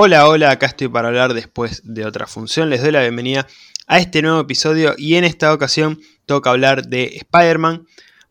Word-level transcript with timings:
Hola, 0.00 0.28
hola, 0.28 0.52
acá 0.52 0.66
estoy 0.66 0.86
para 0.86 1.08
hablar 1.08 1.34
después 1.34 1.82
de 1.82 2.06
otra 2.06 2.28
función. 2.28 2.70
Les 2.70 2.82
doy 2.82 2.92
la 2.92 3.00
bienvenida 3.00 3.48
a 3.88 3.98
este 3.98 4.22
nuevo 4.22 4.38
episodio 4.38 4.94
y 4.96 5.16
en 5.16 5.24
esta 5.24 5.52
ocasión 5.52 5.98
toca 6.24 6.50
hablar 6.50 6.86
de 6.86 7.16
Spider-Man 7.16 7.84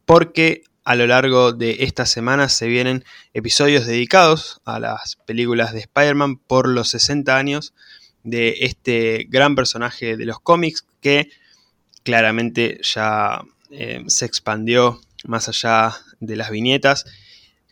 porque 0.06 0.64
a 0.86 0.96
lo 0.96 1.08
largo 1.08 1.52
de 1.52 1.84
esta 1.84 2.06
semana 2.06 2.48
se 2.48 2.68
vienen 2.68 3.04
episodios 3.34 3.86
dedicados 3.86 4.62
a 4.64 4.80
las 4.80 5.18
películas 5.26 5.74
de 5.74 5.80
Spider-Man 5.80 6.38
por 6.38 6.70
los 6.70 6.88
60 6.92 7.36
años 7.36 7.74
de 8.24 8.60
este 8.62 9.26
gran 9.28 9.54
personaje 9.54 10.16
de 10.16 10.26
los 10.26 10.40
cómics 10.40 10.86
que 11.02 11.30
claramente 12.04 12.80
ya 12.82 13.42
eh, 13.72 14.06
se 14.08 14.24
expandió 14.24 15.02
más 15.26 15.50
allá 15.50 15.98
de 16.22 16.38
las 16.38 16.50
viñetas. 16.50 17.04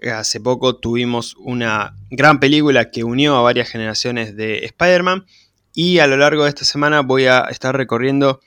Hace 0.01 0.41
poco 0.41 0.75
tuvimos 0.75 1.35
una 1.37 1.95
gran 2.09 2.39
película 2.39 2.91
que 2.91 3.03
unió 3.03 3.37
a 3.37 3.41
varias 3.41 3.69
generaciones 3.69 4.35
de 4.35 4.65
Spider-Man 4.65 5.25
y 5.73 5.99
a 5.99 6.07
lo 6.07 6.17
largo 6.17 6.43
de 6.43 6.49
esta 6.49 6.65
semana 6.65 7.01
voy 7.01 7.25
a 7.25 7.41
estar 7.49 7.75
recorriendo 7.75 8.41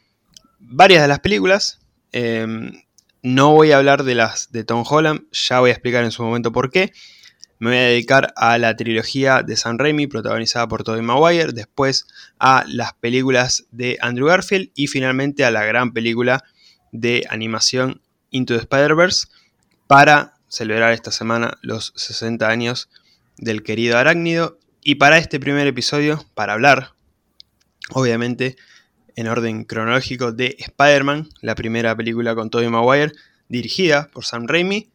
varias 0.58 1.02
de 1.02 1.08
las 1.08 1.20
películas. 1.20 1.80
Em, 2.12 2.82
no 3.22 3.52
voy 3.52 3.72
a 3.72 3.78
hablar 3.78 4.04
de 4.04 4.14
las 4.14 4.52
de 4.52 4.64
Tom 4.64 4.84
Holland, 4.88 5.22
ya 5.32 5.60
voy 5.60 5.70
a 5.70 5.72
explicar 5.72 6.04
en 6.04 6.10
su 6.10 6.22
momento 6.22 6.52
por 6.52 6.70
qué. 6.70 6.92
Me 7.58 7.70
voy 7.70 7.78
a 7.78 7.82
dedicar 7.82 8.32
a 8.36 8.56
la 8.58 8.76
trilogía 8.76 9.42
de 9.42 9.56
San 9.56 9.78
Raimi, 9.78 10.06
protagonizada 10.06 10.69
por 10.69 10.84
Tobey 10.84 11.02
Maguire, 11.02 11.52
después 11.52 12.06
a 12.38 12.64
las 12.69 12.92
películas 12.94 13.66
de 13.72 13.98
Andrew 14.00 14.28
Garfield 14.28 14.70
y 14.74 14.86
finalmente 14.86 15.44
a 15.44 15.50
la 15.50 15.64
gran 15.64 15.92
película 15.92 16.44
de 16.92 17.26
animación 17.30 18.00
Into 18.30 18.54
the 18.54 18.60
Spider-Verse 18.60 19.26
para 19.88 20.38
celebrar 20.48 20.92
esta 20.92 21.10
semana 21.10 21.58
los 21.62 21.92
60 21.96 22.48
años 22.48 22.91
del 23.36 23.62
querido 23.62 23.98
arácnido. 23.98 24.58
Y 24.82 24.96
para 24.96 25.18
este 25.18 25.38
primer 25.41 25.66
episodio, 25.66 26.24
para 26.34 26.54
hablar, 26.54 26.92
obviamente, 27.92 28.56
en 29.16 29.28
orden 29.28 29.64
cronológico 29.64 30.32
de 30.32 30.56
Spider-Man, 30.58 31.28
la 31.41 31.54
primera 31.54 31.96
película 31.96 32.34
con 32.34 32.50
Tobey 32.50 32.69
Maguire, 32.69 33.12
dirigida 33.48 34.08
por 34.12 34.24
Sam 34.24 34.46
Raimi. 34.46 34.91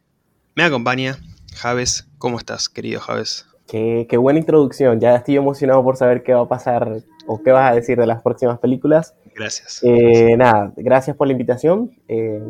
Me 0.55 0.63
acompaña 0.63 1.17
Javes. 1.55 2.07
¿Cómo 2.17 2.37
estás, 2.37 2.69
querido 2.69 3.01
Javes? 3.01 3.45
Qué, 3.67 4.17
buena 4.17 4.39
introducción. 4.39 4.99
Ya 4.99 5.15
estoy 5.15 5.35
emocionado 5.35 5.83
por 5.83 5.97
saber 5.97 6.23
qué 6.23 6.33
va 6.33 6.41
a 6.41 6.47
pasar 6.47 7.01
o 7.25 7.41
qué 7.41 7.51
vas 7.51 7.71
a 7.71 7.75
decir 7.75 7.97
de 7.97 8.05
las 8.05 8.21
próximas 8.21 8.59
películas. 8.59 9.15
Gracias. 9.35 9.81
Eh, 9.83 10.35
nada, 10.37 10.71
gracias 10.75 11.15
por 11.15 11.27
la 11.27 11.33
invitación, 11.33 11.91
eh, 12.07 12.41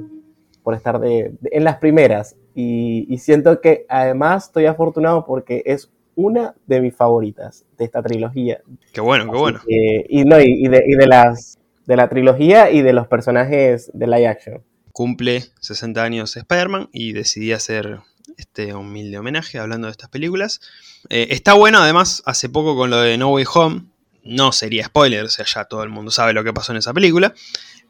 por 0.63 0.73
estar 0.75 0.99
de, 0.99 1.33
en 1.51 1.63
las 1.63 1.77
primeras. 1.77 2.35
Y, 2.55 3.05
y, 3.09 3.17
siento 3.17 3.61
que 3.61 3.85
además 3.89 4.45
estoy 4.45 4.65
afortunado 4.65 5.25
porque 5.25 5.63
es 5.65 5.91
una 6.15 6.55
de 6.67 6.81
mis 6.81 6.95
favoritas 6.95 7.65
de 7.77 7.85
esta 7.85 8.01
trilogía. 8.01 8.61
Qué 8.91 9.01
bueno, 9.01 9.31
qué 9.31 9.37
bueno. 9.37 9.59
y, 9.67 10.23
no, 10.23 10.39
y, 10.39 10.67
de, 10.67 10.83
y 10.85 10.95
de 10.95 11.07
las 11.07 11.57
de 11.85 11.97
la 11.97 12.07
trilogía 12.07 12.71
y 12.71 12.81
de 12.81 12.93
los 12.93 13.07
personajes 13.07 13.91
de 13.93 14.07
live 14.07 14.27
action. 14.27 14.63
Cumple 14.91 15.43
60 15.59 16.01
años 16.01 16.37
Spider-Man 16.37 16.89
y 16.93 17.13
decidí 17.13 17.51
hacer 17.51 17.99
este 18.37 18.73
humilde 18.73 19.17
homenaje 19.17 19.59
hablando 19.59 19.87
de 19.87 19.91
estas 19.91 20.09
películas. 20.09 20.61
Eh, 21.09 21.27
está 21.31 21.53
bueno, 21.53 21.79
además, 21.79 22.23
hace 22.25 22.49
poco 22.49 22.75
con 22.75 22.89
lo 22.89 23.01
de 23.01 23.17
No 23.17 23.31
Way 23.31 23.45
Home, 23.53 23.81
no 24.23 24.51
sería 24.51 24.85
spoiler, 24.85 25.25
o 25.25 25.29
sea, 25.29 25.45
ya 25.45 25.65
todo 25.65 25.83
el 25.83 25.89
mundo 25.89 26.11
sabe 26.11 26.33
lo 26.33 26.43
que 26.43 26.53
pasó 26.53 26.71
en 26.71 26.77
esa 26.77 26.93
película, 26.93 27.33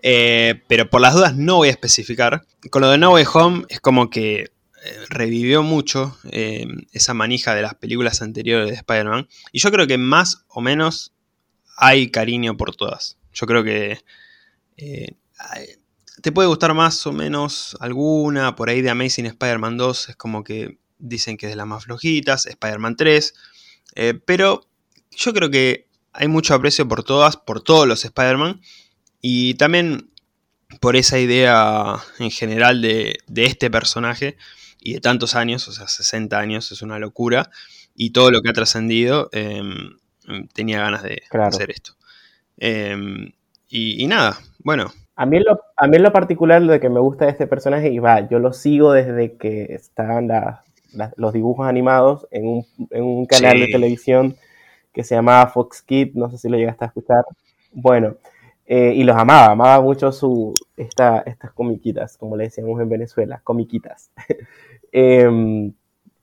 eh, 0.04 0.62
pero 0.68 0.90
por 0.90 1.02
las 1.02 1.16
dudas 1.16 1.36
no 1.36 1.56
voy 1.56 1.70
a 1.70 1.72
especificar. 1.72 2.46
Con 2.70 2.84
lo 2.84 2.92
de 2.92 3.00
No 3.00 3.14
Way 3.14 3.26
Home 3.34 3.66
es 3.70 3.80
como 3.80 4.12
que 4.12 4.42
eh, 4.42 4.50
revivió 5.10 5.64
mucho 5.64 6.18
esa 6.32 7.14
manija 7.16 7.56
de 7.56 7.64
las 7.64 7.74
películas 7.74 8.22
anteriores 8.22 8.70
de 8.70 8.76
Spider-Man, 8.76 9.28
y 9.52 9.60
yo 9.60 9.72
creo 9.72 9.88
que 9.88 9.98
más 9.98 10.46
o 10.50 10.62
menos 10.62 11.14
hay 11.78 12.12
cariño 12.12 12.56
por 12.56 12.76
todas. 12.76 13.18
Yo 13.34 13.48
creo 13.48 13.64
que 13.64 13.98
eh, 14.78 15.16
te 16.22 16.32
puede 16.32 16.48
gustar 16.48 16.74
más 16.74 17.06
o 17.08 17.12
menos 17.12 17.76
alguna, 17.80 18.56
por 18.56 18.70
ahí 18.70 18.82
de 18.82 18.90
Amazing 18.90 19.26
Spider-Man 19.28 19.78
2 19.78 20.10
es 20.10 20.16
como 20.16 20.44
que 20.44 20.78
dicen 21.00 21.38
que 21.38 21.48
es 21.48 21.52
de 21.52 21.56
las 21.56 21.68
más 21.68 21.84
flojitas, 21.84 22.46
Spider-Man 22.46 22.96
3, 22.96 23.34
eh, 23.96 24.14
pero 24.26 24.68
yo 25.12 25.34
creo 25.34 25.50
que 25.50 25.88
hay 26.14 26.28
mucho 26.28 26.54
aprecio 26.54 26.88
por 26.88 27.04
todas, 27.04 27.38
por 27.38 27.62
todos 27.62 27.88
los 27.88 28.06
Spider-Man, 28.06 28.62
y 29.26 29.54
también 29.54 30.10
por 30.82 30.98
esa 30.98 31.18
idea 31.18 31.96
en 32.20 32.30
general 32.30 32.82
de, 32.82 33.16
este 33.36 33.72
personaje 33.72 34.36
y 34.82 34.96
de 34.96 35.00
tantos 35.00 35.36
años, 35.36 35.66
o 35.70 35.72
sea, 35.72 35.88
60 35.88 36.38
años, 36.38 36.74
es 36.74 36.82
una 36.82 37.00
locura, 37.00 37.50
y 37.96 38.12
todo 38.12 38.32
lo 38.32 38.42
que 38.42 38.50
ha 38.50 38.54
trascendido, 38.54 39.30
em, 39.32 39.98
tenía 40.54 40.80
ganas 40.80 41.04
de 41.04 41.24
hacer 41.32 41.72
esto. 41.72 41.94
Em, 42.58 43.32
y, 43.70 44.06
nada, 44.08 44.38
bueno. 44.60 44.92
A 45.16 45.26
mí, 45.26 45.40
lo, 45.40 45.58
a 45.78 45.88
mí 45.88 45.98
lo 46.00 46.12
particular 46.12 46.62
de 46.62 46.82
que 46.82 46.90
me 46.90 47.00
gusta 47.00 47.24
de 47.24 47.32
este 47.32 47.48
personaje, 47.48 47.94
y 47.94 48.00
va, 48.00 48.28
yo 48.28 48.40
lo 48.40 48.52
sigo 48.52 48.92
desde 48.92 49.38
que 49.38 49.74
estaban 49.74 50.28
los 51.16 51.32
dibujos 51.32 51.66
animados 51.66 52.28
en 52.30 52.46
un, 52.46 52.68
en 52.90 53.04
un 53.04 53.26
canal 53.26 53.58
de 53.58 53.68
televisión 53.68 54.36
que 54.92 55.06
se 55.06 55.16
llamaba 55.16 55.48
Fox 55.48 55.82
Kid, 55.82 56.14
no 56.14 56.30
sé 56.30 56.38
si 56.38 56.50
lo 56.50 56.58
llegaste 56.58 56.84
a 56.84 56.88
escuchar. 56.88 57.24
Bueno, 57.72 58.18
eh, 58.66 58.94
y 58.96 59.04
los 59.04 59.16
amaba, 59.16 59.52
amaba 59.52 59.82
mucho 59.82 60.12
su, 60.12 60.54
esta, 60.78 61.20
estas 61.20 61.52
comiquitas, 61.52 62.18
como 62.18 62.38
le 62.38 62.46
decíamos 62.46 62.80
en 62.82 62.90
Venezuela, 62.90 63.42
comiquitas. 63.44 64.12
Em, 64.96 65.74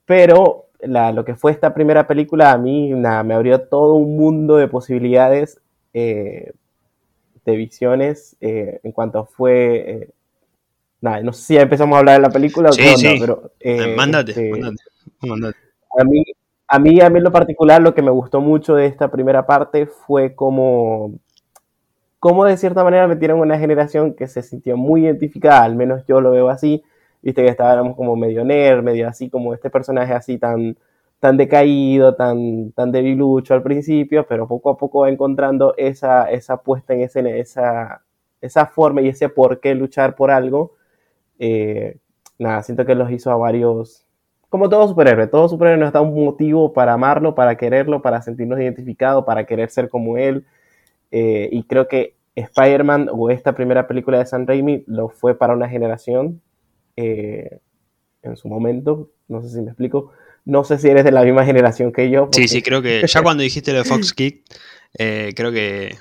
pero 0.07 0.71
lo 0.87 1.25
que 1.25 1.35
fue 1.35 1.53
esta 1.53 1.75
primera 1.75 2.07
película 2.07 2.53
a 2.53 2.59
mí 2.59 2.91
nada, 2.91 3.23
me 3.23 3.35
abrió 3.35 3.61
todo 3.63 3.95
un 3.95 4.17
mundo 4.17 4.57
de 4.57 4.69
posibilidades 4.69 5.61
eh, 5.93 6.53
de 7.45 7.57
visiones 7.57 8.37
eh, 8.41 8.81
en 8.83 8.93
cuanto 8.93 9.27
fue... 9.27 9.91
Eh, 9.91 10.09
nada, 11.01 11.23
no 11.23 11.33
sé 11.33 11.43
si 11.43 11.55
ya 11.55 11.63
empezamos 11.63 11.97
a 11.97 11.99
hablar 11.99 12.17
de 12.17 12.23
la 12.23 12.31
película 12.31 12.73
sí, 12.73 12.83
sí. 12.97 13.17
pero... 13.19 13.53
mándate, 13.97 14.31
este, 14.31 14.51
mándate, 15.23 15.59
A 15.99 16.05
mí, 16.05 16.25
a 16.69 16.79
mí, 16.79 17.01
a 17.01 17.11
mí 17.11 17.19
en 17.19 17.25
lo 17.25 17.33
particular, 17.33 17.81
lo 17.81 17.95
que 17.95 18.03
me 18.03 18.11
gustó 18.11 18.41
mucho 18.41 18.75
de 18.75 18.87
esta 18.87 19.11
primera 19.11 19.47
parte 19.47 19.87
fue 19.87 20.35
como, 20.35 21.15
como 22.21 22.45
de 22.45 22.57
cierta 22.59 22.85
manera 22.85 23.09
metieron 23.09 23.41
una 23.41 23.59
generación 23.59 24.15
que 24.15 24.29
se 24.29 24.43
sintió 24.43 24.77
muy 24.77 25.07
identificada, 25.07 25.65
al 25.65 25.75
menos 25.77 26.05
yo 26.07 26.21
lo 26.21 26.31
veo 26.33 26.51
así, 26.51 26.85
viste 27.23 27.43
que 27.43 27.49
estábamos 27.49 27.97
como 27.97 28.15
medio 28.17 28.45
nerd, 28.45 28.83
medio 28.83 29.09
así, 29.09 29.31
como 29.31 29.55
este 29.55 29.71
personaje 29.71 30.13
así 30.13 30.39
tan, 30.39 30.77
tan 31.19 31.37
decaído, 31.39 32.15
tan, 32.15 32.73
tan 32.73 32.93
debilucho 32.93 33.55
al 33.55 33.63
principio, 33.63 34.27
pero 34.29 34.47
poco 34.47 34.71
a 34.71 34.77
poco 34.77 35.01
va 35.01 35.11
encontrando 35.11 35.75
esa, 35.79 36.31
esa 36.31 36.59
puesta 36.59 36.95
en 36.95 37.03
escena, 37.03 37.31
esa, 37.31 38.03
esa 38.41 38.67
forma 38.67 39.01
y 39.03 39.09
ese 39.09 39.29
por 39.31 39.61
qué 39.61 39.75
luchar 39.75 40.15
por 40.15 40.31
algo. 40.31 40.75
Eh, 41.39 41.99
nada, 42.39 42.63
siento 42.63 42.85
que 42.87 42.95
los 42.95 43.11
hizo 43.11 43.31
a 43.31 43.37
varios, 43.37 44.07
como 44.51 44.69
todo 44.69 44.89
superhéroe, 44.89 45.27
todo 45.27 45.49
superhéroe 45.49 45.81
nos 45.81 45.93
da 45.93 46.01
un 46.03 46.15
motivo 46.25 46.73
para 46.75 46.93
amarlo, 46.95 47.35
para 47.35 47.57
quererlo, 47.57 48.03
para 48.03 48.21
sentirnos 48.23 48.61
identificados, 48.61 49.25
para 49.25 49.45
querer 49.47 49.71
ser 49.71 49.89
como 49.89 50.19
él. 50.19 50.45
Eh, 51.11 51.49
y 51.53 51.65
creo 51.65 51.89
que 51.89 52.15
Spider-Man 52.35 53.09
o 53.13 53.31
esta 53.31 53.55
primera 53.55 53.87
película 53.87 54.19
de 54.19 54.27
San 54.27 54.47
Raimi 54.47 54.85
lo 54.87 55.09
fue 55.09 55.37
para 55.37 55.55
una 55.55 55.69
generación 55.69 56.41
eh, 56.97 57.59
en 58.23 58.37
su 58.37 58.49
momento, 58.49 59.11
no 59.29 59.43
sé 59.43 59.51
si 59.51 59.61
me 59.61 59.69
explico, 59.69 60.13
no 60.45 60.65
sé 60.65 60.79
si 60.79 60.89
eres 60.89 61.05
de 61.05 61.13
la 61.13 61.23
misma 61.23 61.45
generación 61.45 61.93
que 61.93 62.11
yo. 62.11 62.29
Sí, 62.33 62.49
sí, 62.49 62.63
creo 62.63 62.83
que 62.83 63.03
ya 63.07 63.23
cuando 63.23 63.43
dijiste 63.43 63.73
lo 63.73 63.79
de 63.79 63.85
Fox 63.85 64.13
Kick, 64.13 64.45
eh, 64.99 65.33
creo 65.35 65.53
que 65.53 65.97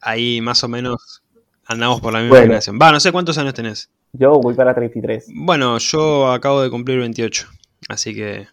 ahí 0.00 0.40
más 0.40 0.62
o 0.64 0.68
menos 0.68 1.22
andamos 1.66 2.00
por 2.00 2.12
la 2.12 2.20
misma 2.20 2.40
generación. 2.40 2.78
Va, 2.80 2.92
no 2.92 3.00
sé 3.00 3.12
cuántos 3.12 3.38
años 3.38 3.54
tenés. 3.54 3.90
Yo 4.12 4.40
voy 4.40 4.54
para 4.54 4.74
33. 4.74 5.28
Bueno, 5.34 5.78
yo 5.78 6.30
acabo 6.30 6.60
de 6.62 6.70
cumplir 6.70 6.98
28, 6.98 7.48
así 7.88 8.14
que 8.14 8.46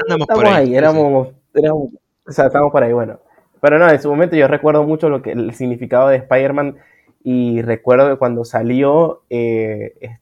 andamos 0.00 0.26
por 0.26 0.46
ahí. 0.46 0.74
éramos, 0.74 1.28
éramos, 1.54 1.90
o 2.26 2.32
sea, 2.32 2.46
estamos 2.46 2.72
por 2.72 2.82
ahí, 2.82 2.92
bueno. 2.92 3.20
Pero 3.62 3.78
no, 3.78 3.88
en 3.88 4.02
su 4.02 4.08
momento 4.08 4.34
yo 4.34 4.48
recuerdo 4.48 4.82
mucho 4.82 5.08
lo 5.08 5.22
que 5.22 5.30
el 5.30 5.54
significado 5.54 6.08
de 6.08 6.16
Spider-Man 6.16 6.78
y 7.22 7.62
recuerdo 7.62 8.10
que 8.10 8.16
cuando 8.16 8.44
salió 8.44 9.22
eh, 9.30 10.18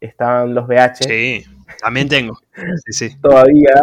estaban 0.00 0.54
los 0.54 0.68
VH. 0.68 1.02
Sí, 1.02 1.44
también 1.82 2.08
tengo. 2.08 2.38
Sí, 2.84 2.92
sí. 2.92 3.16
Todavía. 3.20 3.82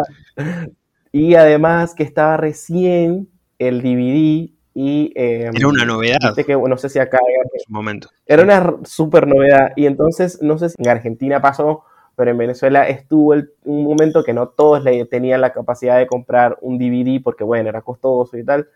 Y 1.12 1.34
además 1.34 1.94
que 1.94 2.02
estaba 2.02 2.38
recién 2.38 3.28
el 3.58 3.82
DVD 3.82 4.50
y... 4.72 5.12
Eh, 5.14 5.50
era 5.54 5.68
una 5.68 5.84
novedad. 5.84 6.34
Que, 6.34 6.56
no 6.56 6.78
sé 6.78 6.88
si 6.88 6.98
acá... 6.98 7.18
En 7.52 7.60
su 7.60 7.70
momento. 7.70 8.08
Era 8.24 8.42
una 8.42 8.76
super 8.84 9.28
novedad. 9.28 9.72
Y 9.76 9.84
entonces, 9.84 10.40
no 10.40 10.56
sé 10.56 10.70
si 10.70 10.76
en 10.78 10.88
Argentina 10.88 11.42
pasó, 11.42 11.84
pero 12.16 12.30
en 12.30 12.38
Venezuela 12.38 12.88
estuvo 12.88 13.34
un 13.64 13.84
momento 13.84 14.24
que 14.24 14.32
no 14.32 14.48
todos 14.48 14.82
le 14.82 15.04
tenían 15.04 15.42
la 15.42 15.52
capacidad 15.52 15.98
de 15.98 16.06
comprar 16.06 16.56
un 16.62 16.78
DVD 16.78 17.22
porque, 17.22 17.44
bueno, 17.44 17.68
era 17.68 17.82
costoso 17.82 18.38
y 18.38 18.44
tal. 18.44 18.66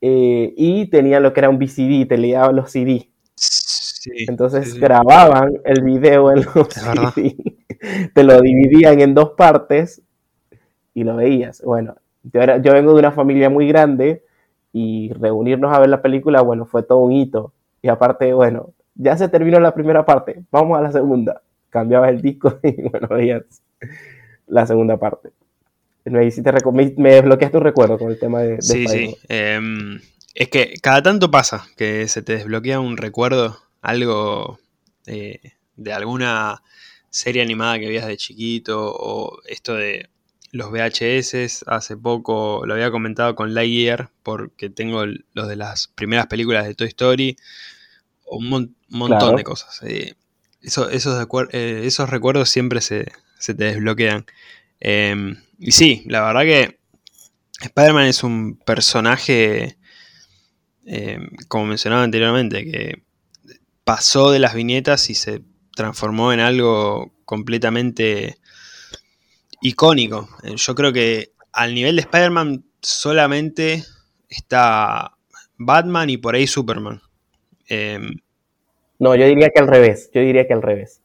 Eh, 0.00 0.54
y 0.56 0.88
tenían 0.90 1.22
lo 1.22 1.32
que 1.32 1.40
era 1.40 1.50
un 1.50 1.58
VCD, 1.58 2.08
te 2.08 2.18
leían 2.18 2.56
los 2.56 2.70
CD. 2.70 3.10
Entonces 4.28 4.74
grababan 4.74 5.52
el 5.64 5.82
video 5.82 6.30
en 6.32 6.44
los 6.54 6.68
CD, 7.14 7.36
te 8.14 8.24
lo 8.24 8.40
dividían 8.40 9.00
en 9.00 9.14
dos 9.14 9.30
partes 9.36 10.02
y 10.94 11.04
lo 11.04 11.16
veías. 11.16 11.62
Bueno, 11.62 11.96
Yo, 12.24 12.40
yo 12.58 12.72
vengo 12.72 12.92
de 12.92 12.98
una 13.00 13.12
familia 13.12 13.50
muy 13.50 13.68
grande 13.68 14.24
y 14.72 15.12
reunirnos 15.14 15.72
a 15.74 15.80
ver 15.80 15.90
la 15.90 16.02
película, 16.02 16.42
bueno, 16.42 16.66
fue 16.66 16.82
todo 16.82 16.98
un 17.00 17.12
hito. 17.12 17.52
Y 17.82 17.88
aparte, 17.88 18.32
bueno, 18.34 18.70
ya 18.94 19.16
se 19.16 19.28
terminó 19.28 19.60
la 19.60 19.74
primera 19.74 20.04
parte, 20.04 20.44
vamos 20.50 20.78
a 20.78 20.82
la 20.82 20.92
segunda. 20.92 21.42
Cambiabas 21.70 22.10
el 22.10 22.22
disco 22.22 22.58
y 22.64 22.82
bueno, 22.88 23.08
veías 23.08 23.44
la 24.46 24.66
segunda 24.66 24.96
parte. 24.98 25.30
Me, 26.10 26.94
me 26.96 27.14
desbloqueaste 27.14 27.56
un 27.56 27.64
recuerdo 27.64 27.98
con 27.98 28.10
el 28.10 28.18
tema 28.18 28.40
de... 28.42 28.60
sí, 28.60 28.86
sí. 28.86 29.16
Em, 29.28 30.00
es 30.34 30.48
que 30.48 30.74
cada 30.82 31.02
tanto 31.02 31.30
pasa 31.30 31.66
que 31.76 32.08
se 32.08 32.22
te 32.22 32.34
desbloquea 32.34 32.80
un 32.80 32.96
recuerdo, 32.96 33.58
algo 33.80 34.58
eh, 35.06 35.40
de 35.76 35.92
alguna 35.92 36.62
serie 37.10 37.42
animada 37.42 37.78
que 37.78 37.88
veías 37.88 38.06
de 38.06 38.16
chiquito 38.16 38.92
o 38.94 39.40
esto 39.46 39.74
de 39.74 40.08
los 40.52 40.70
VHS. 40.70 41.64
Hace 41.66 41.96
poco 41.96 42.62
lo 42.66 42.74
había 42.74 42.90
comentado 42.90 43.34
con 43.34 43.54
Lightyear 43.54 44.10
porque 44.22 44.70
tengo 44.70 45.04
los 45.06 45.48
de 45.48 45.56
las 45.56 45.88
primeras 45.88 46.26
películas 46.26 46.66
de 46.66 46.74
Toy 46.74 46.88
Story. 46.88 47.36
Un 48.26 48.74
montón 48.88 49.36
de 49.36 49.44
cosas. 49.44 49.80
Eh, 49.82 50.14
esos, 50.62 50.92
eh, 50.92 51.82
esos, 51.84 52.10
recuerdos 52.10 52.50
siempre 52.50 52.80
se, 52.80 53.06
te 53.44 53.54
desbloquean. 53.54 54.26
Em, 54.80 55.36
y 55.58 55.72
sí, 55.72 56.04
la 56.06 56.22
verdad 56.22 56.42
que 56.42 56.80
Spider-Man 57.60 58.06
es 58.06 58.22
un 58.24 58.56
personaje, 58.56 59.76
em, 60.86 61.28
como 61.48 61.66
mencionaba 61.66 62.02
anteriormente, 62.02 62.64
que 62.64 63.02
pasó 63.84 64.30
de 64.30 64.38
las 64.38 64.54
viñetas 64.54 65.10
y 65.10 65.14
se 65.14 65.42
transformó 65.74 66.32
en 66.32 66.40
algo 66.40 67.12
completamente 67.24 68.38
icónico. 69.60 70.28
Eh, 70.42 70.54
yo 70.56 70.74
creo 70.74 70.92
que 70.92 71.32
al 71.52 71.74
nivel 71.74 71.96
de 71.96 72.02
Spider-Man 72.02 72.64
solamente 72.80 73.84
está 74.28 75.16
Batman 75.58 76.08
y 76.08 76.16
por 76.16 76.34
ahí 76.34 76.46
Superman. 76.46 77.02
Em, 77.68 78.14
no, 78.98 79.14
yo 79.14 79.26
diría 79.26 79.50
que 79.50 79.60
al 79.60 79.68
revés. 79.68 80.10
Yo 80.12 80.20
diría 80.20 80.46
que 80.46 80.52
al 80.52 80.62
revés. 80.62 80.99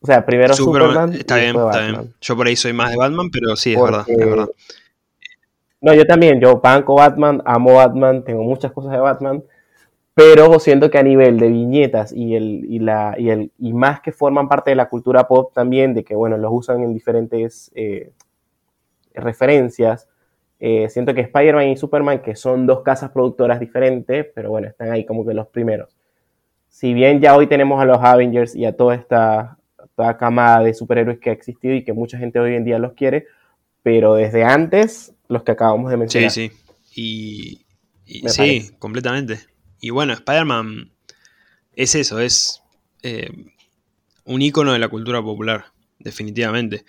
O 0.00 0.06
sea, 0.06 0.24
primero 0.24 0.54
Superman. 0.54 1.12
está 1.12 1.36
bien, 1.36 1.56
está 1.56 1.80
bien. 1.80 2.14
Yo 2.20 2.36
por 2.36 2.46
ahí 2.46 2.56
soy 2.56 2.72
más 2.72 2.90
de 2.90 2.96
Batman, 2.96 3.30
pero 3.30 3.54
sí, 3.56 3.74
es 3.74 3.82
verdad, 3.82 4.04
es 4.08 4.16
verdad. 4.16 4.48
No, 5.82 5.94
yo 5.94 6.06
también. 6.06 6.40
Yo 6.40 6.60
banco 6.60 6.94
Batman, 6.94 7.42
amo 7.44 7.74
Batman, 7.74 8.24
tengo 8.24 8.42
muchas 8.42 8.72
cosas 8.72 8.92
de 8.92 8.98
Batman 8.98 9.42
pero 10.14 10.58
siento 10.58 10.90
que 10.90 10.98
a 10.98 11.02
nivel 11.02 11.38
de 11.38 11.48
viñetas 11.48 12.12
y, 12.12 12.34
el, 12.34 12.66
y, 12.68 12.78
la, 12.80 13.14
y, 13.16 13.30
el, 13.30 13.52
y 13.58 13.72
más 13.72 14.00
que 14.00 14.12
forman 14.12 14.48
parte 14.48 14.68
de 14.68 14.76
la 14.76 14.90
cultura 14.90 15.26
pop 15.26 15.52
también, 15.54 15.94
de 15.94 16.04
que, 16.04 16.14
bueno, 16.14 16.36
los 16.36 16.50
usan 16.52 16.82
en 16.82 16.92
diferentes 16.92 17.70
eh, 17.74 18.12
referencias, 19.14 20.10
eh, 20.58 20.90
siento 20.90 21.14
que 21.14 21.22
Spider-Man 21.22 21.68
y 21.68 21.76
Superman, 21.78 22.20
que 22.20 22.36
son 22.36 22.66
dos 22.66 22.82
casas 22.82 23.12
productoras 23.12 23.60
diferentes, 23.60 24.26
pero 24.34 24.50
bueno, 24.50 24.68
están 24.68 24.90
ahí 24.90 25.06
como 25.06 25.24
que 25.24 25.32
los 25.32 25.46
primeros. 25.46 25.96
Si 26.68 26.92
bien 26.92 27.20
ya 27.20 27.34
hoy 27.34 27.46
tenemos 27.46 27.80
a 27.80 27.86
los 27.86 27.98
Avengers 28.02 28.54
y 28.54 28.66
a 28.66 28.76
toda 28.76 28.96
esta 28.96 29.56
toda 30.00 30.16
camada 30.16 30.62
de 30.62 30.72
superhéroes 30.72 31.18
que 31.18 31.28
ha 31.28 31.32
existido 31.34 31.74
y 31.74 31.84
que 31.84 31.92
mucha 31.92 32.16
gente 32.16 32.40
hoy 32.40 32.54
en 32.54 32.64
día 32.64 32.78
los 32.78 32.94
quiere, 32.94 33.26
pero 33.82 34.14
desde 34.14 34.44
antes, 34.44 35.12
los 35.28 35.42
que 35.42 35.52
acabamos 35.52 35.90
de 35.90 35.98
mencionar. 35.98 36.30
Sí, 36.30 36.50
sí. 36.94 37.64
Y, 38.06 38.28
sí, 38.28 38.70
completamente. 38.78 39.40
Y 39.78 39.90
bueno, 39.90 40.14
Spider-Man 40.14 40.90
es 41.74 41.94
eso, 41.94 42.18
es 42.18 42.62
eh, 43.02 43.30
un 44.24 44.40
icono 44.40 44.72
de 44.72 44.78
la 44.78 44.88
cultura 44.88 45.22
popular, 45.22 45.66
definitivamente. 45.98 46.86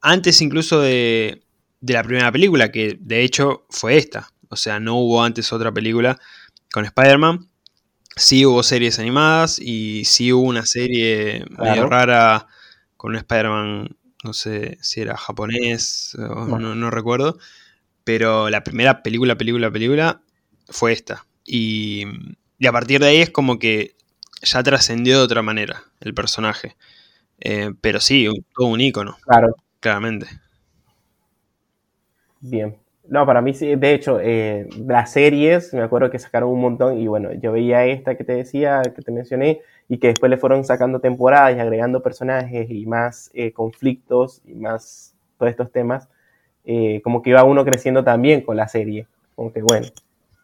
Antes 0.00 0.42
incluso 0.42 0.80
de, 0.80 1.44
la 1.80 2.02
primera 2.02 2.32
película, 2.32 2.72
que 2.72 2.98
de 3.00 3.22
hecho 3.22 3.66
fue 3.70 3.98
esta. 3.98 4.30
O 4.48 4.56
sea, 4.56 4.80
no 4.80 4.96
hubo 4.96 5.22
antes 5.22 5.52
otra 5.52 5.70
película 5.70 6.18
con 6.72 6.84
Spider-Man. 6.84 7.48
Sí 8.18 8.44
hubo 8.44 8.62
series 8.62 8.98
animadas 8.98 9.58
y 9.60 10.04
sí 10.04 10.32
hubo 10.32 10.42
una 10.42 10.66
serie 10.66 11.44
medio 11.56 11.86
rara 11.86 12.46
con 12.96 13.12
un 13.12 13.16
Spider-Man, 13.16 13.96
no 14.24 14.32
sé 14.32 14.78
si 14.82 15.00
era 15.00 15.16
japonés 15.16 16.16
o 16.18 16.58
no. 16.58 16.74
no 16.74 16.90
recuerdo. 16.90 17.38
Pero 18.04 18.50
la 18.50 18.64
primera 18.64 19.02
película, 19.02 19.36
película, 19.36 19.70
película 19.70 20.22
fue 20.68 20.92
esta. 20.92 21.26
Y, 21.44 22.04
a 22.66 22.72
partir 22.72 23.00
de 23.00 23.08
ahí 23.08 23.16
es 23.18 23.30
como 23.30 23.58
que 23.58 23.96
ya 24.42 24.62
trascendió 24.62 25.18
de 25.18 25.24
otra 25.24 25.42
manera 25.42 25.84
el 26.00 26.14
personaje. 26.14 26.76
Eh, 27.40 27.72
pero 27.80 28.00
sí, 28.00 28.28
todo 28.54 28.68
un 28.68 28.80
ícono. 28.80 29.16
Claro. 29.22 29.54
Claramente. 29.80 30.26
Bien. 32.40 32.76
No, 33.08 33.24
para 33.24 33.40
mí 33.40 33.54
sí, 33.54 33.74
de 33.74 33.94
hecho, 33.94 34.20
eh, 34.20 34.68
las 34.86 35.12
series, 35.12 35.72
me 35.72 35.82
acuerdo 35.82 36.10
que 36.10 36.18
sacaron 36.18 36.50
un 36.50 36.60
montón 36.60 36.98
y 36.98 37.06
bueno, 37.06 37.32
yo 37.32 37.52
veía 37.52 37.86
esta 37.86 38.16
que 38.16 38.24
te 38.24 38.34
decía, 38.34 38.82
que 38.82 39.02
te 39.02 39.10
mencioné, 39.10 39.62
y 39.88 39.98
que 39.98 40.08
después 40.08 40.28
le 40.28 40.36
fueron 40.36 40.64
sacando 40.64 41.00
temporadas 41.00 41.56
y 41.56 41.60
agregando 41.60 42.02
personajes 42.02 42.70
y 42.70 42.84
más 42.84 43.30
eh, 43.32 43.52
conflictos 43.52 44.42
y 44.44 44.54
más 44.54 45.14
todos 45.38 45.50
estos 45.50 45.72
temas, 45.72 46.08
como 47.02 47.22
que 47.22 47.30
iba 47.30 47.44
uno 47.44 47.64
creciendo 47.64 48.04
también 48.04 48.42
con 48.42 48.56
la 48.56 48.68
serie. 48.68 49.06
Como 49.34 49.52
que 49.52 49.62
bueno, 49.62 49.86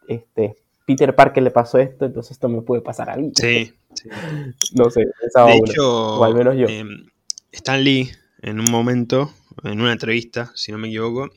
este, 0.07 0.55
Peter 0.85 1.15
Parker 1.15 1.43
le 1.43 1.51
pasó 1.51 1.79
esto, 1.79 2.05
entonces 2.05 2.31
esto 2.31 2.47
me 2.47 2.61
puede 2.61 2.81
pasar 2.81 3.09
a 3.09 3.17
mí. 3.17 3.31
Sí. 3.35 3.73
no 4.75 4.89
sé, 4.89 5.01
de 5.01 5.57
hecho, 5.57 6.19
o 6.19 6.23
al 6.23 6.35
menos 6.35 6.55
yo. 6.55 6.67
Stan 7.51 7.83
Lee, 7.83 8.11
en 8.41 8.59
un 8.59 8.69
momento, 8.69 9.31
en 9.63 9.81
una 9.81 9.93
entrevista, 9.93 10.51
si 10.55 10.71
no 10.71 10.77
me 10.77 10.87
equivoco, 10.87 11.29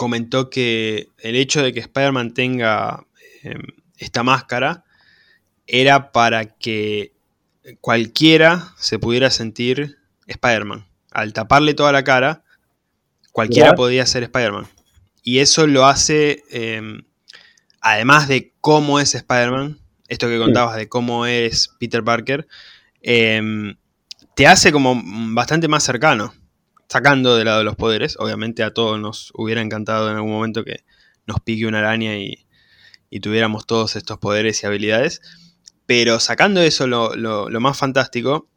comentó 0.00 0.48
que 0.48 1.10
el 1.18 1.36
hecho 1.36 1.62
de 1.62 1.74
que 1.74 1.80
Spider-Man 1.80 2.32
tenga 2.32 3.04
em, 3.42 3.60
esta 3.98 4.22
máscara 4.22 4.82
era 5.66 6.10
para 6.10 6.46
que 6.46 7.12
cualquiera 7.82 8.72
se 8.78 8.98
pudiera 8.98 9.30
sentir 9.30 9.98
Spider-Man. 10.26 10.86
Al 11.10 11.34
taparle 11.34 11.74
toda 11.74 11.92
la 11.92 12.02
cara, 12.02 12.44
cualquiera 13.30 13.74
podía 13.74 14.06
ser 14.06 14.22
Spider-Man. 14.22 14.68
Y 15.22 15.40
eso 15.40 15.66
lo 15.66 15.84
hace 15.84 16.44
em, 16.48 17.02
además 17.82 18.26
de 18.26 18.54
cómo 18.62 19.00
es 19.00 19.14
Spider-Man, 19.14 19.80
esto 20.08 20.28
que 20.28 20.38
contabas 20.38 20.76
de 20.76 20.88
cómo 20.88 21.26
es 21.26 21.76
Peter 21.78 22.02
Parker, 22.02 22.48
em, 23.02 23.76
te 24.34 24.46
hace 24.46 24.72
como 24.72 24.98
bastante 25.34 25.68
más 25.68 25.82
cercano, 25.84 26.32
sacando 26.90 27.36
de 27.36 27.44
lado 27.44 27.60
de 27.60 27.64
los 27.64 27.76
poderes. 27.76 28.16
Obviamente 28.18 28.62
a 28.62 28.74
todos 28.74 29.00
nos 29.00 29.32
hubiera 29.34 29.62
encantado 29.62 30.10
en 30.10 30.16
algún 30.16 30.32
momento 30.32 30.64
que 30.64 30.84
nos 31.26 31.40
pique 31.40 31.66
una 31.66 31.78
araña 31.78 32.16
y, 32.16 32.46
tuviéramos 33.22 33.66
todos 33.66 33.96
estos 33.96 34.18
poderes 34.18 34.62
y 34.62 34.66
habilidades. 34.66 35.22
Pero 35.86 36.20
sacando 36.20 36.60
eso, 36.60 36.86
lo, 36.86 37.48
más 37.60 37.78
fantástico, 37.78 38.48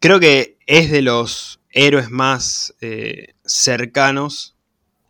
creo 0.00 0.18
que 0.18 0.58
es 0.66 0.90
de 0.90 1.02
los 1.02 1.60
héroes 1.70 2.10
más 2.10 2.74
eh, 2.80 3.34
cercanos 3.44 4.56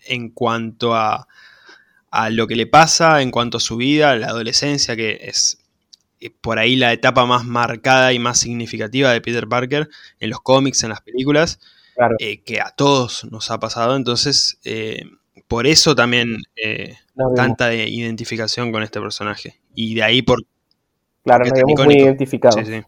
en 0.05 0.29
cuanto 0.31 0.95
a 0.95 1.27
a 2.13 2.29
lo 2.29 2.47
que 2.47 2.57
le 2.57 2.67
pasa 2.67 3.23
en 3.23 3.31
cuanto 3.31 3.57
a 3.57 3.61
su 3.61 3.77
vida, 3.77 4.15
la 4.17 4.29
adolescencia, 4.29 4.95
que 4.95 5.19
es 5.23 5.59
eh, 6.21 6.31
por 6.31 6.59
ahí 6.59 6.77
la 6.77 6.93
etapa 6.93 7.25
más 7.25 7.45
marcada 7.45 8.13
y 8.13 8.19
más 8.19 8.39
significativa 8.39 9.11
de 9.11 9.23
Peter 9.23 9.49
Parker 9.49 9.89
en 10.21 10.31
los 10.31 10.43
cómics, 10.43 10.83
en 10.83 10.91
las 10.91 11.01
películas, 11.01 11.59
eh, 12.19 12.43
que 12.43 12.61
a 12.61 12.71
todos 12.77 13.25
nos 13.31 13.51
ha 13.51 13.59
pasado. 13.59 13.97
Entonces, 13.97 14.59
eh, 14.65 15.05
por 15.49 15.67
eso 15.67 15.95
también 15.95 16.37
tanta 17.37 17.75
identificación 17.75 18.73
con 18.73 18.83
este 18.83 19.01
personaje. 19.01 19.61
Y 19.75 19.95
de 19.95 20.03
ahí 20.03 20.23
por... 20.23 20.39
Claro, 21.25 21.45
nos 21.45 21.53
vemos 21.53 21.85
muy 21.85 21.97
identificados. 21.97 22.57
Sí, 22.57 22.65
sí. 22.65 22.83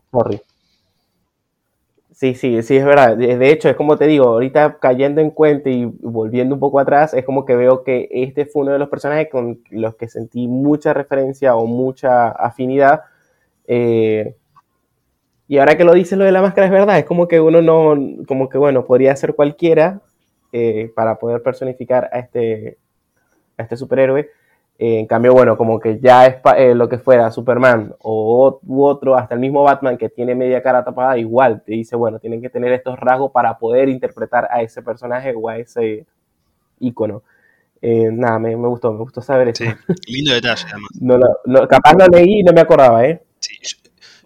Sí, 2.15 2.35
sí, 2.35 2.63
sí, 2.63 2.77
es 2.77 2.85
verdad. 2.85 3.17
De 3.17 3.51
hecho, 3.51 3.69
es 3.69 3.77
como 3.77 3.99
te 3.99 4.07
digo, 4.07 4.29
ahorita 4.29 4.79
cayendo 4.81 5.21
en 5.21 5.31
cuenta 5.31 5.69
y 5.69 5.85
volviendo 5.85 6.55
un 6.55 6.61
poco 6.61 6.79
atrás, 6.79 7.13
es 7.13 7.25
como 7.25 7.45
que 7.45 7.57
veo 7.57 7.83
que 7.83 8.09
este 8.13 8.47
fue 8.47 8.63
uno 8.63 8.73
de 8.73 8.79
los 8.79 8.89
personajes 8.89 9.29
con 9.31 9.61
los 9.71 9.97
que 9.97 10.09
sentí 10.09 10.47
mucha 10.47 10.95
referencia 10.95 11.57
o 11.57 11.67
mucha 11.67 12.29
afinidad. 12.29 13.03
Eh, 13.67 14.37
y 15.47 15.59
ahora 15.59 15.77
que 15.77 15.85
lo 15.85 15.93
dices 15.93 16.19
lo 16.19 16.25
de 16.25 16.33
la 16.33 16.43
máscara 16.43 16.67
es 16.67 16.73
verdad, 16.73 16.99
es 16.99 17.05
como 17.05 17.29
que 17.29 17.41
uno 17.41 17.61
no, 17.61 18.25
como 18.27 18.49
que 18.49 18.59
bueno, 18.59 18.85
podría 18.85 19.15
ser 19.17 19.35
cualquiera 19.35 20.01
eh, 20.53 20.91
para 20.95 21.19
poder 21.19 21.43
personificar 21.43 22.09
a 22.13 22.19
este, 22.19 22.79
a 23.57 23.63
este 23.63 23.77
superhéroe. 23.77 24.31
Eh, 24.77 24.99
en 24.99 25.07
cambio, 25.07 25.33
bueno, 25.33 25.57
como 25.57 25.79
que 25.79 26.01
ya 26.01 26.27
es 26.27 26.37
eh, 26.57 26.75
lo 26.75 26.89
que 26.89 26.99
fuera 26.99 27.31
Superman 27.31 27.95
o 28.01 28.59
u 28.67 28.85
otro, 28.85 29.17
hasta 29.17 29.35
el 29.35 29.41
mismo 29.41 29.63
Batman 29.63 29.97
que 29.97 30.09
tiene 30.09 30.35
media 30.35 30.63
cara 30.63 30.85
tapada, 30.85 31.17
igual 31.17 31.63
te 31.65 31.73
dice, 31.73 31.95
bueno, 31.95 32.19
tienen 32.19 32.43
que 32.43 32.51
tener 32.51 32.73
estos 32.73 32.99
rasgos 32.99 33.31
para 33.31 33.57
poder 33.59 33.89
interpretar 33.89 34.49
a 34.51 34.63
ese 34.63 34.83
personaje 34.83 35.33
o 35.37 35.49
a 35.49 35.59
ese 35.59 36.07
icono. 36.81 37.23
Eh, 37.81 38.09
nada, 38.11 38.39
me, 38.39 38.55
gustó, 38.55 38.93
me 38.93 38.99
gustó 38.99 39.21
saber 39.21 39.49
eso. 39.49 39.63
Sí, 39.63 40.13
lindo 40.13 40.33
detalle 40.33 40.65
además. 40.71 40.91
No, 41.45 41.69
capaz 41.69 41.95
lo 41.95 42.07
leí 42.07 42.41
y 42.41 42.43
no 42.43 42.53
me 42.53 42.63
acordaba, 42.63 43.05
¿eh? 43.07 43.23
Sí, 43.39 43.55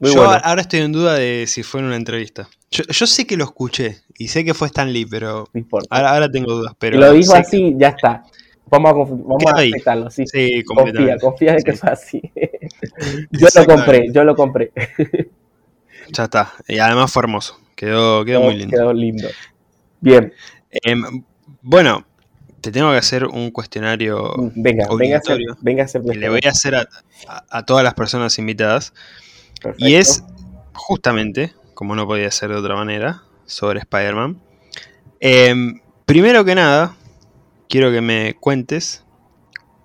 yo 0.00 0.30
ahora 0.30 0.60
estoy 0.62 0.80
en 0.80 0.92
duda 0.92 1.14
de 1.14 1.46
si 1.46 1.62
fue 1.62 1.80
en 1.80 1.86
una 1.86 1.96
entrevista. 1.96 2.48
Yo, 2.70 3.06
sé 3.06 3.26
que 3.26 3.36
lo 3.36 3.44
escuché 3.44 4.00
y 4.18 4.28
sé 4.28 4.44
que 4.44 4.54
fue 4.54 4.66
Stan 4.66 4.92
Lee, 4.92 5.06
pero 5.06 5.48
ahora, 5.90 6.10
ahora, 6.10 6.30
tengo 6.30 6.52
dudas. 6.52 6.74
Pero 6.78 6.98
lo 6.98 7.12
dijo 7.12 7.34
así, 7.34 7.74
ya 7.78 7.88
está. 7.88 8.24
Vamos 8.70 8.90
a, 8.90 8.94
vamos 8.94 9.44
a 9.46 9.58
aceptarlo. 9.58 10.10
Sí, 10.10 10.24
sí 10.26 10.62
confía, 10.64 11.16
confía 11.18 11.54
en 11.54 11.62
que 11.62 11.72
fue 11.72 11.90
así. 11.90 12.20
yo 13.30 13.48
lo 13.54 13.66
compré, 13.66 14.06
yo 14.12 14.24
lo 14.24 14.36
compré. 14.36 14.72
ya 16.12 16.24
está. 16.24 16.52
Y 16.66 16.78
además 16.78 17.10
fue 17.10 17.22
hermoso. 17.22 17.58
Quedó, 17.74 18.24
quedó 18.24 18.42
muy 18.42 18.56
lindo. 18.56 18.76
Quedó 18.76 18.92
lindo. 18.92 19.28
Bien. 20.00 20.32
Em, 20.70 21.24
bueno, 21.62 22.04
te 22.60 22.72
tengo 22.72 22.90
que 22.90 22.98
hacer 22.98 23.24
un 23.24 23.50
cuestionario 23.50 24.32
venga, 24.54 24.86
venga 24.96 25.16
a 25.16 25.84
hacer, 25.84 26.02
que 26.02 26.18
le 26.18 26.28
voy 26.28 26.40
a 26.44 26.50
hacer 26.50 26.74
a, 26.74 27.62
todas 27.64 27.84
las 27.84 27.94
personas 27.94 28.38
invitadas. 28.38 28.92
Y 29.76 29.94
es 29.94 30.24
justamente, 30.74 31.54
como 31.74 31.94
no 31.94 32.06
podía 32.06 32.30
ser 32.30 32.50
de 32.50 32.56
otra 32.56 32.74
manera, 32.76 33.22
sobre 33.46 33.80
Spider-Man. 33.80 34.40
Em, 35.20 35.80
primero 36.04 36.44
que 36.44 36.54
nada, 36.54 36.94
quiero 37.68 37.90
que 37.90 38.00
me 38.00 38.34
cuentes 38.34 39.04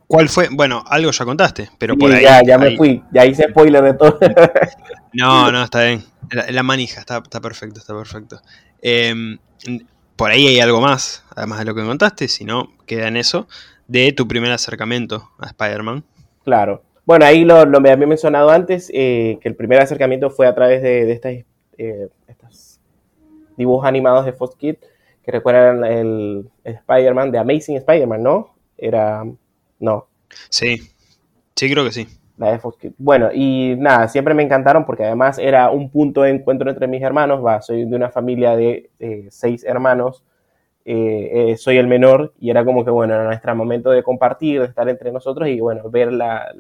cuál 0.07 0.29
fue. 0.29 0.49
Bueno, 0.51 0.83
algo 0.87 1.11
ya 1.11 1.25
contaste, 1.25 1.69
pero 1.77 1.97
por 1.97 2.11
ahí. 2.11 2.23
Ya, 2.23 2.41
ya 2.43 2.57
me 2.57 2.77
fui, 2.77 3.03
ya 3.11 3.25
hice 3.25 3.49
spoiler 3.49 3.83
de 3.83 3.93
todo. 3.95 4.19
no, 5.13 5.51
no, 5.51 5.63
está 5.63 5.83
bien. 5.83 6.03
La, 6.49 6.63
manija, 6.63 6.99
está, 6.99 7.21
perfecto, 7.21 7.79
está 7.79 7.95
perfecto. 7.95 8.41
Em, 8.81 9.37
por 10.15 10.31
ahí 10.31 10.47
hay 10.47 10.59
algo 10.59 10.81
más, 10.81 11.23
además 11.35 11.59
de 11.59 11.65
lo 11.65 11.75
que 11.75 11.83
contaste, 11.83 12.27
si 12.27 12.45
no, 12.45 12.71
queda 12.85 13.07
en 13.07 13.17
eso, 13.17 13.47
de 13.87 14.11
tu 14.13 14.27
primer 14.27 14.51
acercamiento 14.51 15.31
a 15.39 15.47
Spider-Man. 15.47 16.03
Claro. 16.43 16.83
Bueno, 17.05 17.25
ahí 17.25 17.43
lo, 17.43 17.65
lo 17.65 17.81
me 17.81 17.91
había 17.91 18.07
mencionado 18.07 18.49
antes, 18.49 18.89
eh, 18.93 19.37
que 19.41 19.49
el 19.49 19.55
primer 19.55 19.81
acercamiento 19.81 20.29
fue 20.29 20.47
a 20.47 20.55
través 20.55 20.81
de, 20.81 21.11
estas, 21.11 21.33
eh, 21.77 22.07
estos 22.27 22.79
dibujos 23.57 23.85
animados 23.85 24.25
de 24.25 24.31
Fox 24.31 24.55
Kids, 24.55 24.79
que 25.21 25.31
recuerdan 25.31 25.83
el, 25.83 26.49
Spider-Man 26.63 27.31
de 27.31 27.39
Amazing 27.39 27.77
Spider-Man, 27.77 28.23
¿no? 28.23 28.55
Era... 28.77 29.25
No. 29.79 30.07
Sí, 30.49 30.77
sí 31.55 31.69
creo 31.69 31.83
que 31.83 31.91
sí. 31.91 32.07
La 32.37 32.51
de 32.53 32.59
Fox 32.59 32.77
Kids. 32.77 32.95
Bueno, 32.97 33.29
y 33.33 33.75
nada, 33.77 34.07
siempre 34.07 34.33
me 34.33 34.43
encantaron 34.43 34.85
porque 34.85 35.03
además 35.03 35.37
era 35.39 35.69
un 35.71 35.89
punto 35.89 36.21
de 36.21 36.29
encuentro 36.29 36.69
entre 36.69 36.87
mis 36.87 37.01
hermanos. 37.01 37.45
Va, 37.45 37.61
soy 37.61 37.83
de 37.83 37.95
una 37.95 38.11
familia 38.11 38.55
de 38.55 38.89
eh, 38.99 39.27
seis 39.29 39.65
hermanos. 39.65 40.23
soy 40.85 41.77
el 41.77 41.87
menor 41.87 42.33
y 42.39 42.49
era 42.49 42.63
como 42.63 42.85
que, 42.85 42.91
bueno, 42.91 43.13
era 43.13 43.25
nuestro 43.25 43.53
momento 43.55 43.91
de 43.91 44.03
compartir, 44.03 44.61
de 44.61 44.67
estar 44.67 44.87
entre 44.87 45.11
nosotros 45.11 45.49
y, 45.49 45.59
bueno, 45.59 45.89
ver 45.89 46.13
la, 46.13 46.53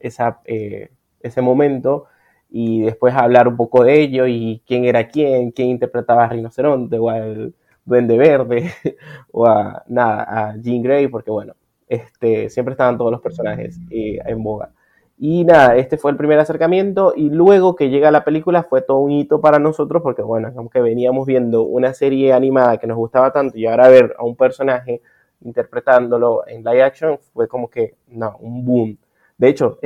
esa, 0.00 0.40
eh, 0.44 0.90
ese 1.20 1.40
momento 1.42 2.06
y 2.50 2.82
después 2.82 3.14
hablar 3.14 3.48
un 3.48 3.56
poco 3.56 3.84
de 3.84 4.00
ello 4.00 4.26
y 4.26 4.62
quién 4.66 4.84
era 4.84 5.08
quién, 5.08 5.50
quién 5.50 5.68
interpretaba 5.68 6.24
a 6.24 6.28
Rinoceronte 6.28 6.98
o 6.98 7.10
al 7.10 7.54
Duende 7.84 8.16
Verde 8.16 8.70
o 9.32 9.46
a, 9.46 9.82
nada, 9.88 10.22
a 10.28 10.56
Jean 10.56 10.82
Grey, 10.82 11.08
porque 11.08 11.30
bueno, 11.30 11.54
este, 11.88 12.50
siempre 12.50 12.72
estaban 12.72 12.98
todos 12.98 13.10
los 13.10 13.20
personajes 13.20 13.78
eh, 13.90 14.18
en 14.24 14.42
boga. 14.42 14.72
Y 15.20 15.44
nada, 15.44 15.76
este 15.76 15.98
fue 15.98 16.12
el 16.12 16.16
primer 16.16 16.38
acercamiento 16.38 17.12
y 17.16 17.28
luego 17.28 17.74
que 17.74 17.90
llega 17.90 18.12
la 18.12 18.24
película 18.24 18.62
fue 18.62 18.82
todo 18.82 18.98
un 18.98 19.10
hito 19.10 19.40
para 19.40 19.58
nosotros 19.58 20.00
porque 20.00 20.22
bueno, 20.22 20.52
aunque 20.56 20.80
veníamos 20.80 21.26
viendo 21.26 21.62
una 21.62 21.92
serie 21.92 22.32
animada 22.32 22.78
que 22.78 22.86
nos 22.86 22.96
gustaba 22.96 23.32
tanto 23.32 23.58
y 23.58 23.66
ahora 23.66 23.88
ver 23.88 24.14
a 24.16 24.24
un 24.24 24.36
personaje 24.36 25.02
interpretándolo 25.40 26.46
en 26.46 26.62
live 26.62 26.82
action 26.84 27.18
fue 27.32 27.48
como 27.48 27.68
que, 27.68 27.96
no, 28.08 28.36
un 28.38 28.64
boom. 28.64 28.98
De 29.38 29.48
hecho, 29.48 29.78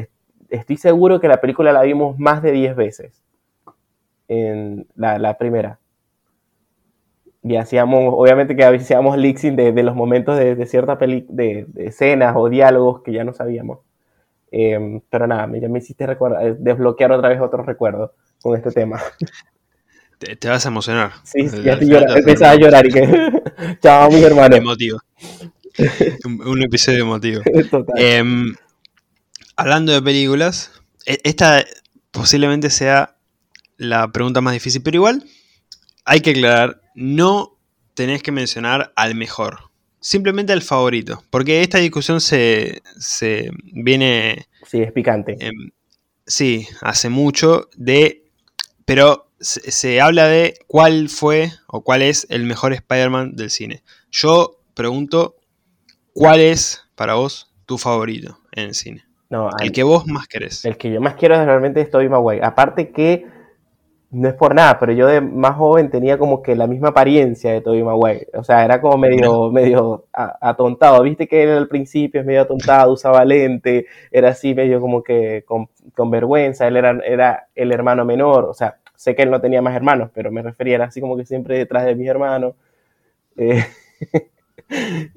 estoy 0.49 0.77
seguro 0.77 1.21
que 1.21 1.29
la 1.29 1.41
película 1.41 1.73
la 1.73 1.83
vimos 1.83 2.19
más 2.19 2.43
de 2.43 2.53
10 2.53 2.77
veces. 2.77 3.23
En 4.29 4.87
la, 4.97 5.37
primera. 5.39 5.79
Y 7.43 7.57
hacíamos, 7.57 8.15
obviamente 8.17 8.57
que 8.57 8.65
hacíamos 8.65 9.19
leaksing 9.19 9.57
de, 9.57 9.73
de 9.73 9.83
los 9.83 9.95
momentos 9.95 10.39
de, 10.39 10.55
de 10.55 10.67
cierta 10.67 10.99
peli, 10.99 11.27
de, 11.29 11.67
escenas 11.77 12.35
o 12.37 12.49
diálogos 12.49 13.03
que 13.03 13.13
ya 13.13 13.25
no 13.25 13.35
sabíamos. 13.35 13.81
Em, 14.51 15.01
pero 15.09 15.27
nada, 15.27 15.51
ya 15.59 15.69
me 15.69 15.79
hiciste 15.79 16.05
eh, 16.05 16.57
desbloquear 16.59 17.11
otra 17.13 17.31
vez 17.31 17.41
otro 17.41 17.63
recuerdo 17.63 18.15
con 18.43 18.55
este 18.55 18.71
tema. 18.71 19.01
Te, 20.19 20.49
vas 20.49 20.65
a 20.67 20.69
emocionar. 20.69 21.13
Sí, 21.25 21.49
ya 21.65 21.73
empezaba 21.73 22.53
a 22.53 22.57
llorar 22.57 22.87
y 22.87 22.91
que. 22.91 23.33
Chao, 23.83 24.09
mis 24.11 24.23
hermanos. 24.23 24.59
Emotivo. 24.59 24.99
un, 26.47 26.63
episodio 26.63 27.03
emotivo. 27.03 27.43
Total. 27.71 27.95
Em, 27.99 28.55
hablando 29.63 29.93
de 29.93 30.03
películas, 30.03 30.73
e, 31.07 31.21
esta 31.23 31.65
posiblemente 32.11 32.69
sea 32.69 33.17
la 33.77 34.11
pregunta 34.11 34.41
más 34.41 34.55
difícil, 34.55 34.83
pero 34.83 34.97
igual 34.97 35.25
hay 36.05 36.21
que 36.21 36.31
aclarar, 36.31 36.83
no 36.97 37.59
tenés 37.95 38.25
que 38.25 38.33
mencionar 38.33 38.93
al 38.97 39.15
mejor, 39.15 39.71
simplemente 40.01 40.53
al 40.53 40.63
favorito, 40.63 41.23
porque 41.31 41.63
esta 41.63 41.79
discusión 41.79 42.21
se, 42.21 42.83
viene... 43.73 44.47
Sí, 44.67 44.83
es 44.83 44.93
picante. 44.93 45.39
sí, 46.27 46.67
hace 46.81 47.09
mucho 47.09 47.69
de... 47.77 48.25
Pero 48.85 49.31
se, 49.39 49.71
se, 49.71 50.01
habla 50.01 50.27
de 50.27 50.59
cuál 50.67 51.09
fue 51.09 51.53
o 51.69 51.85
cuál 51.85 52.03
es 52.03 52.27
el 52.31 52.45
mejor 52.45 52.73
Spider-Man 52.73 53.37
del 53.37 53.51
cine. 53.51 53.85
Yo 54.11 54.61
pregunto, 54.75 55.37
¿cuál 56.13 56.41
es 56.41 56.83
para 56.97 57.15
vos 57.15 57.53
tu 57.65 57.79
favorito 57.79 58.41
en 58.51 58.65
el 58.65 58.75
cine? 58.75 59.05
El 59.61 59.73
que 59.73 59.83
vos 59.83 60.07
más 60.07 60.27
querés. 60.29 60.65
El 60.65 60.77
que 60.77 60.91
yo 60.91 61.01
más 61.01 61.15
quiero 61.15 61.35
es 61.35 61.47
realmente 61.47 61.81
es 61.81 61.91
Tobey 61.91 62.09
Maguire. 62.09 62.45
Aparte 62.45 62.91
que, 62.91 63.27
no 64.11 64.29
es 64.29 64.35
por 64.35 64.55
nada, 64.55 64.79
pero 64.79 64.93
yo 64.93 65.07
de 65.07 65.23
más 65.23 65.57
joven 65.57 65.91
tenía 65.91 66.19
como 66.19 66.43
que 66.43 66.55
la 66.55 66.67
misma 66.67 66.89
apariencia 66.89 67.51
de 67.53 67.63
Tobey 67.63 67.83
Maguire. 67.83 68.29
O 68.35 68.45
sea, 68.45 68.63
era 68.65 68.81
como 68.81 68.99
medio, 68.99 69.51
medio 69.51 70.05
atontado. 70.13 71.03
Viste 71.03 71.27
que 71.27 71.45
él 71.45 71.51
al 71.51 71.69
principio 71.69 72.21
es 72.21 72.27
medio 72.27 72.43
atontado, 72.43 72.93
usaba 72.93 73.25
lente, 73.25 73.87
era 74.11 74.29
así 74.31 74.55
medio 74.55 74.81
como 74.83 75.03
que 75.03 75.45
con, 75.47 76.11
vergüenza. 76.11 76.69
Él 76.69 76.77
era, 76.77 76.99
era 77.05 77.49
el 77.55 77.73
hermano 77.73 78.05
menor. 78.05 78.45
O 78.45 78.55
sea, 78.55 78.77
sé 78.95 79.15
que 79.15 79.23
él 79.23 79.31
no 79.31 79.41
tenía 79.41 79.63
más 79.63 79.75
hermanos, 79.75 80.11
pero 80.13 80.31
me 80.31 80.43
refería, 80.43 80.75
era 80.75 80.85
así 80.87 81.01
como 81.01 81.17
que 81.17 81.25
siempre 81.25 81.57
detrás 81.57 81.87
de 81.87 81.95
mis 81.95 82.09
hermanos. 82.09 82.55
Eh, 83.37 83.65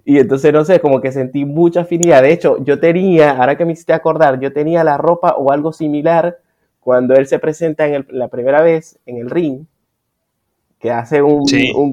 y 0.06 0.20
entonces, 0.20 0.54
no 0.54 0.66
sé, 0.66 0.80
como 0.80 1.02
que 1.02 1.12
sentí 1.12 1.46
mucha 1.46 1.82
afinidad. 1.82 2.22
De 2.22 2.32
hecho, 2.32 2.64
yo 2.64 2.80
tenía, 2.80 3.32
ahora 3.32 3.58
que 3.58 3.66
me 3.66 3.74
hiciste 3.74 3.94
acordar, 3.94 4.40
yo 4.40 4.54
tenía 4.54 4.84
la 4.84 4.98
ropa 4.98 5.36
o 5.38 5.52
algo 5.52 5.74
similar 5.74 6.40
cuando 6.80 7.16
él 7.16 7.28
se 7.28 7.40
presenta 7.40 7.88
en 7.88 8.06
la 8.10 8.28
primera 8.28 8.62
vez 8.62 9.00
en 9.06 9.18
el 9.18 9.30
ring, 9.30 9.66
que 10.80 10.92
hace 10.92 11.22
un, 11.22 11.44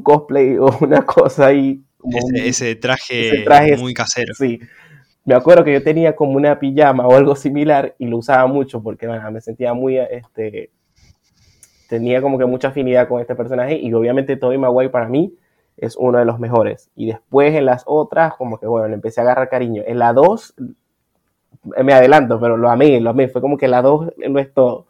cosplay 0.02 0.58
o 0.58 0.66
una 0.80 1.04
cosa 1.06 1.46
ahí. 1.46 1.80
Ese, 2.34 2.74
traje 2.74 3.76
muy 3.78 3.94
casero. 3.94 4.34
Sí. 4.34 4.60
Me 5.24 5.34
acuerdo 5.34 5.62
que 5.62 5.72
yo 5.72 5.82
tenía 5.82 6.16
como 6.16 6.32
una 6.32 6.58
pijama 6.58 7.06
o 7.06 7.14
algo 7.14 7.36
similar 7.36 7.94
y 7.98 8.06
lo 8.06 8.18
usaba 8.18 8.46
mucho 8.48 8.82
porque 8.82 9.06
me 9.06 9.40
sentía 9.40 9.72
muy, 9.72 9.96
este, 9.96 10.70
tenía 11.88 12.20
como 12.20 12.38
que 12.38 12.46
mucha 12.46 12.68
afinidad 12.68 13.06
con 13.06 13.20
este 13.20 13.34
personaje 13.34 13.78
y 13.78 13.92
obviamente 13.92 14.36
Tobey 14.36 14.56
Maguire 14.56 14.90
para 14.90 15.08
mí 15.08 15.34
es 15.76 15.96
uno 15.96 16.18
de 16.18 16.24
los 16.24 16.38
mejores. 16.38 16.90
Y 16.94 17.06
después 17.06 17.54
en 17.54 17.66
las 17.66 17.84
otras, 17.86 18.34
como 18.34 18.58
que 18.58 18.66
bueno, 18.66 18.88
le 18.88 18.94
empecé 18.94 19.20
a 19.20 19.24
agarrar 19.24 19.48
cariño. 19.48 19.82
En 19.86 19.98
la 19.98 20.12
2, 20.12 20.54
me 21.82 21.92
adelanto, 21.92 22.40
pero 22.40 22.56
lo 22.56 22.70
amé, 22.70 23.00
lo 23.00 23.10
amé. 23.10 23.28
Fue 23.28 23.40
como 23.40 23.56
que 23.56 23.68
la 23.68 23.82
2 23.82 24.12
no 24.28 24.38
es 24.38 24.52
todo. 24.52 24.86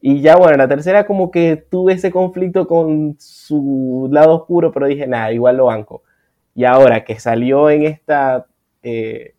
Y 0.00 0.20
ya 0.20 0.36
bueno, 0.36 0.52
en 0.54 0.58
la 0.58 0.68
tercera 0.68 1.06
como 1.06 1.30
que 1.30 1.56
tuve 1.56 1.94
ese 1.94 2.10
conflicto 2.10 2.68
con 2.68 3.16
su 3.18 4.08
lado 4.12 4.34
oscuro, 4.36 4.72
pero 4.72 4.86
dije, 4.86 5.06
nada, 5.06 5.32
igual 5.32 5.56
lo 5.56 5.66
banco. 5.66 6.02
Y 6.54 6.64
ahora 6.64 7.04
que 7.04 7.18
salió 7.18 7.70
en 7.70 7.82
esta 7.82 8.46
eh, 8.82 9.34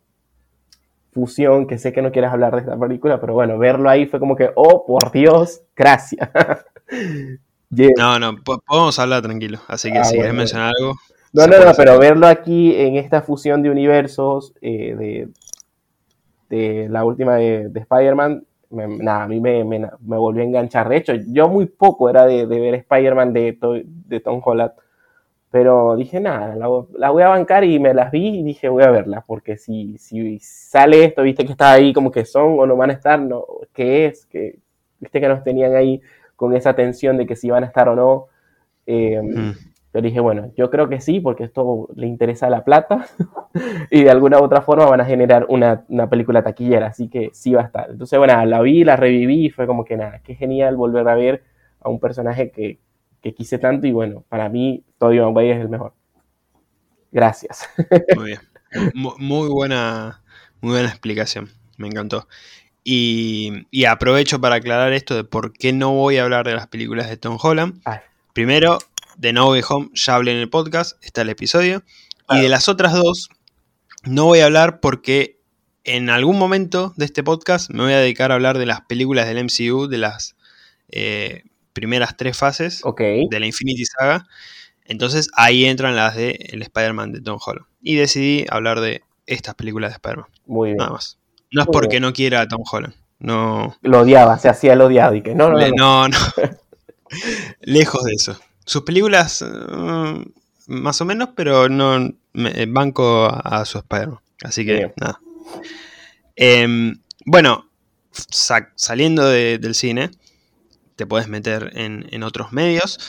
fusión, 1.12 1.68
que 1.68 1.78
sé 1.78 1.94
que 1.94 2.02
no 2.02 2.12
quieres 2.12 2.32
hablar 2.32 2.54
de 2.56 2.62
esta 2.62 2.78
película, 2.78 3.20
pero 3.22 3.34
bueno, 3.34 3.58
verlo 3.58 3.90
ahí 3.90 4.06
fue 4.06 4.20
como 4.20 4.36
que, 4.36 4.52
oh, 4.56 4.86
por 4.86 5.12
Dios, 5.12 5.64
gracias. 5.76 6.30
No, 7.70 8.20
no, 8.20 8.36
podemos 8.44 8.98
hablar 9.00 9.22
tranquilo. 9.22 9.60
Así 9.68 9.92
que 9.92 10.00
ah, 10.00 10.04
si 10.04 10.16
quieres 10.16 10.34
mencionar 10.34 10.74
algo. 10.78 10.96
No, 11.32 11.46
no, 11.46 11.64
no, 11.64 11.72
pero 11.78 12.00
verlo 12.00 12.26
aquí 12.28 12.76
en 12.76 12.96
esta 12.96 13.22
fusión 13.22 13.62
de 13.62 13.70
universos 13.70 14.54
eh, 14.62 14.96
de, 14.98 15.30
de, 16.50 16.90
la 16.90 17.06
última 17.06 17.36
de, 17.36 17.70
Spider-Man, 17.74 18.44
nada, 18.72 19.24
a 19.24 19.28
mí 19.28 19.40
me, 19.40 19.64
me, 19.64 19.88
volvió 20.00 20.42
a 20.42 20.46
enganchar. 20.46 20.90
De 20.90 20.98
hecho, 20.98 21.14
yo 21.14 21.48
muy 21.48 21.68
poco 21.68 22.10
era 22.10 22.26
de, 22.26 22.46
ver 22.48 22.74
Spider-Man 22.74 23.34
de, 23.34 23.58
de 23.84 24.20
Tom 24.20 24.42
Holland, 24.44 24.72
pero 25.52 25.96
dije, 25.96 26.20
nada, 26.20 26.56
la, 26.56 27.10
voy 27.10 27.24
a 27.24 27.28
bancar 27.28 27.64
y 27.64 27.80
me 27.80 27.94
las 27.94 28.12
vi 28.12 28.40
y 28.40 28.44
dije, 28.44 28.70
voy 28.70 28.84
a 28.84 28.92
verla, 28.92 29.24
porque 29.26 29.58
si, 29.58 29.98
si 29.98 30.40
sale 30.40 31.06
esto, 31.06 31.24
viste 31.24 31.46
que 31.46 31.52
está 31.52 31.74
ahí 31.74 31.94
como 31.94 32.12
que 32.12 32.26
son 32.26 32.60
o 32.60 32.66
no 32.66 32.76
van 32.76 32.92
a 32.92 32.94
estar, 32.94 33.20
no, 33.20 33.46
¿qué 33.74 34.08
es? 34.08 34.26
que 34.26 34.60
viste 35.00 35.22
que 35.22 35.28
nos 35.28 35.44
tenían 35.44 35.76
ahí 35.76 36.02
con 36.40 36.56
esa 36.56 36.74
tensión 36.74 37.18
de 37.18 37.28
que 37.28 37.36
si 37.36 37.50
van 37.50 37.66
a 37.66 37.68
estar 37.68 37.90
o 37.90 37.96
no. 37.96 38.28
Eh, 38.86 39.22
mm. 39.22 39.52
Pero 39.92 40.04
dije, 40.04 40.22
bueno, 40.22 40.54
yo 40.56 40.70
creo 40.70 40.88
que 40.88 41.02
sí, 41.02 41.20
porque 41.20 41.44
esto 41.44 41.90
le 41.96 42.08
interesa 42.08 42.50
la 42.50 42.64
plata 42.64 43.08
y 43.92 44.04
de 44.04 44.10
alguna 44.10 44.40
u 44.40 44.44
otra 44.44 44.62
forma 44.62 44.86
van 44.86 45.02
a 45.02 45.06
generar 45.06 45.48
una, 45.50 45.84
una, 45.90 46.10
película 46.10 46.44
taquillera, 46.44 46.88
así 46.88 47.10
que 47.10 47.30
sí 47.34 47.54
va 47.54 47.62
a 47.62 47.66
estar. 47.66 47.90
Entonces, 47.90 48.18
bueno, 48.18 48.46
la 48.46 48.62
vi, 48.62 48.86
la 48.86 48.96
reviví 48.96 49.48
y 49.48 49.50
fue 49.50 49.68
como 49.68 49.84
que 49.84 49.98
nada, 49.98 50.20
qué 50.24 50.36
genial 50.36 50.78
volver 50.78 51.10
a 51.10 51.16
ver 51.16 51.44
a 51.82 51.90
un 51.90 52.00
personaje 52.00 52.52
que, 52.52 52.80
que 53.22 53.34
quise 53.34 53.58
tanto 53.58 53.86
y 53.88 53.92
bueno, 53.92 54.24
para 54.30 54.48
mí 54.48 54.86
Tobey 54.98 55.20
Maguire 55.20 55.56
es 55.56 55.62
el 55.62 55.70
mejor. 55.70 55.94
Gracias. 57.12 57.68
Muy 58.16 58.28
bien. 58.28 58.40
Muy 58.94 59.50
buena, 59.50 60.22
muy 60.62 60.74
buena 60.74 60.90
explicación, 60.90 61.50
me 61.78 61.88
encantó. 61.88 62.28
Y, 62.92 63.68
y, 63.70 63.86
aprovecho 63.86 64.42
para 64.42 64.56
aclarar 64.56 64.94
esto 64.94 65.14
de 65.14 65.24
por 65.24 65.54
qué 65.54 65.74
no 65.74 65.92
voy 65.92 66.18
a 66.18 66.24
hablar 66.24 66.48
de 66.48 66.56
las 66.56 66.66
películas 66.66 67.08
de 67.08 67.18
Tom 67.18 67.38
Holland. 67.40 67.84
Primero, 68.34 68.80
de 69.16 69.32
No 69.32 69.52
Way 69.52 69.62
Home 69.70 69.90
ya 69.94 70.16
hablé 70.16 70.32
en 70.32 70.40
el 70.40 70.50
podcast, 70.50 70.98
está 71.04 71.22
el 71.22 71.30
episodio. 71.30 71.84
Y 72.32 72.40
de 72.40 72.50
las 72.50 72.68
otras 72.68 72.94
dos, 72.94 73.30
no 74.06 74.26
voy 74.26 74.40
a 74.40 74.46
hablar 74.46 74.80
porque 74.80 75.38
en 75.84 76.10
algún 76.10 76.40
momento 76.40 76.96
de 76.98 77.06
este 77.06 77.22
podcast 77.22 77.70
me 77.70 77.84
voy 77.84 77.94
a 77.94 78.00
dedicar 78.00 78.32
a 78.32 78.34
hablar 78.34 78.58
de 78.58 78.66
las 78.66 78.82
películas 78.82 79.28
del 79.28 79.44
MCU, 79.44 79.86
de 79.86 79.98
las 80.00 80.36
eh, 80.90 81.44
primeras 81.74 82.18
tres 82.18 82.38
fases 82.38 82.82
de 82.98 83.40
la 83.40 83.46
Infinity 83.46 83.86
Saga. 83.86 84.26
Entonces 84.86 85.30
ahí 85.36 85.66
entran 85.66 85.96
las 85.96 86.16
de 86.16 86.40
el 86.50 86.64
Spider-Man 86.64 87.12
de 87.12 87.22
Tom 87.22 87.38
Holland. 87.46 87.68
Y 87.84 87.98
decidí 87.98 88.48
hablar 88.50 88.80
de 88.80 89.04
estas 89.28 89.54
películas 89.54 89.92
de 89.92 89.98
Spider-Man. 89.98 90.30
Muy 90.48 90.70
bien. 90.70 90.78
Nada 90.78 90.90
más. 90.90 91.19
No 91.52 91.62
es 91.62 91.68
porque 91.72 92.00
no 92.00 92.14
quiera 92.14 92.42
a 92.42 92.48
Tom 92.48 92.64
Holland. 92.70 92.94
No. 93.20 93.76
Lo 93.82 94.02
odiaba, 94.02 94.38
se 94.38 94.50
hacía 94.50 94.74
el 94.74 94.82
odiado 94.82 95.16
y 95.16 95.22
que 95.22 95.36
no, 95.36 95.50
no. 95.50 95.60
No, 95.76 96.08
no. 96.08 96.18
Lejos 97.62 98.04
de 98.04 98.14
eso. 98.14 98.40
Sus 98.66 98.84
películas, 98.84 99.44
mm, 99.44 100.22
más 100.68 101.02
o 101.02 101.06
menos, 101.06 101.30
pero 101.36 101.68
no 101.70 102.12
me, 102.34 102.66
banco 102.68 103.26
a, 103.26 103.66
su 103.66 103.80
Spider-Man. 103.80 104.20
Así 104.44 104.66
que, 104.66 104.94
nada. 104.96 105.20
Em, 106.36 107.02
bueno, 107.26 107.70
saliendo 108.76 109.28
del 109.28 109.76
cine, 109.76 110.12
te 110.96 111.06
puedes 111.06 111.28
meter 111.28 111.72
en, 111.76 112.24
otros 112.24 112.52
medios. 112.52 113.00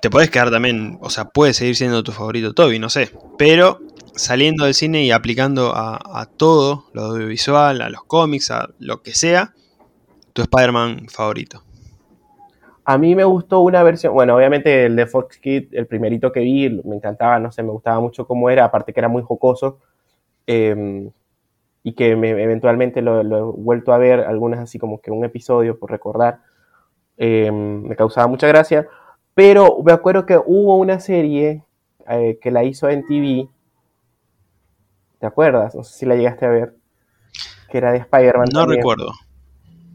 Te 0.00 0.10
puedes 0.10 0.30
quedar 0.30 0.50
también, 0.50 0.98
o 1.00 1.10
sea, 1.10 1.26
puede 1.26 1.54
seguir 1.54 1.76
siendo 1.76 2.02
tu 2.02 2.12
favorito 2.12 2.54
Toby, 2.54 2.78
no 2.78 2.88
sé. 2.88 3.10
Pero 3.38 3.80
saliendo 4.16 4.64
del 4.64 4.74
cine 4.74 5.04
y 5.04 5.10
aplicando 5.10 5.72
a, 5.74 6.28
todo, 6.36 6.84
lo 6.92 7.02
audiovisual, 7.02 7.80
a 7.80 7.90
los 7.90 8.02
cómics, 8.04 8.50
a 8.50 8.70
lo 8.78 9.02
que 9.02 9.12
sea, 9.12 9.52
tu 10.32 10.42
Spider-Man 10.42 11.08
favorito. 11.08 11.62
A 12.84 12.98
mí 12.98 13.14
me 13.14 13.24
gustó 13.24 13.60
una 13.60 13.82
versión, 13.82 14.14
bueno, 14.14 14.36
obviamente 14.36 14.86
el 14.86 14.96
de 14.96 15.06
Fox 15.06 15.38
Kid, 15.38 15.68
el 15.72 15.86
primerito 15.86 16.30
que 16.30 16.40
vi, 16.40 16.80
me 16.84 16.96
encantaba, 16.96 17.38
no 17.38 17.50
sé, 17.50 17.62
me 17.62 17.70
gustaba 17.70 18.00
mucho 18.00 18.26
cómo 18.26 18.48
era, 18.48 18.64
aparte 18.64 18.92
que 18.92 19.00
era 19.00 19.08
muy 19.08 19.22
jocoso, 19.22 19.80
em, 20.46 21.10
y 21.82 21.92
que 21.94 22.10
eventualmente 22.10 23.02
lo, 23.02 23.20
he 23.20 23.60
vuelto 23.60 23.92
a 23.92 23.98
ver, 23.98 24.20
algunas 24.20 24.60
así 24.60 24.78
como 24.78 25.00
que 25.00 25.10
un 25.10 25.24
episodio 25.24 25.78
por 25.78 25.90
recordar, 25.90 26.40
em, 27.16 27.82
me 27.82 27.96
causaba 27.96 28.28
mucha 28.28 28.46
gracia, 28.46 28.88
pero 29.34 29.82
me 29.84 29.92
acuerdo 29.92 30.24
que 30.24 30.38
hubo 30.38 30.76
una 30.76 31.00
serie 31.00 31.64
eh, 32.08 32.38
que 32.40 32.50
la 32.50 32.62
hizo 32.62 32.88
en 32.88 33.04
TV, 33.04 33.48
¿te 35.26 35.28
acuerdas? 35.28 35.74
No 35.74 35.82
sé 35.82 35.98
si 35.98 36.06
la 36.06 36.14
llegaste 36.14 36.46
a 36.46 36.50
ver, 36.50 36.74
que 37.68 37.78
era 37.78 37.90
de 37.90 37.98
Spider-Man. 37.98 38.46
No 38.52 38.64
recuerdo. 38.64 39.10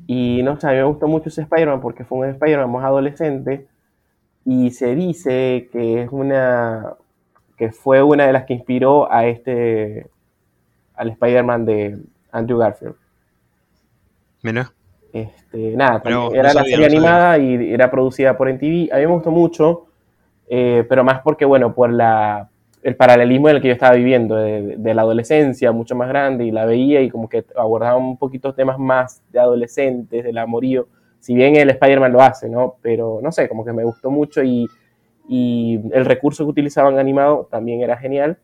Y 0.05 0.43
no 0.43 0.59
sé, 0.59 0.67
a 0.67 0.71
mí 0.71 0.75
me 0.75 0.83
gustó 0.83 1.07
mucho 1.07 1.29
ese 1.29 1.43
Spider-Man 1.43 1.79
porque 1.79 2.03
fue 2.03 2.17
un 2.17 2.25
Spider-Man 2.25 2.69
más 2.69 2.83
adolescente 2.83 3.65
y 4.43 4.71
se 4.71 4.93
dice 4.93 5.69
que 5.71 6.03
es 6.03 6.09
una 6.11 6.95
que 7.55 7.71
fue 7.71 8.03
una 8.03 8.25
de 8.25 8.33
las 8.33 8.43
que 8.43 8.55
inspiró 8.55 9.09
a 9.09 9.25
este 9.25 10.09
al 10.95 11.11
Spider-Man 11.11 11.65
de 11.65 11.99
Andrew 12.33 12.57
Garfield. 12.57 12.95
Mira. 14.41 14.73
Este, 15.13 15.75
nada, 15.77 16.01
era 16.33 16.53
la 16.53 16.63
serie 16.63 16.85
animada 16.85 17.37
y 17.37 17.73
era 17.73 17.89
producida 17.89 18.35
por 18.35 18.49
NTV. 18.49 18.93
A 18.93 18.97
mí 18.97 19.05
me 19.05 19.13
gustó 19.13 19.31
mucho, 19.31 19.85
eh, 20.49 20.85
pero 20.89 21.05
más 21.05 21.21
porque, 21.21 21.45
bueno, 21.45 21.73
por 21.73 21.89
la 21.89 22.50
el 22.83 22.95
paralelismo 22.95 23.49
en 23.49 23.57
el 23.57 23.61
que 23.61 23.67
yo 23.67 23.73
estaba 23.73 23.95
viviendo, 23.95 24.35
de, 24.35 24.93
la 24.93 25.01
adolescencia 25.03 25.71
mucho 25.71 25.95
más 25.95 26.09
grande, 26.09 26.45
y 26.45 26.51
la 26.51 26.65
veía 26.65 27.01
y 27.01 27.09
como 27.09 27.29
que 27.29 27.45
abordaba 27.55 27.97
un 27.97 28.17
poquito 28.17 28.53
temas 28.53 28.79
más 28.79 29.21
de 29.31 29.39
adolescentes, 29.39 30.23
del 30.23 30.37
amorío, 30.37 30.87
si 31.19 31.35
bien 31.35 31.55
el 31.55 31.69
Spider-Man 31.69 32.11
lo 32.11 32.21
hace, 32.21 32.49
¿no? 32.49 32.77
Pero 32.81 33.19
no 33.21 33.31
sé, 33.31 33.47
como 33.47 33.63
que 33.63 33.73
me 33.73 33.83
gustó 33.83 34.09
mucho 34.09 34.43
y, 34.43 34.67
el 35.33 36.03
recurso 36.03 36.43
que 36.43 36.49
utilizaban 36.49 36.99
animado 36.99 37.47
también 37.49 37.79
era 37.81 37.95
genial. 37.95 38.37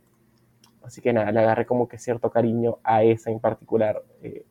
Así 0.83 1.01
que 1.01 1.11
nada, 1.11 1.33
le 1.33 1.39
agarré 1.41 1.65
como 1.65 1.85
que 1.89 1.97
cierto 1.97 2.29
cariño 2.29 2.77
a 2.81 3.03
esa 3.03 3.29
en 3.29 3.41
particular. 3.41 4.01
Eh, 4.23 4.45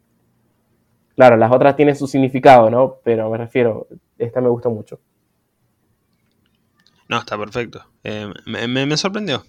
claro, 1.15 1.39
las 1.39 1.51
otras 1.51 1.77
tienen 1.77 1.97
su 1.97 2.07
significado, 2.07 2.69
¿no? 2.69 2.97
Pero 3.05 3.31
me 3.31 3.39
refiero, 3.39 3.87
esta 4.19 4.43
me 4.43 4.51
gustó 4.51 4.71
mucho. 4.71 5.01
No, 7.09 7.21
está 7.21 7.39
perfecto. 7.39 7.87
Eh, 8.05 8.31
me 8.45 8.97
sorprendió. 8.99 9.43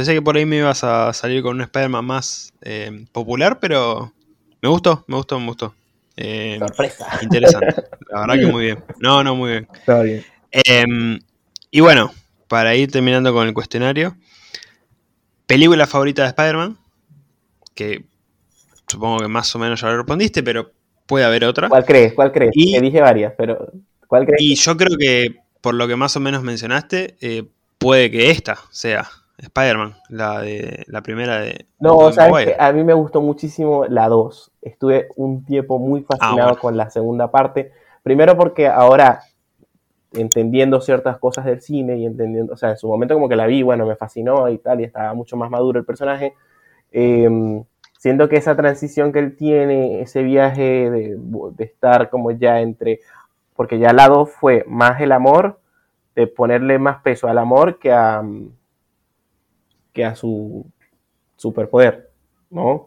Pensé 0.00 0.14
que 0.14 0.22
por 0.22 0.34
ahí 0.34 0.46
me 0.46 0.56
ibas 0.56 0.82
a 0.82 1.12
salir 1.12 1.42
con 1.42 1.56
un 1.56 1.60
Spider-Man 1.60 2.06
más 2.06 2.54
eh, 2.62 3.04
popular, 3.12 3.58
pero 3.60 4.10
me 4.62 4.70
gustó, 4.70 5.04
me 5.06 5.16
gustó, 5.16 5.38
me 5.38 5.48
gustó. 5.48 5.74
Eh, 6.16 6.56
Sorpresa. 6.58 7.06
Interesante. 7.20 7.82
La 8.10 8.20
verdad 8.20 8.34
que 8.36 8.46
muy 8.46 8.64
bien. 8.64 8.84
No, 8.98 9.22
no, 9.22 9.36
muy 9.36 9.50
bien. 9.50 9.68
Está 9.74 10.00
bien. 10.00 10.24
Em, 10.52 11.18
y 11.70 11.80
bueno, 11.80 12.10
para 12.48 12.74
ir 12.74 12.90
terminando 12.90 13.34
con 13.34 13.46
el 13.46 13.52
cuestionario. 13.52 14.16
Película 15.46 15.86
favorita 15.86 16.22
de 16.22 16.28
Spider-Man. 16.28 16.78
Que 17.74 18.02
supongo 18.86 19.18
que 19.18 19.28
más 19.28 19.54
o 19.54 19.58
menos 19.58 19.82
ya 19.82 19.88
lo 19.88 19.98
respondiste, 19.98 20.42
pero 20.42 20.72
puede 21.04 21.26
haber 21.26 21.44
otra. 21.44 21.68
¿Cuál 21.68 21.84
crees? 21.84 22.14
¿Cuál 22.14 22.32
crees? 22.32 22.52
Y, 22.54 22.80
dije 22.80 23.02
varias, 23.02 23.34
pero 23.36 23.70
¿cuál 24.06 24.24
crees? 24.24 24.40
Y 24.40 24.54
yo 24.54 24.78
creo 24.78 24.96
que 24.96 25.40
por 25.60 25.74
lo 25.74 25.86
que 25.86 25.96
más 25.96 26.16
o 26.16 26.20
menos 26.20 26.42
mencionaste, 26.42 27.16
eh, 27.20 27.44
puede 27.76 28.10
que 28.10 28.30
esta 28.30 28.56
sea. 28.70 29.06
Spider-Man, 29.42 29.94
la 30.08 30.40
de 30.40 30.84
la 30.88 31.02
primera 31.02 31.40
de. 31.40 31.66
No, 31.78 31.96
o 31.96 32.12
sea, 32.12 32.30
a 32.58 32.72
mí 32.72 32.84
me 32.84 32.92
gustó 32.92 33.20
muchísimo 33.20 33.86
la 33.86 34.08
2. 34.08 34.52
Estuve 34.62 35.08
un 35.16 35.44
tiempo 35.44 35.78
muy 35.78 36.04
ah, 36.08 36.16
fascinado 36.16 36.58
con 36.58 36.76
la 36.76 36.90
segunda 36.90 37.30
parte. 37.30 37.72
Primero 38.02 38.36
porque 38.36 38.68
ahora 38.68 39.20
entendiendo 40.12 40.80
ciertas 40.80 41.18
cosas 41.18 41.44
del 41.44 41.60
cine 41.60 41.96
y 41.96 42.06
entendiendo, 42.06 42.52
o 42.52 42.56
sea, 42.56 42.70
en 42.70 42.76
su 42.76 42.88
momento 42.88 43.14
como 43.14 43.28
que 43.28 43.36
la 43.36 43.46
vi, 43.46 43.62
bueno, 43.62 43.86
me 43.86 43.96
fascinó 43.96 44.48
y 44.48 44.58
tal, 44.58 44.80
y 44.80 44.84
estaba 44.84 45.14
mucho 45.14 45.36
más 45.36 45.50
maduro 45.50 45.78
el 45.78 45.86
personaje. 45.86 46.34
Eh, 46.92 47.62
siento 47.98 48.28
que 48.28 48.36
esa 48.36 48.56
transición 48.56 49.12
que 49.12 49.20
él 49.20 49.36
tiene, 49.36 50.02
ese 50.02 50.22
viaje 50.22 50.90
de, 50.90 51.16
de 51.16 51.64
estar 51.64 52.10
como 52.10 52.32
ya 52.32 52.60
entre, 52.60 53.00
porque 53.54 53.78
ya 53.78 53.92
la 53.92 54.08
2 54.08 54.30
fue 54.30 54.64
más 54.66 55.00
el 55.00 55.12
amor, 55.12 55.60
de 56.14 56.26
ponerle 56.26 56.78
más 56.78 57.00
peso 57.02 57.28
al 57.28 57.38
amor 57.38 57.78
que 57.78 57.92
a, 57.92 58.22
que 60.00 60.04
a 60.06 60.14
su 60.14 60.64
superpoder, 61.36 62.08
¿no? 62.48 62.86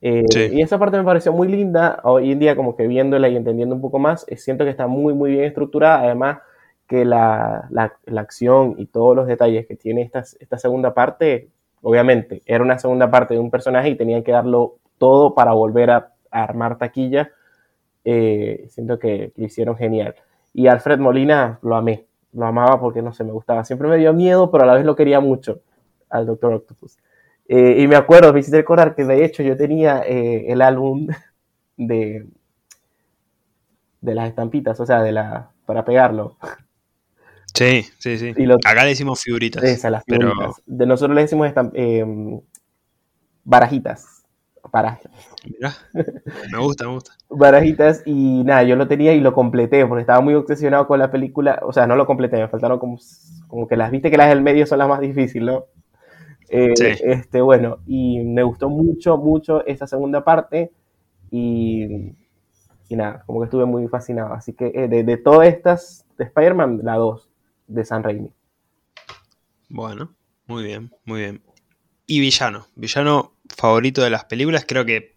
Eh, 0.00 0.24
y 0.52 0.62
esa 0.62 0.78
parte 0.78 0.96
me 0.96 1.02
pareció 1.02 1.32
muy 1.32 1.48
linda, 1.48 1.98
hoy 2.04 2.30
en 2.30 2.38
día 2.38 2.54
como 2.54 2.76
que 2.76 2.86
viéndola 2.86 3.28
y 3.28 3.36
entendiendo 3.36 3.74
un 3.74 3.80
poco 3.80 3.98
más, 3.98 4.24
eh, 4.28 4.36
siento 4.36 4.64
que 4.64 4.70
está 4.70 4.86
muy, 4.86 5.12
muy 5.12 5.32
bien 5.32 5.44
estructurada, 5.44 6.02
además 6.02 6.38
que 6.86 7.04
la, 7.04 7.68
acción 8.16 8.76
y 8.78 8.86
todos 8.86 9.16
los 9.16 9.26
detalles 9.26 9.66
que 9.66 9.74
tiene 9.74 10.02
esta, 10.02 10.20
esta 10.20 10.56
segunda 10.56 10.94
parte, 10.94 11.48
obviamente, 11.82 12.42
era 12.46 12.62
una 12.62 12.78
segunda 12.78 13.10
parte 13.10 13.34
de 13.34 13.40
un 13.40 13.50
personaje 13.50 13.88
y 13.88 13.96
tenían 13.96 14.22
que 14.22 14.30
darlo 14.30 14.76
todo 14.98 15.34
para 15.34 15.52
volver 15.52 15.90
a, 15.90 16.12
armar 16.30 16.78
taquilla, 16.78 17.30
eh, 18.04 18.66
siento 18.68 18.98
que 19.00 19.32
lo 19.36 19.46
hicieron 19.46 19.76
genial. 19.76 20.14
Y 20.52 20.66
Alfred 20.68 20.98
Molina 20.98 21.58
lo 21.62 21.74
amé, 21.76 22.06
lo 22.32 22.46
amaba 22.46 22.80
porque 22.80 23.02
no 23.02 23.12
sé, 23.12 23.24
me 23.24 23.32
gustaba, 23.32 23.64
siempre 23.64 23.88
me 23.88 23.96
dio 23.96 24.12
miedo, 24.12 24.50
pero 24.50 24.64
a 24.64 24.66
la 24.66 24.74
vez 24.74 24.84
lo 24.84 24.94
quería 24.94 25.20
mucho 25.20 25.60
al 26.14 26.26
Doctor 26.26 26.54
Octopus. 26.54 26.96
Eh, 27.46 27.76
y 27.80 27.88
me 27.88 27.96
acuerdo, 27.96 28.32
me 28.32 28.40
hiciste 28.40 28.56
recordar 28.56 28.94
que 28.94 29.04
de 29.04 29.24
hecho 29.24 29.42
yo 29.42 29.56
tenía 29.56 30.02
eh, 30.06 30.46
el 30.48 30.62
álbum 30.62 31.08
de, 31.76 32.26
de 34.00 34.14
las 34.14 34.28
estampitas, 34.28 34.78
o 34.80 34.86
sea, 34.86 35.02
de 35.02 35.12
la 35.12 35.50
para 35.66 35.84
pegarlo. 35.84 36.36
Sí, 37.54 37.84
sí, 37.98 38.18
sí. 38.18 38.34
Acá 38.64 38.82
le 38.82 38.90
decimos 38.90 39.22
figuritas. 39.22 39.62
Esas, 39.62 39.90
las 39.90 40.04
figuritas. 40.04 40.60
De 40.66 40.86
nosotros 40.86 41.14
le 41.14 41.22
decimos 41.22 41.50
em, 41.74 42.40
barajitas. 43.44 44.24
Barajitas. 44.70 45.12
me 46.50 46.58
gusta, 46.58 46.84
me 46.86 46.94
gusta. 46.94 47.12
Barajitas 47.28 48.02
y 48.06 48.42
nada, 48.44 48.64
yo 48.64 48.76
lo 48.76 48.88
tenía 48.88 49.12
y 49.14 49.20
lo 49.20 49.32
completé 49.32 49.86
porque 49.86 50.00
estaba 50.00 50.20
muy 50.20 50.34
obsesionado 50.34 50.86
con 50.86 50.98
la 50.98 51.10
película. 51.10 51.60
O 51.62 51.72
sea, 51.72 51.86
no 51.86 51.96
lo 51.96 52.06
completé, 52.06 52.38
me 52.38 52.48
faltaron 52.48 52.78
como, 52.78 52.98
como 53.46 53.68
que 53.68 53.76
las 53.76 53.90
viste 53.90 54.10
que 54.10 54.16
las 54.16 54.28
del 54.28 54.42
medio 54.42 54.66
son 54.66 54.78
las 54.78 54.88
más 54.88 55.00
difíciles, 55.00 55.46
¿no? 55.46 55.66
Eh, 56.48 56.74
este, 56.78 57.40
bueno, 57.40 57.78
y 57.86 58.20
me 58.20 58.42
gustó 58.42 58.68
mucho, 58.68 59.16
mucho 59.16 59.64
esa 59.66 59.86
segunda 59.86 60.24
parte 60.24 60.72
y, 61.30 62.12
y 62.88 62.96
nada, 62.96 63.22
como 63.26 63.40
que 63.40 63.44
estuve 63.44 63.64
muy 63.64 63.88
fascinado. 63.88 64.34
Así 64.34 64.52
que 64.52 64.72
eh, 64.74 64.88
de, 64.88 65.16
todas 65.16 65.48
estas, 65.48 66.06
de 66.18 66.24
Spider-Man, 66.24 66.80
la 66.82 66.96
2, 66.96 67.28
de 67.68 67.84
San 67.84 68.02
Raimi. 68.02 68.32
Bueno, 69.68 70.14
muy 70.46 70.64
bien, 70.64 70.90
muy 71.04 71.20
bien. 71.20 71.42
Y 72.06 72.20
villano, 72.20 72.66
villano 72.74 73.32
favorito 73.48 74.02
de 74.02 74.10
las 74.10 74.26
películas, 74.26 74.64
creo 74.68 74.84
que 74.84 75.13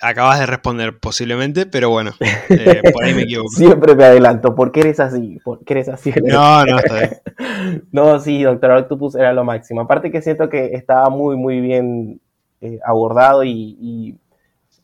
acabas 0.00 0.40
de 0.40 0.46
responder 0.46 0.98
posiblemente, 0.98 1.66
pero 1.66 1.90
bueno, 1.90 2.12
eh, 2.50 2.82
por 2.92 3.04
ahí 3.04 3.14
me 3.14 3.22
equivoco. 3.22 3.48
Siempre 3.50 3.94
me 3.94 4.04
adelanto, 4.04 4.54
¿por 4.54 4.72
qué 4.72 4.80
eres 4.80 5.00
así? 5.00 5.40
¿Por 5.44 5.64
qué 5.64 5.74
eres 5.74 5.88
así? 5.88 6.12
No, 6.22 6.64
no, 6.64 6.78
está 6.78 6.94
bien. 6.94 7.82
no, 7.92 8.18
sí, 8.20 8.42
Doctor 8.42 8.72
Octopus 8.72 9.14
era 9.16 9.32
lo 9.32 9.44
máximo. 9.44 9.80
Aparte 9.80 10.10
que 10.10 10.22
siento 10.22 10.48
que 10.48 10.74
estaba 10.74 11.10
muy, 11.10 11.36
muy 11.36 11.60
bien 11.60 12.20
eh, 12.60 12.78
abordado 12.84 13.44
y, 13.44 14.18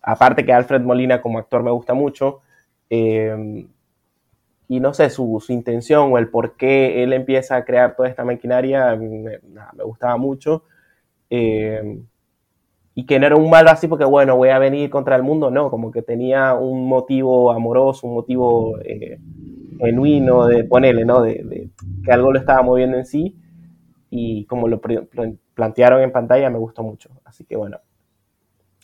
aparte 0.03 0.45
que 0.45 0.53
Alfred 0.53 0.83
Molina 0.83 1.21
como 1.21 1.38
actor 1.38 1.62
me 1.62 1.71
gusta 1.71 1.95
mucho. 1.95 2.40
Eh, 2.90 3.66
y 4.68 4.81
no 4.81 4.95
sé, 4.95 5.11
su, 5.11 5.42
intención 5.49 6.12
o 6.12 6.18
el 6.18 6.29
por 6.29 6.57
qué 6.57 7.03
él 7.03 7.12
empieza 7.12 7.57
a 7.57 7.64
crear 7.64 7.95
toda 7.95 8.09
esta 8.09 8.25
maquinaria 8.25 8.97
me, 8.97 9.38
me 9.75 9.85
gustaba 9.85 10.16
mucho. 10.16 10.64
Eh, 11.29 12.03
y 12.94 13.07
que 13.07 13.18
no 13.18 13.26
era 13.26 13.37
un 13.37 13.48
malo 13.48 13.70
así 13.70 13.88
porque, 13.88 14.05
bueno, 14.05 14.37
voy 14.37 14.50
a 14.50 14.59
venir 14.59 14.90
contra 14.90 15.16
el 15.16 15.22
mundo, 15.22 15.50
no, 15.50 15.70
como 15.70 15.90
que 15.90 16.02
tenía 16.02 16.55
un 16.55 16.87
motivo 16.87 17.52
amoroso, 17.52 18.07
un 18.07 18.14
motivo 18.14 18.78
eh, 18.81 19.18
genuino 19.78 20.46
de 20.46 20.64
ponerle, 20.64 21.05
¿no? 21.05 21.22
De, 21.22 21.70
que 22.05 22.12
algo 22.12 22.33
lo 22.33 22.38
estaba 22.38 22.62
moviendo 22.62 22.98
en 22.98 23.07
sí 23.07 23.37
y 24.11 24.44
como 24.44 24.68
lo 24.68 24.81
plantearon 25.55 26.02
en 26.02 26.12
pantalla 26.12 26.50
me 26.50 26.59
gustó 26.59 26.83
mucho. 26.83 27.09
Así 27.24 27.44
que 27.44 27.57
bueno, 27.57 27.81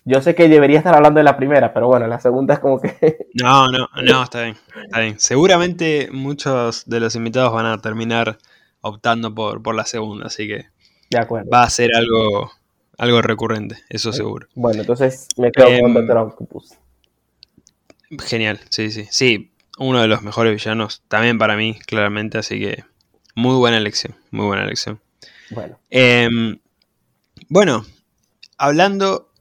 yo 0.04 0.22
sé 0.22 0.34
que 0.34 0.48
debería 0.48 0.78
estar 0.78 0.94
hablando 0.94 1.18
de 1.18 1.24
la 1.24 1.36
primera, 1.36 1.74
pero 1.74 1.88
bueno, 1.88 2.06
la 2.06 2.18
segunda 2.18 2.54
es 2.54 2.60
como 2.60 2.80
que... 2.80 3.28
No, 3.34 3.70
no, 3.70 3.88
no, 4.02 4.22
está 4.22 4.42
bien, 4.42 4.56
está 4.84 5.00
bien. 5.00 5.18
Seguramente 5.18 6.08
muchos 6.10 6.88
de 6.88 7.00
los 7.00 7.14
invitados 7.14 7.52
van 7.52 7.66
a 7.66 7.78
terminar 7.78 8.38
optando 8.80 9.34
por, 9.34 9.62
por 9.62 9.74
la 9.74 9.84
segunda, 9.84 10.26
así 10.26 10.48
que 10.48 10.66
de 11.10 11.18
acuerdo. 11.18 11.50
va 11.50 11.64
a 11.64 11.70
ser 11.70 11.90
algo 11.94 12.50
algo 12.98 13.22
recurrente, 13.22 13.76
eso 13.88 14.12
seguro. 14.12 14.48
Bueno, 14.54 14.80
entonces 14.80 15.28
me 15.37 15.50
quedo 15.52 15.66
con 15.66 15.90
em, 15.90 15.94
Doctor 15.94 16.18
Octopus. 16.18 16.74
Genial, 18.26 18.61
sí, 18.70 18.90
sí. 18.90 19.06
Sí, 19.11 19.52
uno 19.78 20.00
de 20.00 20.08
los 20.08 20.22
mejores 20.22 20.52
villanos 20.52 21.02
también 21.08 21.38
para 21.38 21.56
mí, 21.56 21.78
claramente, 21.87 22.38
así 22.38 22.58
que 22.58 22.84
muy 23.37 23.54
buena 23.54 23.78
elección, 23.78 24.16
muy 24.32 24.46
buena 24.46 24.64
elección. 24.64 25.00
Bueno. 25.50 25.78
Em, 25.90 26.58
bueno, 27.48 27.87
hablando 28.58 29.32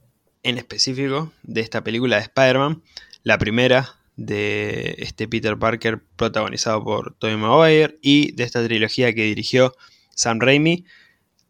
en 0.44 0.56
específico 0.56 1.32
de 1.42 1.60
esta 1.60 1.82
película 1.82 2.16
de 2.16 2.22
Spider-Man, 2.22 2.82
la 3.24 3.38
primera 3.38 3.96
de 4.16 4.94
este 4.98 5.26
Peter 5.26 5.58
Parker 5.58 6.00
protagonizado 6.16 6.82
por 6.84 7.14
Tobey 7.14 7.36
Maguire 7.36 7.98
y 8.02 8.32
de 8.32 8.44
esta 8.44 8.64
trilogía 8.64 9.12
que 9.12 9.24
dirigió 9.24 9.74
Sam 10.14 10.40
Raimi. 10.40 10.84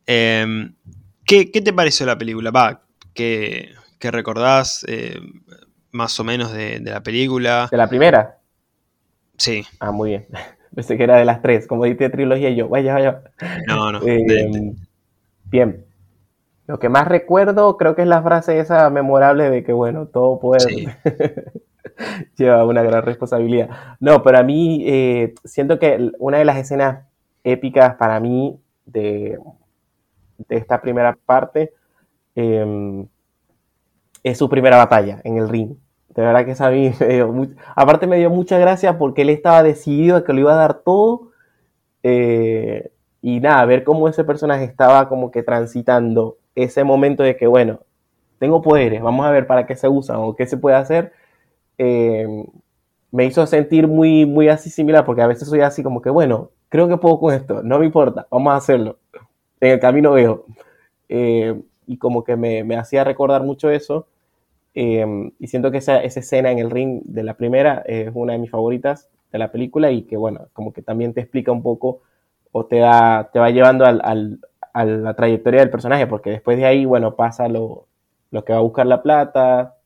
Eh, 0.07 0.71
¿Qué, 1.29 1.45
te 1.45 1.75
pareció 1.75 2.07
la 2.07 2.17
película? 2.17 2.51
Va, 2.51 2.81
¿qué, 3.13 3.75
recordás 4.01 4.83
eh, 4.89 5.21
más 5.93 6.19
o 6.19 6.25
menos 6.25 6.55
de, 6.55 6.81
la 6.81 7.03
película? 7.03 7.69
¿De 7.71 7.77
la 7.77 7.87
primera? 7.87 8.39
Sí. 9.37 9.63
Ah, 9.79 9.93
muy 9.93 10.09
bien. 10.09 10.27
Pensé 10.75 10.97
que 10.97 11.05
era 11.05 11.19
de 11.19 11.27
las 11.27 11.43
tres, 11.43 11.67
como 11.67 11.85
diste 11.85 12.09
trilogía 12.09 12.49
y 12.49 12.57
yo, 12.57 12.71
vaya, 12.71 12.95
vaya. 12.95 13.23
No, 13.67 13.93
no. 13.93 14.01
Eh, 14.07 14.75
bien. 15.45 15.85
Lo 16.67 16.79
que 16.79 16.89
más 16.89 17.07
recuerdo 17.07 17.77
creo 17.77 17.95
que 17.95 18.03
es 18.03 18.09
la 18.09 18.23
frase 18.23 18.59
esa 18.59 18.89
memorable 18.89 19.51
de 19.51 19.65
que, 19.65 19.75
bueno, 19.75 20.07
todo 20.07 20.41
puede... 20.41 20.97
lleva 22.37 22.65
una 22.65 22.83
gran 22.83 23.03
responsabilidad. 23.03 23.69
No, 24.01 24.23
pero 24.23 24.39
a 24.39 24.43
mí 24.43 24.83
eh, 24.87 25.35
siento 25.45 25.79
que 25.79 26.11
una 26.19 26.39
de 26.39 26.47
las 26.47 26.57
escenas 26.57 27.07
épicas 27.45 27.97
para 27.97 28.19
mí 28.19 28.59
de, 28.87 29.39
de 30.39 30.57
esta 30.57 30.81
primera 30.81 31.17
parte 31.27 31.73
em, 32.35 33.07
es 34.23 34.39
su 34.39 34.49
primera 34.49 34.77
batalla 34.77 35.21
en 35.25 35.37
el 35.37 35.49
ring. 35.49 35.77
De 36.09 36.23
verdad 36.23 36.45
que 36.45 36.53
esa 36.53 36.71
me 36.71 36.91
dio 36.91 37.33
aparte 37.75 38.07
me 38.07 38.19
dio 38.19 38.31
mucha 38.31 38.59
gracia 38.59 38.99
porque 38.99 39.23
él 39.23 39.31
estaba 39.31 39.63
decidido 39.63 40.17
a 40.17 40.25
que 40.25 40.33
lo 40.33 40.41
iba 40.41 40.53
a 40.53 40.57
dar 40.57 40.75
todo. 40.83 41.31
Eh, 42.03 42.91
y 43.21 43.41
nada, 43.41 43.65
ver 43.65 43.85
cómo 43.85 44.09
ese 44.09 44.25
personaje 44.25 44.65
estaba 44.65 45.09
como 45.09 45.31
que 45.31 45.43
transitando 45.43 46.39
ese 46.55 46.85
momento 46.85 47.23
de 47.23 47.37
que, 47.37 47.47
bueno, 47.47 47.81
tengo 48.39 48.63
poderes, 48.63 49.03
vamos 49.03 49.27
a 49.27 49.31
ver 49.31 49.47
para 49.47 49.67
qué 49.67 49.77
se 49.77 49.89
usan 49.89 50.17
o 50.19 50.37
qué 50.37 50.47
se 50.47 50.57
puede 50.57 50.77
hacer, 50.77 51.13
em, 51.79 52.47
me 53.11 53.25
hizo 53.27 53.47
sentir 53.47 53.89
muy, 53.89 54.27
muy 54.27 54.49
así 54.49 54.71
similar, 54.71 55.05
porque 55.05 55.23
a 55.23 55.27
veces 55.27 55.49
soy 55.49 55.61
así 55.61 55.83
como 55.83 56.01
que, 56.03 56.11
bueno, 56.11 56.51
creo 56.69 56.89
que 56.89 56.97
puedo 56.97 57.19
con 57.19 57.35
esto, 57.35 57.63
no 57.63 57.79
me 57.79 57.87
importa, 57.87 58.27
vamos 58.31 58.53
a 58.53 58.57
hacerlo 58.57 58.99
en 59.61 59.73
el 59.73 59.81
camino 59.81 60.13
veo. 60.13 60.47
Eh, 61.09 61.61
y 61.87 61.97
como 61.97 62.23
que 62.23 62.37
me, 62.37 62.77
hacía 62.77 63.05
recordar 63.05 63.43
mucho 63.43 63.71
eso. 63.71 64.07
Eh, 64.75 65.33
y 65.39 65.47
siento 65.49 65.71
que 65.71 65.79
esa, 65.79 66.01
escena 66.03 66.51
en 66.51 66.59
el 66.59 66.71
ring 66.71 67.03
de 67.05 67.23
la 67.23 67.35
primera 67.35 67.83
es 67.87 68.11
una 68.15 68.35
de 68.35 68.39
mis 68.39 68.51
favoritas 68.51 69.09
de 69.33 69.39
la 69.39 69.51
película 69.51 69.91
y 69.91 70.03
que, 70.03 70.17
bueno, 70.17 70.49
como 70.53 70.73
que 70.73 70.83
también 70.83 71.15
te 71.15 71.21
explica 71.21 71.51
un 71.53 71.63
poco 71.63 72.03
o 72.53 72.67
te, 72.67 72.79
da, 72.79 73.31
te 73.33 73.39
va 73.39 73.51
llevando 73.51 73.85
al, 73.85 74.41
a 74.73 74.85
la 74.85 75.15
trayectoria 75.15 75.61
del 75.61 75.71
personaje, 75.71 76.07
porque 76.07 76.31
después 76.31 76.57
de 76.59 76.67
ahí, 76.67 76.85
bueno, 76.85 77.17
pasa 77.17 77.49
lo, 77.49 77.87
lo 78.31 78.45
que 78.45 78.53
va 78.53 78.59
a 78.61 78.63
buscar 78.63 78.87
la 78.87 79.03
plata, 79.03 79.77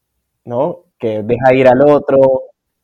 ¿no? 0.45 0.85
Que 0.99 1.23
deja 1.23 1.55
ir 1.55 1.69
al 1.69 1.83
otro, 1.83 2.19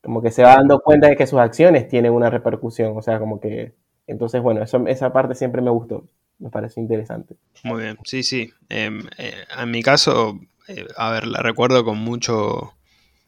como 0.02 0.22
que 0.22 0.30
se 0.30 0.42
va 0.42 0.56
dando 0.56 0.80
cuenta 0.80 1.08
de 1.08 1.16
que 1.16 1.26
sus 1.26 1.38
acciones 1.38 1.88
tienen 1.88 2.12
una 2.12 2.30
repercusión, 2.30 2.96
o 2.96 3.02
sea, 3.02 3.18
como 3.18 3.40
que... 3.40 3.74
Entonces, 4.06 4.40
bueno, 4.42 4.62
eso, 4.62 4.86
esa 4.86 5.12
parte 5.12 5.34
siempre 5.34 5.60
me 5.62 5.70
gustó 5.70 6.04
me 6.38 6.50
parece 6.50 6.80
interesante. 6.80 7.36
Muy 7.64 7.82
bien, 7.82 7.98
sí, 8.04 8.22
sí. 8.22 8.52
Em, 8.68 9.06
eh, 9.18 9.44
en 9.56 9.70
mi 9.70 9.82
caso, 9.82 10.38
eh, 10.68 10.86
a 10.96 11.10
ver, 11.10 11.26
la 11.26 11.40
recuerdo 11.40 11.84
con 11.84 11.98
mucho, 11.98 12.74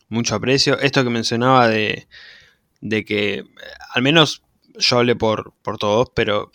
mucho 0.08 0.34
aprecio. 0.34 0.78
Esto 0.78 1.02
que 1.02 1.10
mencionaba 1.10 1.68
de, 1.68 2.06
de 2.80 3.04
que, 3.04 3.34
eh, 3.34 3.44
al 3.94 4.02
menos 4.02 4.42
yo 4.78 4.98
hablé 4.98 5.16
por, 5.16 5.52
por 5.62 5.78
todos, 5.78 6.10
pero 6.14 6.52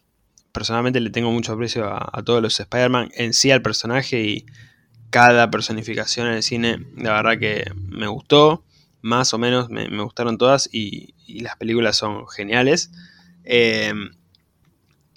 personalmente 0.52 1.02
le 1.02 1.10
tengo 1.10 1.32
mucho 1.32 1.52
aprecio 1.54 1.86
a, 1.86 2.24
todos 2.24 2.42
los 2.42 2.58
Spider-Man, 2.60 3.10
en 3.16 3.34
sí 3.34 3.52
al 3.52 3.62
personaje 3.62 4.22
y 4.22 4.46
cada 5.10 5.52
personificación 5.52 6.28
en 6.28 6.34
el 6.36 6.44
cine, 6.44 6.86
la 6.96 7.12
verdad 7.22 7.38
que 7.38 7.66
me 7.76 8.08
gustó, 8.08 8.64
más 9.02 9.34
o 9.34 9.38
menos 9.38 9.70
me, 9.70 10.02
gustaron 10.02 10.38
todas 10.38 10.70
y, 10.72 11.14
y, 11.28 11.42
las 11.42 11.58
películas 11.58 11.98
son 11.98 12.26
geniales. 12.30 12.92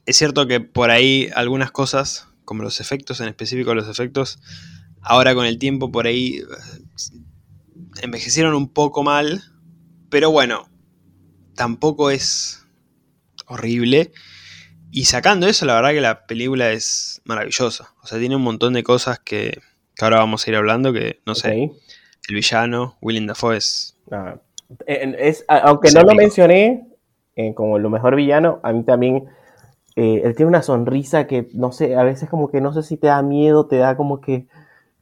Es 0.08 0.16
cierto 0.16 0.46
que 0.46 0.60
por 0.60 0.90
ahí 0.90 1.28
algunas 1.34 1.70
cosas, 1.70 2.28
como 2.46 2.62
los 2.62 2.80
efectos, 2.80 3.20
en 3.20 3.28
específico 3.28 3.74
los 3.74 3.90
efectos, 3.90 4.40
ahora 5.02 5.34
con 5.34 5.44
el 5.44 5.58
tiempo 5.58 5.92
por 5.92 6.06
ahí 6.06 6.36
eh, 6.36 6.44
envejecieron 8.00 8.54
un 8.54 8.72
poco 8.72 9.02
mal, 9.02 9.42
pero 10.08 10.30
bueno, 10.30 10.66
tampoco 11.54 12.10
es 12.10 12.66
horrible. 13.48 14.10
Y 14.90 15.04
sacando 15.04 15.46
eso, 15.46 15.66
la 15.66 15.74
verdad 15.74 15.90
que 15.90 16.00
la 16.00 16.26
película 16.26 16.72
es 16.72 17.20
maravillosa. 17.26 17.92
O 18.02 18.06
sea, 18.06 18.18
tiene 18.18 18.34
un 18.34 18.42
montón 18.42 18.72
de 18.72 18.82
cosas 18.82 19.18
que, 19.18 19.60
ahora 20.00 20.20
vamos 20.20 20.46
a 20.46 20.50
ir 20.50 20.56
hablando, 20.56 20.90
que 20.94 21.20
no 21.26 21.34
sé. 21.34 21.70
El 22.28 22.34
villano, 22.34 22.96
Willem 23.02 23.26
Dafoe 23.26 23.58
es... 23.58 23.98
Ah, 24.10 24.36
es 24.86 25.44
aunque 25.48 25.90
no 25.90 26.00
lo 26.00 26.14
mencioné 26.14 26.86
eh, 27.36 27.52
como 27.52 27.78
lo 27.78 27.90
mejor 27.90 28.16
villano, 28.16 28.58
a 28.62 28.72
mí 28.72 28.84
también 28.84 29.28
eh, 30.00 30.22
él 30.22 30.36
tiene 30.36 30.48
una 30.48 30.62
sonrisa 30.62 31.26
que, 31.26 31.48
no 31.54 31.72
sé, 31.72 31.96
a 31.96 32.04
veces 32.04 32.30
como 32.30 32.52
que 32.52 32.60
no 32.60 32.72
sé 32.72 32.84
si 32.84 32.96
te 32.96 33.08
da 33.08 33.20
miedo, 33.20 33.66
te 33.66 33.78
da 33.78 33.96
como 33.96 34.20
que 34.20 34.46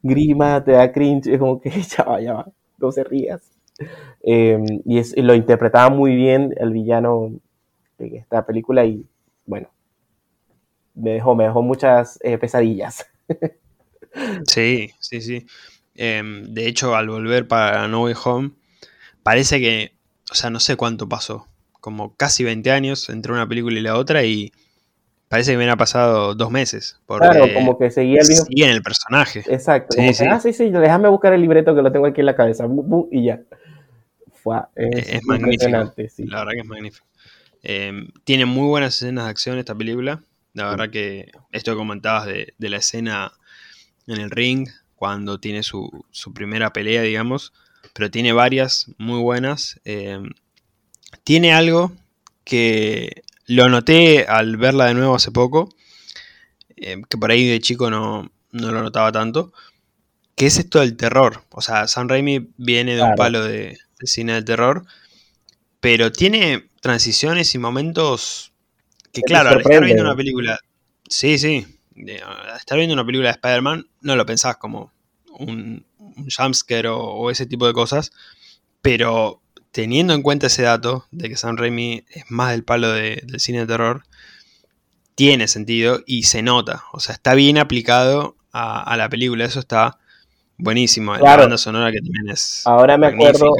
grima, 0.01 0.63
te 0.63 0.71
da 0.71 0.91
cringe, 0.91 1.27
es 1.27 1.37
como 1.37 1.61
que 1.61 1.69
ya 1.97 2.03
va, 2.03 2.19
ya 2.19 2.33
va, 2.33 2.47
no 2.79 2.91
se 2.91 3.03
rías. 3.03 3.51
Em, 4.23 4.65
y, 4.85 4.97
es, 4.97 5.15
lo 5.15 5.35
interpretaba 5.35 5.91
muy 5.91 6.15
bien 6.15 6.55
el 6.57 6.71
villano 6.71 7.31
de 7.99 8.17
esta 8.17 8.43
película 8.47 8.85
y 8.85 9.05
bueno, 9.45 9.69
me 10.95 11.11
dejó, 11.11 11.35
me 11.35 11.43
dejó 11.43 11.61
muchas 11.61 12.17
eh, 12.23 12.39
pesadillas. 12.39 13.05
sí, 14.47 14.89
sí, 14.99 15.21
sí. 15.21 15.45
Em, 15.93 16.43
de 16.55 16.67
hecho, 16.67 16.95
al 16.95 17.07
volver 17.07 17.47
para 17.47 17.87
No 17.87 18.05
Way 18.05 18.15
Home, 18.25 18.51
parece 19.21 19.59
que, 19.59 19.91
o 20.31 20.33
sea, 20.33 20.49
no 20.49 20.59
sé 20.59 20.75
cuánto 20.75 21.07
pasó, 21.07 21.45
como 21.81 22.15
casi 22.15 22.43
20 22.43 22.71
años 22.71 23.09
entre 23.09 23.31
una 23.31 23.47
película 23.47 23.77
y 23.77 23.83
la 23.83 23.95
otra 23.95 24.23
y 24.23 24.51
Parece 25.29 25.51
que 25.51 25.57
me 25.57 25.69
ha 25.69 25.75
pasado 25.75 26.35
dos 26.35 26.51
meses. 26.51 26.99
claro, 27.05 27.53
como 27.53 27.77
que 27.77 27.91
seguía 27.91 28.21
el 28.21 28.27
mismo. 28.27 28.45
en 28.49 28.69
el 28.69 28.81
personaje. 28.81 29.43
Exacto. 29.47 29.97
Sí, 29.97 30.13
sí. 30.13 30.25
ah, 30.29 30.39
sí, 30.39 30.53
sí, 30.53 30.69
déjame 30.69 31.09
buscar 31.09 31.33
el 31.33 31.41
libreto 31.41 31.75
que 31.75 31.81
lo 31.81 31.91
tengo 31.91 32.05
aquí 32.05 32.21
en 32.21 32.27
la 32.27 32.35
cabeza. 32.35 32.65
y 33.11 33.25
ya. 33.25 33.41
Fue, 34.33 34.57
es, 34.75 35.23
magnífico. 35.25 35.69
La 35.69 36.39
verdad 36.39 36.51
que 36.53 36.59
es 36.59 36.65
magnífico. 36.65 37.05
Eh, 37.63 38.07
tiene 38.23 38.45
muy 38.45 38.67
buenas 38.67 38.95
escenas 38.95 39.25
de 39.25 39.31
acción 39.31 39.57
esta 39.57 39.75
película. 39.75 40.21
La 40.53 40.69
verdad 40.69 40.89
que 40.89 41.29
esto 41.51 41.71
que 41.71 41.77
comentabas 41.77 42.25
de, 42.25 42.53
la 42.57 42.77
escena 42.77 43.33
en 44.07 44.21
el 44.21 44.31
ring, 44.31 44.69
cuando 44.95 45.39
tiene 45.39 45.61
su, 45.61 46.05
primera 46.33 46.71
pelea, 46.71 47.01
digamos. 47.01 47.51
Pero 47.93 48.09
tiene 48.09 48.31
varias 48.31 48.89
muy 48.97 49.19
buenas. 49.19 49.81
Eh, 49.83 50.21
tiene 51.25 51.53
algo 51.53 51.91
que 52.45 53.23
lo 53.47 53.69
noté 53.69 54.25
al 54.27 54.57
verla 54.57 54.85
de 54.85 54.93
nuevo 54.93 55.15
hace 55.15 55.31
poco, 55.31 55.69
eh, 56.75 57.01
que 57.09 57.17
por 57.17 57.31
ahí 57.31 57.47
de 57.47 57.59
chico 57.59 57.89
no, 57.89 58.31
no, 58.51 58.71
lo 58.71 58.81
notaba 58.81 59.11
tanto, 59.11 59.53
que 60.35 60.45
es 60.45 60.57
esto 60.57 60.79
del 60.79 60.95
terror. 60.95 61.43
O 61.51 61.61
sea, 61.61 61.87
Sam 61.87 62.07
Raimi 62.07 62.49
viene 62.57 62.95
de 62.95 63.01
un 63.01 63.15
palo 63.15 63.43
de, 63.43 63.79
cine 64.03 64.33
de 64.33 64.43
terror, 64.43 64.85
pero 65.79 66.11
tiene 66.11 66.69
transiciones 66.81 67.55
y 67.55 67.57
momentos 67.57 68.51
que, 69.11 69.21
claro, 69.21 69.49
al 69.49 69.61
estar 69.61 69.83
viendo 69.83 70.03
una 70.03 70.15
película, 70.15 70.59
sí, 71.09 71.39
sí, 71.39 71.65
al 71.95 72.57
estar 72.57 72.77
viendo 72.77 72.93
una 72.93 73.05
película 73.05 73.29
de 73.29 73.35
Spider-Man, 73.35 73.87
no 74.01 74.15
lo 74.15 74.25
pensás 74.25 74.57
como 74.57 74.91
un, 75.39 75.85
un 76.17 76.29
jumpscare 76.29 76.89
o, 76.89 77.29
ese 77.31 77.45
tipo 77.45 77.65
de 77.65 77.73
cosas, 77.73 78.11
pero 78.81 79.41
teniendo 79.77 80.15
en 80.15 80.23
cuenta 80.23 80.47
ese 80.47 80.63
dato 80.63 81.05
de 81.11 81.29
que 81.29 81.35
Sam 81.35 81.55
Raimi 81.55 82.03
es 82.09 82.23
más 82.29 82.49
del 82.49 82.63
palo 82.63 82.91
del 82.91 83.39
cine 83.39 83.59
de 83.59 83.67
terror, 83.67 84.01
tiene 85.13 85.47
sentido 85.47 85.99
y 86.07 86.23
se 86.23 86.41
nota. 86.41 86.85
O 86.93 86.99
sea, 86.99 87.13
está 87.13 87.35
bien 87.35 87.59
aplicado 87.59 88.37
a, 88.51 88.97
la 88.97 89.07
película. 89.07 89.45
Eso 89.45 89.59
está 89.59 89.99
buenísimo. 90.57 91.15
La 91.17 91.37
banda 91.37 91.59
sonora 91.59 91.91
que 91.91 91.99
también 91.99 92.27
es. 92.27 92.63
Ahora 92.65 92.97
me 92.97 93.05
acuerdo. 93.05 93.51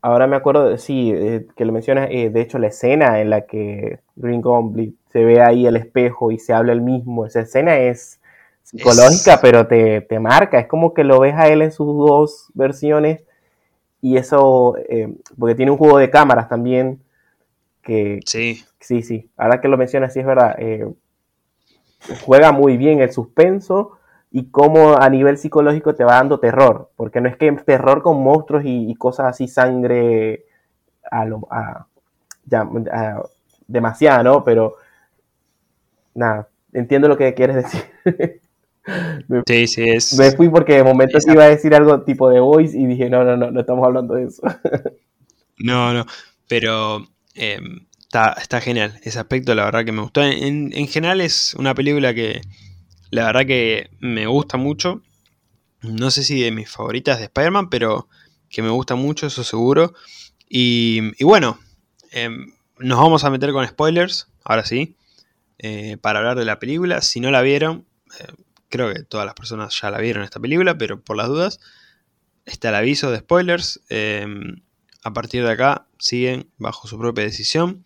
Ahora 0.00 0.26
me 0.26 0.36
acuerdo, 0.36 0.78
sí, 0.78 1.12
eh, 1.14 1.46
que 1.54 1.66
lo 1.66 1.74
mencionas. 1.74 2.08
Eh, 2.10 2.30
de 2.30 2.40
hecho, 2.40 2.58
la 2.58 2.68
escena 2.68 3.20
en 3.20 3.28
la 3.28 3.42
que 3.42 3.98
Green 4.14 4.40
Goblin 4.40 4.96
se 5.12 5.26
ve 5.26 5.42
ahí 5.42 5.66
el 5.66 5.76
espejo 5.76 6.32
y 6.32 6.38
se 6.38 6.54
habla 6.54 6.72
el 6.72 6.80
mismo. 6.80 7.26
Esa 7.26 7.40
escena 7.40 7.76
es 7.76 8.18
psicológica, 8.62 9.40
pero 9.42 9.66
te, 9.66 10.00
te, 10.00 10.20
marca. 10.20 10.58
Es 10.58 10.68
como 10.68 10.94
que 10.94 11.04
lo 11.04 11.20
ves 11.20 11.34
a 11.34 11.48
él 11.48 11.60
en 11.60 11.70
sus 11.70 11.86
dos 11.86 12.50
versiones. 12.54 13.25
Y 14.06 14.16
eso, 14.16 14.76
eh, 14.88 15.12
porque 15.36 15.56
tiene 15.56 15.72
un 15.72 15.78
juego 15.78 15.98
de 15.98 16.10
cámaras 16.10 16.48
también. 16.48 17.02
Que, 17.82 18.20
sí. 18.24 18.64
Sí, 18.78 19.02
sí. 19.02 19.28
Ahora 19.36 19.60
que 19.60 19.66
lo 19.66 19.76
mencionas, 19.76 20.12
sí 20.12 20.20
es 20.20 20.26
verdad 20.26 20.56
juega 22.24 22.52
muy 22.52 22.76
bien 22.76 23.00
el 23.00 23.12
suspenso 23.12 23.98
y 24.30 24.50
cómo 24.50 24.96
a 24.96 25.08
nivel 25.08 25.38
psicológico 25.38 25.94
te 25.94 26.04
va 26.04 26.14
dando 26.14 26.38
terror, 26.38 26.90
porque 26.94 27.20
no 27.20 27.28
es 27.28 27.36
que 27.36 27.50
terror 27.52 28.02
con 28.02 28.22
monstruos 28.22 28.62
y, 28.64 28.94
cosas 28.96 29.26
así, 29.26 29.48
sangre 29.48 30.44
a 31.10 31.24
lo, 31.24 31.48
ya, 32.44 32.68
demasiado, 33.66 34.22
¿no? 34.22 34.44
Pero 34.44 34.76
nada, 36.14 36.48
entiendo 36.72 37.08
lo 37.08 37.16
que 37.16 37.34
quieres 37.34 37.56
decir. 37.56 37.82
sí, 39.46 39.66
sí, 39.66 39.88
es. 39.88 40.18
Me 40.18 40.32
fui 40.32 40.48
porque 40.48 40.74
de 40.74 40.84
momento 40.84 41.18
iba 41.26 41.44
a 41.44 41.48
decir 41.48 41.74
algo 41.74 42.02
tipo 42.02 42.28
de 42.30 42.40
voice 42.40 42.78
y 42.78 42.86
dije, 42.86 43.10
no, 43.10 43.24
no, 43.24 43.36
no, 43.36 43.50
no 43.50 43.60
estamos 43.60 43.84
hablando 43.84 44.14
de 44.14 44.24
eso. 44.24 44.42
no, 45.58 45.92
no, 45.92 46.06
pero 46.48 47.06
em, 47.34 47.86
Está, 48.06 48.60
genial. 48.60 48.98
Ese 49.02 49.18
aspecto, 49.18 49.54
la 49.54 49.64
verdad 49.64 49.84
que 49.84 49.92
me 49.92 50.00
gustó. 50.00 50.22
En, 50.22 50.70
general 50.88 51.20
es 51.20 51.54
una 51.54 51.74
película 51.74 52.14
que 52.14 52.40
la 53.10 53.26
verdad 53.26 53.46
que 53.46 53.90
me 54.00 54.26
gusta 54.26 54.56
mucho. 54.56 55.02
No 55.82 56.10
sé 56.10 56.22
si 56.22 56.40
de 56.40 56.50
mis 56.50 56.70
favoritas 56.70 57.18
de 57.18 57.24
Spider-Man, 57.24 57.68
pero 57.68 58.08
que 58.48 58.62
me 58.62 58.70
gusta 58.70 58.94
mucho, 58.94 59.26
eso 59.26 59.44
seguro. 59.44 59.92
Y, 60.48 61.22
bueno, 61.22 61.58
em, 62.12 62.52
nos 62.78 62.98
vamos 62.98 63.24
a 63.24 63.30
meter 63.30 63.52
con 63.52 63.66
spoilers, 63.66 64.28
ahora 64.44 64.64
sí, 64.64 64.96
eh, 65.58 65.98
para 66.00 66.20
hablar 66.20 66.38
de 66.38 66.44
la 66.44 66.58
película. 66.58 67.02
Si 67.02 67.20
no 67.20 67.30
la 67.30 67.42
vieron, 67.42 67.84
eh, 68.18 68.32
creo 68.68 68.92
que 68.92 69.02
todas 69.02 69.26
las 69.26 69.34
personas 69.34 69.78
ya 69.80 69.90
la 69.90 69.98
vieron 69.98 70.24
esta 70.24 70.40
película, 70.40 70.76
pero 70.78 71.00
por 71.00 71.16
las 71.16 71.28
dudas, 71.28 71.60
está 72.46 72.70
el 72.70 72.76
aviso 72.76 73.10
de 73.10 73.18
spoilers. 73.18 73.80
Em, 73.88 74.62
a 75.02 75.12
partir 75.12 75.44
de 75.44 75.50
acá 75.52 75.86
siguen 75.98 76.50
bajo 76.58 76.88
su 76.88 76.98
propia 76.98 77.24
decisión. 77.24 77.84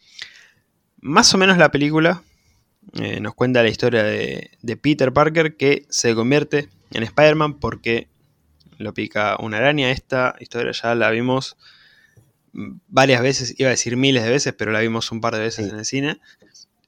Más 1.00 1.34
o 1.34 1.38
menos 1.38 1.58
la 1.58 1.70
película 1.70 2.22
eh, 2.94 3.20
nos 3.20 3.34
cuenta 3.34 3.62
la 3.62 3.68
historia 3.68 4.02
de, 4.02 4.50
Peter 4.80 5.12
Parker 5.12 5.56
que 5.56 5.86
se 5.90 6.14
convierte 6.14 6.68
en 6.92 7.02
Spider-Man 7.02 7.58
porque 7.58 8.08
lo 8.78 8.94
pica 8.94 9.36
una 9.40 9.58
araña. 9.58 9.90
Esta 9.90 10.34
historia 10.40 10.72
ya 10.72 10.94
la 10.94 11.10
vimos 11.10 11.56
varias 12.52 13.22
veces, 13.22 13.54
iba 13.58 13.68
a 13.68 13.72
decir 13.72 13.96
miles 13.96 14.24
de 14.24 14.30
veces, 14.30 14.54
pero 14.54 14.72
la 14.72 14.80
vimos 14.80 15.12
un 15.12 15.20
par 15.20 15.34
de 15.34 15.40
veces 15.40 15.70
en 15.70 15.78
el 15.78 15.84
cine. 15.84 16.20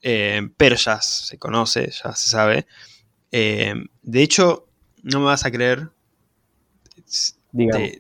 Eh, 0.03 0.49
pero 0.57 0.77
ya 0.77 1.01
se 1.01 1.39
conoce, 1.39 1.91
ya 2.03 2.15
se 2.15 2.31
sabe. 2.31 2.67
Eh, 3.33 3.75
de 4.03 4.23
hecho, 4.23 4.69
no 5.03 5.21
me 5.21 5.27
vas 5.27 5.45
a 5.45 5.51
creer, 5.51 5.91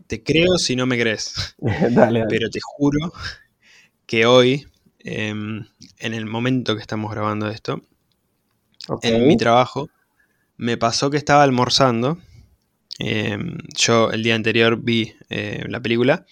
te, 0.06 0.22
creo 0.22 0.58
si 0.58 0.76
no 0.76 0.86
me 0.86 0.98
crees. 0.98 1.56
Pero 2.28 2.50
te 2.50 2.60
juro 2.62 3.12
que 4.06 4.26
hoy, 4.26 4.66
em, 5.00 5.66
en 5.98 6.14
el 6.14 6.26
momento 6.26 6.74
que 6.74 6.82
estamos 6.82 7.10
grabando 7.10 7.48
esto, 7.48 7.82
en 9.02 9.26
mi 9.26 9.36
trabajo, 9.36 9.88
me 10.56 10.76
pasó 10.76 11.10
que 11.10 11.16
estaba 11.16 11.42
almorzando. 11.42 12.18
Em, 12.98 13.58
yo 13.76 14.10
el 14.10 14.22
día 14.22 14.34
anterior 14.34 14.80
vi 14.80 15.14
eh, 15.30 15.64
la 15.68 15.80
película 15.80 16.26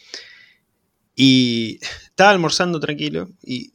y 1.17 1.79
estaba 2.05 2.31
almorzando 2.31 2.81
tranquilo 2.81 3.31
y, 3.43 3.73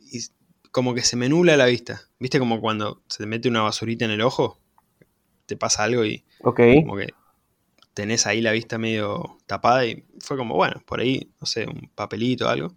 como 0.72 0.94
que 0.94 1.02
se 1.02 1.16
me 1.16 1.30
nula 1.30 1.56
la 1.56 1.68
vista. 1.68 2.02
¿Viste 2.20 2.38
como 2.38 2.60
cuando 2.60 3.02
se 3.08 3.20
te 3.20 3.28
mete 3.28 3.48
una 3.48 3.62
basurita 3.62 4.04
en 4.04 4.12
el 4.12 4.22
ojo? 4.22 4.60
Te 5.46 5.58
pasa 5.58 5.84
algo 5.84 6.06
y 6.06 6.24
como 6.42 6.96
que 6.98 7.14
tenés 7.94 8.28
ahí 8.28 8.42
la 8.42 8.52
vista 8.52 8.78
medio 8.78 9.38
tapada 9.48 9.86
y 9.86 10.04
fue 10.20 10.38
como, 10.38 10.56
bueno, 10.56 10.84
por 10.86 11.00
ahí, 11.00 11.32
no 11.40 11.48
sé, 11.48 11.66
un 11.66 11.90
papelito 11.96 12.46
o 12.46 12.50
algo. 12.50 12.76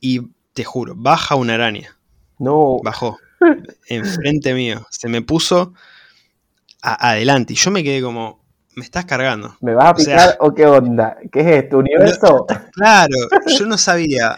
Y 0.00 0.20
te 0.52 0.64
juro, 0.64 0.94
baja 0.96 1.36
una 1.36 1.54
araña. 1.54 1.96
No. 2.38 2.78
Bajó. 2.82 3.18
enfrente 3.88 4.54
mío. 4.54 4.86
Se 4.90 5.08
me 5.08 5.22
puso 5.22 5.72
adelante. 6.82 7.52
Y 7.52 7.56
yo 7.56 7.70
me 7.70 7.84
quedé 7.84 8.02
como, 8.02 8.44
me 8.74 8.84
estás 8.84 9.04
cargando. 9.04 9.56
¿Me 9.60 9.74
vas 9.74 9.86
a 9.86 9.94
picar 9.94 10.36
o, 10.40 10.52
qué 10.54 10.66
onda? 10.66 11.16
¿Qué 11.30 11.40
es 11.40 11.64
esto? 11.64 11.78
¿Universo? 11.78 12.46
claro, 12.72 13.14
yo 13.46 13.66
no 13.66 13.78
sabía. 13.78 14.34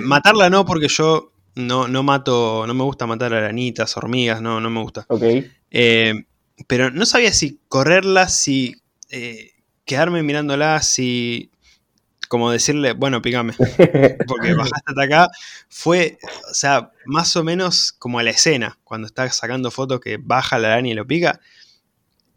Matarla 0.00 0.50
no, 0.50 0.64
porque 0.64 0.88
yo 0.88 1.32
no, 1.54 1.88
no 1.88 2.02
mato, 2.02 2.66
no 2.66 2.74
me 2.74 2.84
gusta 2.84 3.06
matar 3.06 3.34
arañitas, 3.34 3.96
hormigas, 3.96 4.40
no, 4.40 4.60
no 4.60 4.70
me 4.70 4.80
gusta. 4.80 5.04
Ok. 5.08 5.22
Eh, 5.70 6.14
pero 6.66 6.90
no 6.90 7.06
sabía 7.06 7.32
si 7.32 7.60
correrla, 7.68 8.28
si 8.28 8.76
eh, 9.10 9.52
quedarme 9.84 10.22
mirándola 10.22 10.76
así, 10.76 11.50
como 12.28 12.50
decirle, 12.50 12.92
bueno, 12.92 13.22
pígame, 13.22 13.54
porque 14.26 14.54
bajaste 14.54 14.84
hasta 14.86 15.02
acá, 15.02 15.28
fue, 15.68 16.18
o 16.50 16.54
sea, 16.54 16.90
más 17.06 17.34
o 17.36 17.44
menos 17.44 17.92
como 17.92 18.18
a 18.18 18.22
la 18.22 18.30
escena, 18.30 18.78
cuando 18.84 19.06
estás 19.06 19.34
sacando 19.36 19.70
fotos 19.70 20.00
que 20.00 20.18
baja 20.20 20.58
la 20.58 20.68
araña 20.68 20.90
y 20.90 20.94
lo 20.94 21.06
pica, 21.06 21.40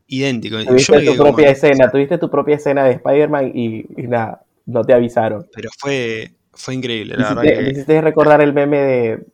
idéntico. 0.07 0.63
Tuviste 0.63 1.01
tu 1.05 1.15
propia 1.15 1.51
escena, 1.51 1.89
tuviste 1.91 2.17
tu 2.17 2.29
propia 2.29 2.55
escena 2.55 2.85
de 2.85 2.91
Spider-Man 2.91 3.51
y, 3.53 3.85
nada, 4.07 4.43
no 4.65 4.83
te 4.83 4.93
avisaron. 4.93 5.47
Pero 5.53 5.69
fue, 5.77 6.33
fue 6.53 6.75
increíble, 6.75 7.15
la 7.17 7.33
verdad. 7.33 7.43
Me 7.43 7.69
hiciste 7.71 8.01
recordar 8.01 8.41
el 8.41 8.53
meme 8.53 8.77
de, 8.77 9.25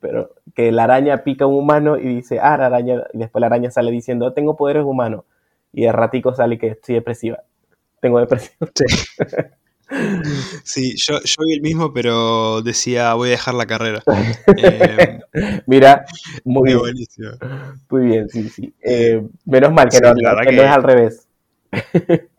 pero 0.00 0.34
que 0.54 0.70
la 0.72 0.84
araña 0.84 1.24
pica 1.24 1.44
a 1.44 1.48
un 1.48 1.56
humano 1.56 1.98
y 1.98 2.06
dice, 2.06 2.38
ah, 2.40 2.56
la 2.56 2.66
araña, 2.66 3.02
y 3.12 3.18
después 3.18 3.40
la 3.40 3.46
araña 3.46 3.70
sale 3.70 3.90
diciendo, 3.90 4.32
tengo 4.32 4.56
poderes 4.56 4.84
humanos 4.84 5.24
y 5.72 5.82
de 5.82 5.92
ratico 5.92 6.34
sale 6.34 6.58
que 6.58 6.68
estoy 6.68 6.96
depresiva. 6.96 7.42
Tengo 8.00 8.18
depresión. 8.18 8.70
Sí. 10.62 10.94
yo, 10.96 11.20
yo 11.20 11.44
vi 11.44 11.54
el 11.54 11.62
mismo, 11.62 11.92
pero 11.92 12.62
decía 12.62 13.14
voy 13.14 13.28
a 13.28 13.32
dejar 13.32 13.54
la 13.54 13.66
carrera. 13.66 14.02
Eh, 14.56 15.20
Mira, 15.66 16.04
muy 16.44 16.72
bien. 16.72 16.80
Muy 17.88 18.04
bien, 18.04 18.28
sí, 18.28 18.48
sí. 18.48 18.72
Eh, 18.80 19.22
menos 19.44 19.72
mal 19.72 19.88
que, 19.88 20.00
no, 20.00 20.10
es 20.10 20.70
al 20.70 20.82
revés. 20.82 21.26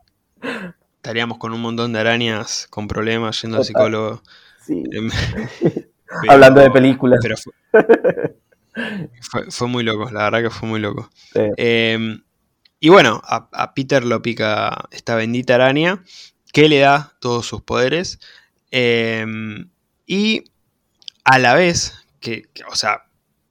Estaríamos 1.01 1.39
con 1.39 1.51
un 1.51 1.61
montón 1.61 1.93
de 1.93 1.99
arañas 1.99 2.67
con 2.69 2.87
problemas 2.87 3.41
yendo 3.41 3.57
al 3.57 3.65
psicólogo. 3.65 4.21
Sí. 4.63 4.83
Em, 4.91 5.09
Hablando 6.29 6.61
de 6.61 6.69
películas. 6.69 7.19
Pero 7.23 7.37
fue, 9.49 9.67
muy 9.67 9.83
loco, 9.83 10.11
la 10.11 10.25
verdad 10.25 10.43
que 10.43 10.51
fue 10.51 10.69
muy 10.69 10.79
loco. 10.79 11.09
Em, 11.33 12.21
y 12.79 12.89
bueno, 12.89 13.19
a, 13.25 13.73
Peter 13.73 14.05
lo 14.05 14.21
pica 14.21 14.87
esta 14.91 15.15
bendita 15.15 15.55
araña 15.55 16.03
que 16.53 16.69
le 16.69 16.77
da 16.77 17.17
todos 17.19 17.47
sus 17.47 17.63
poderes. 17.63 18.19
Em, 18.69 19.71
y 20.05 20.43
a 21.23 21.39
la 21.39 21.55
vez 21.55 21.95
que, 22.19 22.43
o 22.71 22.75
sea, 22.75 23.05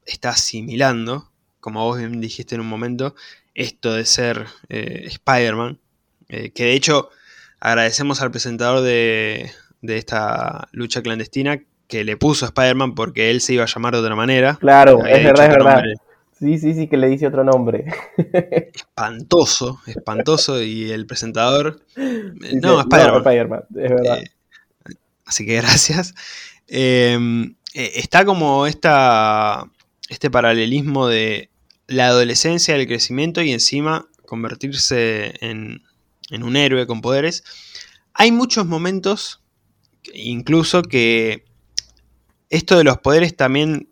está 0.06 0.28
asimilando, 0.28 1.32
como 1.58 1.82
vos 1.82 1.98
bien 1.98 2.20
dijiste 2.20 2.54
en 2.54 2.60
un 2.60 2.68
momento, 2.68 3.16
esto 3.54 3.92
de 3.92 4.04
ser 4.04 4.46
eh, 4.68 5.02
Spider-Man. 5.06 5.80
Eh, 6.28 6.52
que 6.52 6.62
de 6.62 6.74
hecho 6.74 7.10
agradecemos 7.60 8.22
al 8.22 8.30
presentador 8.30 8.80
de, 8.80 9.50
de 9.82 9.98
esta 9.98 10.68
lucha 10.72 11.02
clandestina 11.02 11.62
que 11.86 12.04
le 12.04 12.16
puso 12.16 12.46
a 12.46 12.48
Spider-Man 12.48 12.94
porque 12.94 13.30
él 13.30 13.40
se 13.40 13.54
iba 13.54 13.64
a 13.64 13.66
llamar 13.66 13.94
de 13.94 14.00
otra 14.00 14.14
manera. 14.14 14.56
Claro, 14.60 15.04
es 15.04 15.24
verdad, 15.24 15.46
es 15.46 15.52
verdad. 15.52 15.82
Sí, 16.38 16.58
sí, 16.58 16.72
sí, 16.72 16.88
que 16.88 16.96
le 16.96 17.08
dice 17.08 17.26
otro 17.26 17.44
nombre. 17.44 17.84
Espantoso, 18.74 19.80
espantoso. 19.86 20.62
Y 20.62 20.90
el 20.90 21.06
presentador. 21.06 21.82
no, 21.96 22.80
Spider-Man. 22.80 23.64
es 23.68 23.90
verdad. 23.90 24.18
Eh, 24.20 24.30
así 25.26 25.44
que 25.44 25.56
gracias. 25.56 26.14
Em, 26.66 27.56
eh, 27.74 27.92
está 27.96 28.24
como 28.24 28.66
esta, 28.66 29.66
este 30.08 30.30
paralelismo 30.30 31.08
de 31.08 31.50
la 31.88 32.06
adolescencia, 32.06 32.74
el 32.74 32.86
crecimiento 32.86 33.42
y 33.42 33.52
encima 33.52 34.06
convertirse 34.24 35.34
en, 35.40 35.82
en 36.30 36.42
un 36.42 36.56
héroe 36.56 36.86
con 36.86 37.00
poderes. 37.00 37.44
Hay 38.14 38.32
muchos 38.32 38.66
momentos, 38.66 39.42
incluso 40.14 40.82
que 40.82 41.44
esto 42.48 42.76
de 42.76 42.84
los 42.84 42.98
poderes 42.98 43.36
también 43.36 43.88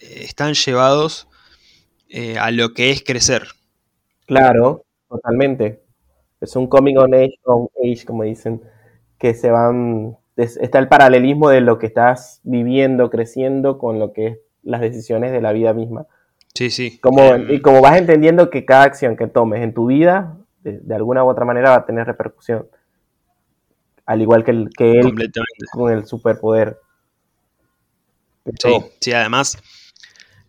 eh, 0.00 0.22
están 0.24 0.54
llevados 0.54 1.28
eh, 2.08 2.38
a 2.38 2.50
lo 2.50 2.72
que 2.72 2.90
es 2.90 3.02
crecer. 3.02 3.48
Claro, 4.26 4.84
totalmente. 5.08 5.82
Es 6.40 6.54
un 6.56 6.66
coming 6.66 6.96
on 6.96 7.14
age, 7.14 7.38
on 7.44 7.68
age, 7.82 8.04
como 8.04 8.22
dicen, 8.24 8.62
que 9.18 9.34
se 9.34 9.50
van. 9.50 10.16
Está 10.36 10.78
el 10.78 10.88
paralelismo 10.88 11.48
de 11.48 11.62
lo 11.62 11.78
que 11.78 11.86
estás 11.86 12.40
viviendo, 12.44 13.08
creciendo, 13.08 13.78
con 13.78 13.98
lo 13.98 14.12
que 14.12 14.26
es 14.26 14.38
las 14.62 14.82
decisiones 14.82 15.32
de 15.32 15.40
la 15.40 15.52
vida 15.52 15.72
misma. 15.72 16.06
Sí, 16.54 16.70
sí. 16.70 16.98
Como, 16.98 17.22
em, 17.22 17.50
y 17.50 17.60
como 17.60 17.80
vas 17.80 17.96
entendiendo 17.96 18.50
que 18.50 18.64
cada 18.64 18.84
acción 18.84 19.16
que 19.16 19.26
tomes 19.28 19.62
en 19.62 19.72
tu 19.72 19.86
vida, 19.86 20.36
de, 20.72 20.94
alguna 20.94 21.24
u 21.24 21.28
otra 21.28 21.44
manera, 21.44 21.70
va 21.70 21.76
a 21.76 21.86
tener 21.86 22.06
repercusión. 22.06 22.66
Al 24.04 24.22
igual 24.22 24.44
que, 24.44 24.50
el, 24.52 24.70
que 24.76 25.00
él 25.00 25.14
con 25.72 25.92
el 25.92 26.06
superpoder. 26.06 26.78
Sí, 28.58 28.78
sí, 29.00 29.12
además, 29.12 29.58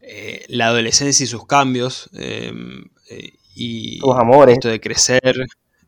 eh, 0.01 0.45
la 0.49 0.67
adolescencia 0.67 1.23
y 1.23 1.27
sus 1.27 1.45
cambios 1.47 2.09
em, 2.13 2.85
eh, 3.09 3.33
y 3.55 3.97
sus 3.99 4.15
amores. 4.15 4.53
esto 4.53 4.69
de 4.69 4.79
crecer, 4.79 5.35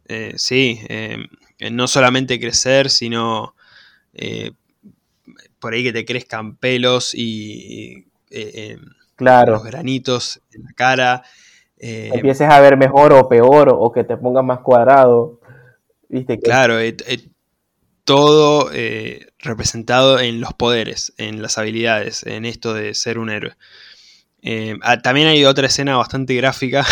eh, 0.05 0.33
sí, 0.37 0.79
em, 0.89 1.27
no 1.71 1.87
solamente 1.87 2.39
crecer, 2.39 2.89
sino 2.89 3.55
por 5.59 5.73
ahí 5.73 5.83
que 5.83 5.93
te 5.93 6.05
crezcan 6.05 6.55
pelos 6.55 7.13
y, 7.13 8.07
em, 8.31 8.81
claro. 9.15 9.53
los 9.53 9.63
granitos 9.63 10.41
en 10.51 10.63
la 10.63 10.73
cara. 10.73 11.23
Empieces 11.79 12.49
a 12.49 12.59
ver 12.59 12.77
mejor 12.77 13.13
o 13.13 13.29
peor 13.29 13.69
o 13.71 13.91
que 13.91 14.03
te 14.03 14.17
pongas 14.17 14.43
más 14.43 14.59
cuadrado. 14.59 15.39
¿Viste? 16.09 16.39
Claro, 16.39 16.75
todo 18.03 18.69
representado 19.39 20.19
en 20.19 20.41
los 20.41 20.53
poderes, 20.53 21.13
en 21.17 21.41
las 21.41 21.57
habilidades, 21.57 22.23
en 22.25 22.45
esto 22.45 22.73
de 22.73 22.93
ser 22.93 23.17
un 23.17 23.29
héroe. 23.29 23.55
Eh, 24.41 24.77
ah, 24.83 25.01
también 25.01 25.27
hay 25.27 25.43
otra 25.43 25.67
escena 25.67 25.97
bastante 25.97 26.33
gráfica 26.35 26.85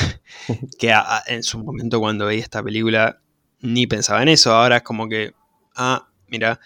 que 0.79 0.93
en 1.27 1.43
su 1.43 1.59
momento 1.59 1.99
cuando 1.99 2.25
veía 2.25 2.41
esta 2.41 2.61
película 2.61 3.21
ni 3.61 3.87
pensaba 3.87 4.21
en 4.21 4.29
eso. 4.29 4.53
Ahora 4.53 4.77
es 4.77 4.83
como 4.83 5.07
que, 5.07 5.33
ah, 5.75 6.07
mira, 6.27 6.59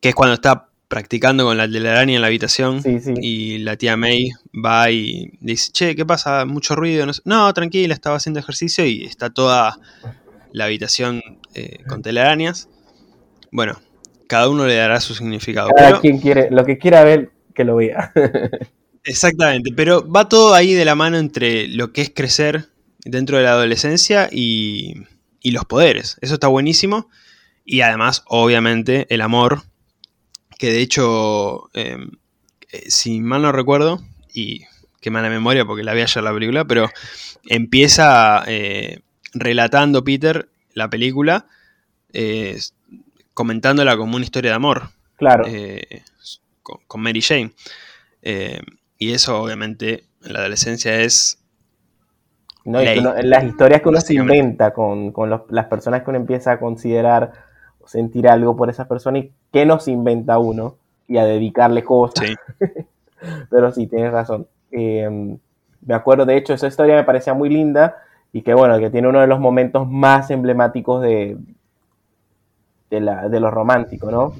que 0.00 0.10
es 0.10 0.14
cuando 0.14 0.34
está 0.34 0.67
practicando 0.88 1.44
con 1.44 1.56
la 1.56 1.70
telaraña 1.70 2.14
en 2.14 2.22
la 2.22 2.28
habitación 2.28 2.82
y 3.20 3.58
la 3.58 3.76
tía 3.76 3.96
May 3.96 4.30
va 4.54 4.90
y 4.90 5.32
dice, 5.40 5.70
che, 5.72 5.94
¿qué 5.94 6.06
pasa? 6.06 6.44
Mucho 6.46 6.74
ruido. 6.74 7.06
No, 7.24 7.52
tranquila, 7.52 7.94
estaba 7.94 8.16
haciendo 8.16 8.40
ejercicio 8.40 8.86
y 8.86 9.04
está 9.04 9.30
toda 9.30 9.78
la 10.52 10.64
habitación 10.64 11.22
eh, 11.54 11.78
con 11.86 12.02
telarañas. 12.02 12.68
Bueno, 13.52 13.80
cada 14.26 14.48
uno 14.48 14.66
le 14.66 14.76
dará 14.76 15.00
su 15.00 15.14
significado. 15.14 15.70
Cada 15.76 16.00
quien 16.00 16.18
quiere, 16.18 16.48
lo 16.50 16.64
que 16.64 16.78
quiera 16.78 17.04
ver, 17.04 17.30
que 17.54 17.64
lo 17.64 17.76
vea. 17.76 18.12
Exactamente, 19.04 19.72
pero 19.74 20.06
va 20.08 20.28
todo 20.28 20.54
ahí 20.54 20.74
de 20.74 20.84
la 20.84 20.94
mano 20.94 21.18
entre 21.18 21.66
lo 21.68 21.92
que 21.92 22.02
es 22.02 22.10
crecer 22.10 22.66
dentro 23.04 23.38
de 23.38 23.44
la 23.44 23.52
adolescencia 23.52 24.28
y, 24.30 24.94
los 25.44 25.64
poderes. 25.64 26.18
Eso 26.20 26.34
está 26.34 26.48
buenísimo. 26.48 27.08
Y 27.64 27.80
además, 27.80 28.22
obviamente, 28.26 29.06
el 29.08 29.22
amor, 29.22 29.62
que 30.58 30.72
de 30.72 30.80
hecho, 30.80 31.70
em, 31.72 32.10
eh, 32.72 32.90
si 32.90 33.20
mal 33.20 33.42
no 33.42 33.52
recuerdo, 33.52 34.00
y 34.34 34.64
qué 35.00 35.10
mala 35.10 35.30
memoria 35.30 35.64
porque 35.64 35.84
la 35.84 35.94
vi 35.94 36.02
ayer 36.02 36.22
la 36.22 36.34
película, 36.34 36.64
pero 36.66 36.90
empieza 37.48 38.42
eh, 38.46 39.00
relatando 39.32 40.04
Peter 40.04 40.48
la 40.74 40.90
película, 40.90 41.46
eh, 42.12 42.58
comentándola 43.32 43.96
como 43.96 44.16
una 44.16 44.24
historia 44.24 44.50
de 44.50 44.56
amor. 44.56 44.90
Claro. 45.16 45.44
Con, 46.62 46.80
con, 46.86 47.00
Mary 47.00 47.22
Jane. 47.22 47.52
Y 48.98 49.12
eso 49.12 49.40
obviamente 49.40 50.04
en 50.24 50.32
la 50.32 50.40
adolescencia 50.40 51.00
es... 51.00 51.38
No, 52.64 52.80
las 52.82 53.44
historias 53.44 53.80
que 53.80 53.88
uno 53.88 54.00
se 54.00 54.14
inventa 54.14 54.74
con, 54.74 55.14
las 55.48 55.66
personas 55.66 56.02
que 56.02 56.10
uno 56.10 56.18
empieza 56.18 56.52
a 56.52 56.60
considerar 56.60 57.32
o 57.80 57.88
sentir 57.88 58.28
algo 58.28 58.56
por 58.56 58.68
esas 58.68 58.86
personas 58.86 59.24
y 59.24 59.32
qué 59.52 59.66
nos 59.66 59.88
inventa 59.88 60.38
uno 60.38 60.76
y 61.06 61.18
a 61.18 61.24
dedicarle 61.24 61.84
cosas. 61.84 62.26
Sí. 62.26 62.34
Pero 63.50 63.72
sí, 63.72 63.86
tienes 63.86 64.12
razón. 64.12 64.46
Em, 64.70 65.38
me 65.84 65.94
acuerdo, 65.94 66.26
de 66.26 66.36
hecho, 66.36 66.54
esa 66.54 66.68
historia 66.68 66.96
me 66.96 67.04
parecía 67.04 67.34
muy 67.34 67.48
linda 67.48 67.96
y 68.32 68.42
que 68.42 68.54
bueno, 68.54 68.78
que 68.78 68.90
tiene 68.90 69.08
uno 69.08 69.20
de 69.20 69.26
los 69.26 69.40
momentos 69.40 69.88
más 69.88 70.30
emblemáticos 70.30 71.02
de, 71.02 71.36
de, 72.90 73.00
la, 73.00 73.28
de 73.28 73.40
lo 73.40 73.50
romántico, 73.50 74.10
¿no? 74.10 74.34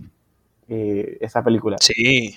Eh, 0.68 1.16
esa 1.20 1.42
película. 1.42 1.76
Sí, 1.80 2.36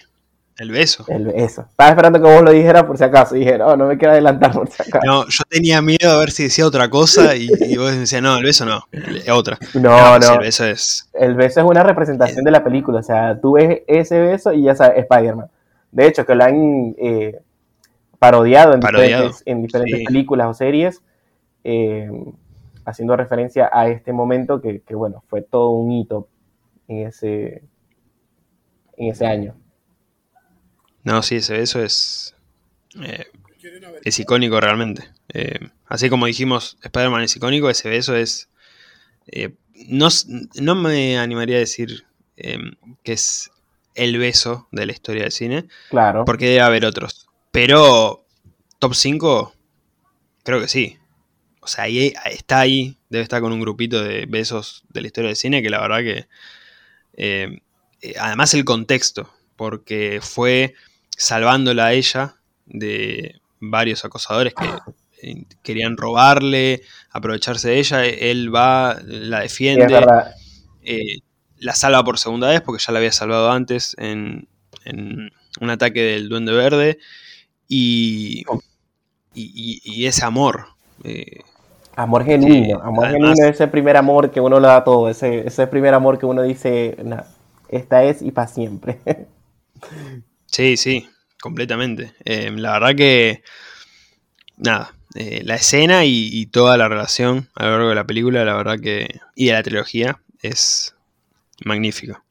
el 0.62 0.69
beso. 0.69 1.04
El 1.08 1.26
beso. 1.26 1.65
Estaba 1.67 1.89
esperando 1.89 2.21
que 2.21 2.32
vos 2.32 2.43
lo 2.43 2.52
dijeras 2.52 2.84
por 2.84 2.95
si 2.95 3.04
acaso. 3.04 3.36
Y 3.36 3.39
dije, 3.39 3.58
no, 3.58 3.76
no 3.76 3.88
me 3.88 3.97
quiero 3.97 4.12
adelantar 4.12 4.52
por 4.52 4.69
si 4.69 4.80
acaso. 4.80 5.04
No, 5.04 5.26
yo 5.28 5.43
tenía 5.50 5.82
miedo 5.82 6.12
a 6.12 6.19
ver 6.19 6.30
si 6.30 6.43
decía 6.43 6.67
otra 6.67 6.88
cosa 6.88 7.36
y, 7.36 7.47
vos 7.78 7.97
decías, 7.97 8.21
no, 8.21 8.38
el 8.38 8.43
beso 8.43 8.63
no, 8.65 8.84
otra. 9.34 9.58
No, 9.74 10.19
no. 10.19 10.34
el 10.34 10.39
beso 10.39 10.65
es. 10.65 11.10
El 11.13 11.34
beso 11.34 11.62
es 11.62 11.65
una 11.65 11.82
representación 11.82 12.45
de 12.45 12.52
la 12.52 12.63
película. 12.63 13.00
O 13.00 13.04
sea, 13.04 13.39
tú 13.41 13.54
ves 13.54 13.82
ese 13.88 14.19
beso 14.19 14.54
y 14.54 14.62
ya 14.62 14.76
sabes, 14.76 15.00
Spider-Man. 15.00 15.47
De 15.91 16.06
hecho, 16.06 16.28
que 16.28 16.36
lo 16.36 16.43
han 16.43 16.95
eh, 17.00 17.41
parodiado 18.19 18.74
en 18.74 19.62
diferentes, 19.63 20.06
películas 20.06 20.47
o 20.47 20.54
series, 20.54 21.02
eh, 21.63 22.08
haciendo 22.86 23.15
referencia 23.15 23.67
a 23.74 23.88
este 23.88 24.13
momento 24.13 24.62
que, 24.62 24.82
que, 24.82 24.93
bueno, 24.93 25.24
fue 25.28 25.41
todo 25.41 25.71
un 25.71 25.91
hito 25.91 26.28
en 26.88 27.08
ese, 27.08 27.63
en 28.95 29.10
ese 29.10 29.26
año. 29.26 29.56
No, 31.04 31.22
sí, 31.24 31.38
ese 31.38 31.58
beso 31.58 31.84
es. 31.84 32.36
Eh, 33.02 33.26
es 34.04 34.20
icónico 34.20 34.60
realmente. 34.60 35.10
Eh, 35.34 35.60
así 35.86 36.10
como 36.10 36.26
dijimos, 36.26 36.78
Spider-Man 36.84 37.24
es 37.24 37.36
icónico, 37.36 37.70
ese 37.70 37.90
beso 37.90 38.16
es. 38.16 38.50
Eh, 39.28 39.56
no, 39.88 40.10
no, 40.56 40.76
me 40.76 41.18
animaría 41.18 41.58
a 41.58 41.60
decir 41.60 42.06
que 42.36 43.14
es 43.14 43.52
el 43.94 44.18
beso 44.18 44.68
de 44.72 44.86
la 44.86 44.92
historia 44.92 45.24
del 45.24 45.32
cine. 45.32 45.68
Claro. 45.90 46.26
Porque 46.26 46.48
debe 46.48 46.62
haber 46.62 46.86
otros. 46.86 47.28
Pero, 47.52 48.26
top 48.80 48.96
5, 48.96 49.54
creo 50.44 50.62
que 50.62 50.68
sí. 50.68 50.98
O 51.62 51.68
sea, 51.68 51.84
ahí, 51.84 52.14
está 52.26 52.60
ahí, 52.60 52.98
debe 53.10 53.24
estar 53.24 53.42
con 53.42 53.54
un 53.54 53.60
grupito 53.60 54.04
de 54.04 54.26
besos 54.26 54.84
de 54.90 55.02
la 55.02 55.08
historia 55.08 55.28
del 55.28 55.36
cine 55.36 55.62
que 55.62 55.70
la 55.70 55.82
verdad 55.82 56.00
que. 56.00 57.48
además, 58.20 58.54
el 58.56 58.66
contexto, 58.66 59.32
porque 59.56 60.20
fue 60.22 60.74
salvándola 61.22 61.86
a 61.86 61.94
ella 61.94 62.36
de 62.66 63.40
varios 63.60 64.04
acosadores 64.06 64.54
que 64.56 64.66
eh, 65.22 65.45
querían 65.62 65.95
robarle, 65.95 66.82
aprovecharse 67.12 67.70
de 67.70 67.80
ella. 67.80 68.06
Él 68.06 68.54
va, 68.54 68.98
la 69.06 69.41
defiende, 69.41 70.04
eh, 70.82 71.20
la 71.60 71.76
salva 71.76 72.04
por 72.04 72.18
segunda 72.18 72.50
vez 72.50 72.62
porque 72.62 72.84
ya 72.84 72.91
la 72.91 72.98
había 73.00 73.12
salvado 73.12 73.52
antes 73.52 73.95
en, 74.00 74.48
un 75.60 75.70
ataque 75.70 76.02
del 76.02 76.28
Duende 76.28 76.54
Verde. 76.54 76.98
Y, 77.68 78.43
y, 79.36 80.06
ese 80.06 80.26
amor. 80.26 80.66
Eh, 81.04 81.41
amor 81.95 82.26
genuino, 82.26 82.82
amor 82.82 83.12
genuino, 83.12 83.45
ese 83.45 83.68
primer 83.68 83.95
amor 83.95 84.32
que 84.32 84.41
uno 84.41 84.60
le 84.60 84.68
da 84.68 84.84
todo, 84.84 85.08
ese, 85.08 85.48
ese 85.48 85.68
primer 85.68 85.93
amor 85.93 86.18
que 86.18 86.26
uno 86.26 86.41
dice, 86.41 86.98
esta 87.70 88.04
es 88.04 88.24
y 88.24 88.32
para 88.32 88.48
siempre. 88.48 89.00
Sí, 90.52 90.76
sí, 90.76 91.08
completamente. 91.42 92.14
Em, 92.24 92.58
la 92.58 92.74
verdad 92.74 92.96
que, 92.96 93.42
nada, 94.58 94.94
eh, 95.16 95.42
la 95.44 95.56
escena 95.56 96.06
y, 96.06 96.46
toda 96.46 96.78
la 96.78 96.88
relación 96.88 97.50
a 97.56 97.66
lo 97.66 97.72
largo 97.72 97.89
de 97.89 97.96
la 97.96 98.06
película, 98.06 98.46
la 98.46 98.56
verdad 98.56 98.80
que, 98.80 99.20
y 99.36 99.48
de 99.48 99.54
la 99.54 99.64
trilogía, 99.64 100.20
es 100.42 100.96
magnífico. 101.66 102.22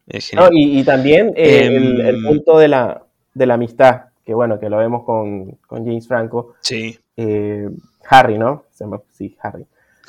y, 0.53 0.83
también 0.85 1.33
eh, 1.37 1.67
el, 1.67 2.01
em, 2.01 2.25
punto 2.25 2.59
de 2.59 2.69
la, 2.69 3.03
de 3.35 3.47
la 3.47 3.55
amistad, 3.55 4.07
que 4.25 4.33
bueno, 4.33 4.59
que 4.59 4.71
lo 4.71 4.79
vemos 4.79 5.05
con, 5.05 5.59
James 5.69 6.09
Franco. 6.09 6.55
Sí. 6.61 6.99
Eh, 7.17 7.69
Harry, 8.09 8.39
¿no? 8.39 8.65
Sí, 9.11 9.37
Harry. 9.43 9.67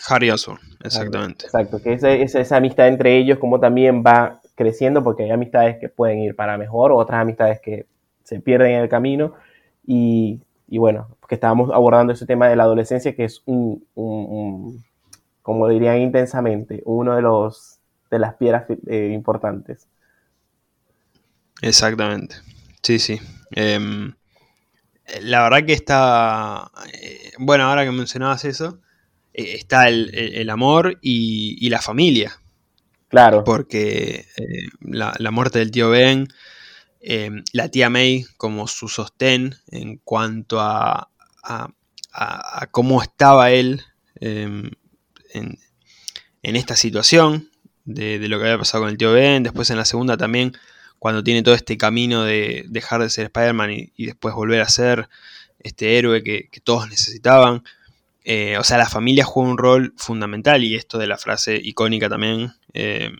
Harry 0.07 0.31
Osborn, 0.31 0.59
exactamente. 0.83 1.45
Exacto, 1.45 1.81
que 1.81 1.93
esa 1.93 2.57
amistad 2.57 2.87
entre 2.87 3.17
ellos 3.17 3.37
como 3.37 3.59
también 3.59 4.03
va 4.05 4.41
creciendo 4.55 5.03
porque 5.03 5.23
hay 5.23 5.31
amistades 5.31 5.77
que 5.77 5.89
pueden 5.89 6.19
ir 6.19 6.35
para 6.35 6.57
mejor, 6.57 6.91
otras 6.91 7.21
amistades 7.21 7.59
que 7.61 7.85
se 8.31 8.41
pierden 8.41 8.73
en 8.73 8.81
el 8.83 8.89
camino. 8.89 9.33
Y, 9.85 10.41
bueno, 10.69 11.17
que 11.29 11.35
estábamos 11.35 11.71
abordando 11.71 12.13
ese 12.13 12.25
tema 12.25 12.47
de 12.49 12.55
la 12.55 12.63
adolescencia, 12.63 13.15
que 13.15 13.25
es 13.25 13.43
un, 13.45 13.85
como 15.41 15.67
dirían 15.67 15.99
intensamente, 16.01 16.81
uno 16.85 17.15
de 17.15 17.21
los 17.21 17.79
de 18.09 18.19
las 18.19 18.35
piedras 18.35 18.65
eh, 18.87 19.11
importantes. 19.13 19.87
Exactamente. 21.61 22.35
Sí, 22.83 22.99
sí. 22.99 23.19
Em, 23.51 24.13
la 25.21 25.43
verdad 25.43 25.65
que 25.65 25.73
está. 25.73 26.71
eh, 26.93 27.31
bueno, 27.39 27.65
ahora 27.65 27.83
que 27.85 27.91
mencionabas 27.91 28.45
eso, 28.45 28.79
eh, 29.33 29.55
está 29.55 29.87
el, 29.89 30.13
el- 30.15 30.35
el 30.35 30.49
amor 30.49 30.97
y, 31.01 31.57
y 31.65 31.69
la 31.69 31.81
familia. 31.81 32.33
Claro, 33.09 33.41
Porque 33.43 34.25
la, 34.81 35.15
la 35.17 35.31
muerte 35.31 35.59
del 35.59 35.71
tío 35.71 35.89
Ben, 35.89 36.27
eh, 37.01 37.31
la 37.53 37.69
tía 37.69 37.89
May 37.89 38.25
como 38.37 38.67
su 38.67 38.87
sostén 38.87 39.55
en 39.71 39.97
cuanto 39.97 40.59
a, 40.59 41.09
cómo 42.71 43.01
estaba 43.01 43.51
él 43.51 43.81
eh, 44.19 44.69
en, 45.33 45.57
esta 46.43 46.75
situación 46.75 47.49
de, 47.85 48.19
lo 48.27 48.37
que 48.37 48.45
había 48.45 48.57
pasado 48.57 48.83
con 48.83 48.91
el 48.91 48.97
tío 48.97 49.13
Ben. 49.13 49.43
Después 49.43 49.69
en 49.69 49.77
la 49.77 49.85
segunda 49.85 50.17
también, 50.17 50.53
cuando 50.99 51.23
tiene 51.23 51.43
todo 51.43 51.55
este 51.55 51.77
camino 51.77 52.23
de 52.23 52.65
dejar 52.69 53.01
de 53.01 53.09
ser 53.09 53.25
Spider-Man 53.25 53.71
y, 53.95 54.05
después 54.05 54.35
volver 54.35 54.61
a 54.61 54.69
ser 54.69 55.09
este 55.59 55.97
héroe 55.97 56.23
que, 56.23 56.49
que 56.49 56.59
todos 56.59 56.89
necesitaban. 56.89 57.63
Eh, 58.23 58.57
o 58.57 58.63
sea, 58.63 58.77
la 58.77 58.87
familia 58.87 59.23
juega 59.25 59.49
un 59.49 59.57
rol 59.57 59.93
fundamental 59.97 60.63
y 60.63 60.75
esto 60.75 60.97
de 60.97 61.07
la 61.07 61.17
frase 61.17 61.59
icónica 61.61 62.07
también 62.07 62.53
eh, 62.73 63.11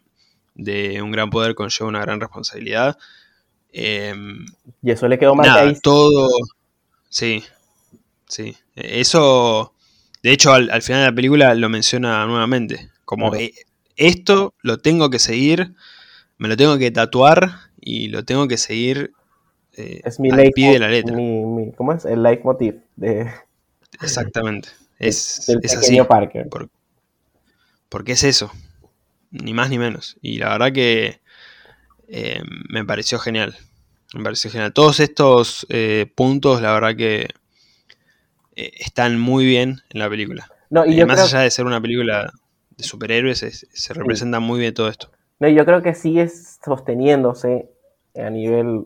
de 0.54 1.02
un 1.02 1.12
gran 1.12 1.30
poder 1.32 1.56
conlleva 1.56 1.90
una 1.90 2.02
gran 2.02 2.20
responsabilidad. 2.20 2.98
Eh, 3.74 4.14
y 4.82 4.92
eso 4.92 5.08
le 5.08 5.18
quedó 5.20 5.36
nada, 5.36 5.48
marcadísimo. 5.50 5.82
todo. 5.82 6.28
Sí, 7.10 7.44
sí. 8.28 8.56
Eso, 8.76 9.74
de 10.24 10.32
hecho, 10.32 10.54
al, 10.54 10.70
al 10.70 10.82
final 10.82 11.02
de 11.02 11.08
la 11.12 11.16
película 11.16 11.56
lo 11.56 11.70
menciona 11.70 12.26
nuevamente. 12.26 12.90
Como 13.06 13.30
Claro. 13.32 13.44
eh, 13.46 13.54
esto 13.96 14.54
lo 14.62 14.78
tengo 14.80 15.10
que 15.10 15.20
seguir, 15.20 15.74
me 16.38 16.48
lo 16.48 16.58
tengo 16.58 16.78
que 16.78 16.92
tatuar 16.92 17.50
y 17.80 18.08
lo 18.10 18.24
tengo 18.26 18.48
que 18.48 18.58
seguir 18.58 19.12
eh, 19.78 20.02
Es 20.04 20.20
mi 20.20 20.30
al 20.32 20.52
pie 20.52 20.72
de 20.74 20.80
la 20.80 20.90
letra. 20.90 21.16
mi- 21.16 21.44
mi- 21.46 21.72
¿Cómo 21.74 21.94
es? 21.94 22.04
El 22.06 22.24
leitmotiv 22.24 22.82
de, 22.96 23.32
Exactamente. 24.02 24.70
Es, 25.00 25.46
del 25.48 25.60
es 25.64 25.76
así. 25.76 25.98
Parker. 26.02 26.48
Por- 26.50 26.70
porque 27.90 28.14
es 28.14 28.24
eso. 28.24 28.52
Ni 29.32 29.54
más 29.54 29.70
ni 29.70 29.78
menos. 29.78 30.18
Y 30.22 30.38
la 30.40 30.50
verdad 30.50 30.74
que 30.74 31.22
eh, 32.12 32.41
me 32.70 32.84
pareció 32.86 33.20
genial. 33.20 33.55
Me 34.14 34.24
pareció 34.24 34.51
genial. 34.51 34.74
Todos 34.74 34.99
estos 34.99 35.66
eh, 35.70 36.12
puntos, 36.16 36.62
la 36.62 36.74
verdad 36.74 36.95
que 36.95 37.30
eh, 38.55 38.72
están 38.80 39.20
muy 39.20 39.45
bien 39.45 39.80
en 39.89 39.99
la 39.99 40.09
película. 40.09 40.47
No, 40.70 40.86
y 40.86 40.95
yo 40.97 41.07
más 41.07 41.16
creo, 41.16 41.26
allá 41.28 41.39
de 41.41 41.51
ser 41.51 41.66
una 41.66 41.82
película 41.82 42.32
de 42.78 42.84
superhéroes, 42.84 43.43
es- 43.43 43.68
se 43.72 43.93
representa 43.93 44.39
muy 44.39 44.59
bien 44.59 44.74
todo 44.74 44.89
esto. 44.89 45.09
no, 45.39 45.47
yo 45.47 45.66
creo 45.66 45.82
que 45.82 45.93
sigue 45.93 46.28
sosteniéndose 46.30 47.70
a 48.16 48.30
nivel 48.30 48.86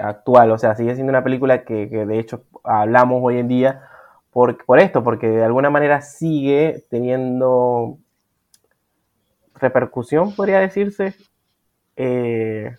actual. 0.00 0.50
O 0.50 0.58
sea, 0.58 0.74
sigue 0.76 0.94
siendo 0.94 1.10
una 1.10 1.24
película 1.24 1.64
que, 1.64 1.88
que 1.88 2.04
de 2.06 2.18
hecho 2.18 2.44
hablamos 2.64 3.20
hoy 3.22 3.38
en 3.38 3.48
día 3.48 3.82
por, 4.30 4.62
por 4.64 4.78
esto, 4.78 5.02
porque 5.02 5.28
de 5.28 5.44
alguna 5.44 5.70
manera 5.70 6.02
sigue 6.02 6.84
teniendo 6.90 7.98
repercusión, 9.54 10.34
podría 10.34 10.60
decirse, 10.60 11.14
eh, 12.00 12.76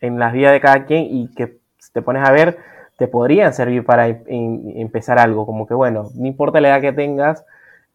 en 0.00 0.18
las 0.18 0.32
vidas 0.32 0.52
de 0.52 0.60
cada 0.60 0.84
quien 0.86 1.04
y 1.04 1.28
que 1.34 1.58
te 1.92 2.02
pones 2.02 2.26
a 2.28 2.32
ver, 2.32 2.58
te 2.98 3.08
podrían 3.08 3.52
servir 3.54 3.84
para 3.84 4.08
em- 4.08 4.24
em- 4.26 4.72
empezar 4.76 5.18
algo, 5.18 5.46
como 5.46 5.66
que 5.66 5.74
bueno, 5.74 6.10
no 6.14 6.26
importa 6.26 6.60
la 6.60 6.68
edad 6.70 6.80
que 6.80 6.92
tengas, 6.92 7.44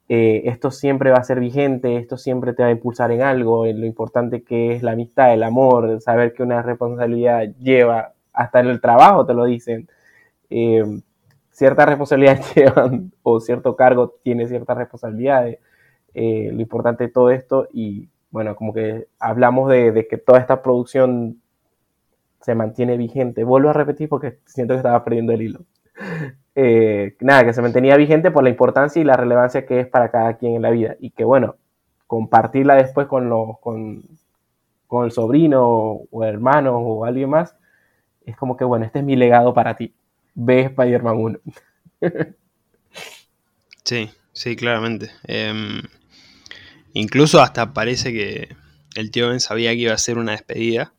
eh, 0.09 0.43
esto 0.45 0.71
siempre 0.71 1.11
va 1.11 1.17
a 1.17 1.23
ser 1.23 1.39
vigente, 1.39 1.97
esto 1.97 2.17
siempre 2.17 2.53
te 2.53 2.63
va 2.63 2.69
a 2.69 2.71
impulsar 2.71 3.11
en 3.11 3.21
algo, 3.23 3.65
en 3.65 3.81
lo 3.81 3.85
importante 3.87 4.43
que 4.43 4.73
es 4.73 4.83
la 4.83 4.91
amistad, 4.93 5.33
el 5.33 5.43
amor, 5.43 5.99
saber 6.01 6.33
que 6.33 6.43
una 6.43 6.61
responsabilidad 6.61 7.43
lleva, 7.59 8.13
hasta 8.33 8.59
en 8.61 8.67
el 8.67 8.81
trabajo 8.81 9.25
te 9.25 9.33
lo 9.33 9.45
dicen, 9.45 9.89
eh, 10.49 10.83
ciertas 11.51 11.87
responsabilidades 11.87 12.53
llevan, 12.55 13.11
o 13.23 13.39
cierto 13.39 13.75
cargo 13.75 14.15
tiene 14.23 14.47
ciertas 14.47 14.77
responsabilidades, 14.77 15.59
eh, 16.13 16.49
lo 16.53 16.61
importante 16.61 17.05
de 17.05 17.09
todo 17.11 17.29
esto 17.31 17.67
y 17.73 18.09
bueno, 18.29 18.55
como 18.55 18.73
que 18.73 19.07
hablamos 19.19 19.69
de, 19.69 20.07
que 20.09 20.17
toda 20.17 20.39
esta 20.39 20.61
producción 20.61 21.41
se 22.41 22.55
mantiene 22.55 22.97
vigente. 22.97 23.43
Vuelvo 23.43 23.69
a 23.69 23.73
repetir 23.73 24.09
porque 24.09 24.39
siento 24.45 24.73
que 24.73 24.77
estaba 24.77 25.03
perdiendo 25.03 25.33
el 25.33 25.41
hilo. 25.41 25.59
Eh, 26.59 27.15
nada, 27.19 27.45
que 27.45 27.53
se 27.53 27.61
mantenía 27.61 27.95
vigente 27.97 28.31
por 28.31 28.43
la 28.43 28.49
importancia 28.49 28.99
y 28.99 29.05
la 29.05 29.15
relevancia 29.15 29.67
que 29.67 29.79
es 29.79 29.85
para 29.85 30.09
cada 30.09 30.37
quien 30.37 30.55
en 30.55 30.63
la 30.63 30.71
vida. 30.71 30.95
Y 30.99 31.11
que 31.11 31.23
bueno, 31.23 31.57
compartirla 32.07 32.73
después 32.73 33.05
con, 33.05 33.29
los, 33.29 33.59
con, 33.59 34.01
con 34.87 35.05
el 35.05 35.11
sobrino 35.11 35.99
o 36.09 36.23
hermano 36.23 36.79
o 36.79 37.05
alguien 37.05 37.29
más, 37.29 37.55
es 38.25 38.35
como 38.37 38.57
que 38.57 38.65
bueno, 38.65 38.85
este 38.85 38.97
es 38.97 39.05
mi 39.05 39.15
legado 39.15 39.53
para 39.53 39.75
ti. 39.75 39.93
Ve 40.33 40.61
Spider-Man 40.61 41.15
1. 41.15 41.39
Sí, 43.87 44.09
sí, 44.33 44.57
claramente. 44.57 45.11
Em, 45.23 45.81
incluso 46.99 47.41
hasta 47.41 47.73
parece 47.73 48.13
que 48.13 48.55
el 48.95 49.11
tío 49.11 49.29
Ben 49.29 49.39
sabía 49.39 49.71
que 49.71 49.77
iba 49.77 49.93
a 49.93 49.97
ser 49.97 50.17
una 50.17 50.31
despedida 50.31 50.93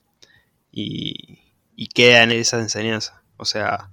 y, 0.71 1.41
y 1.77 1.89
queda 1.89 2.23
en 2.23 2.33
esa 2.33 2.59
enseñanza. 2.59 3.23
O 3.37 3.45
sea, 3.45 3.91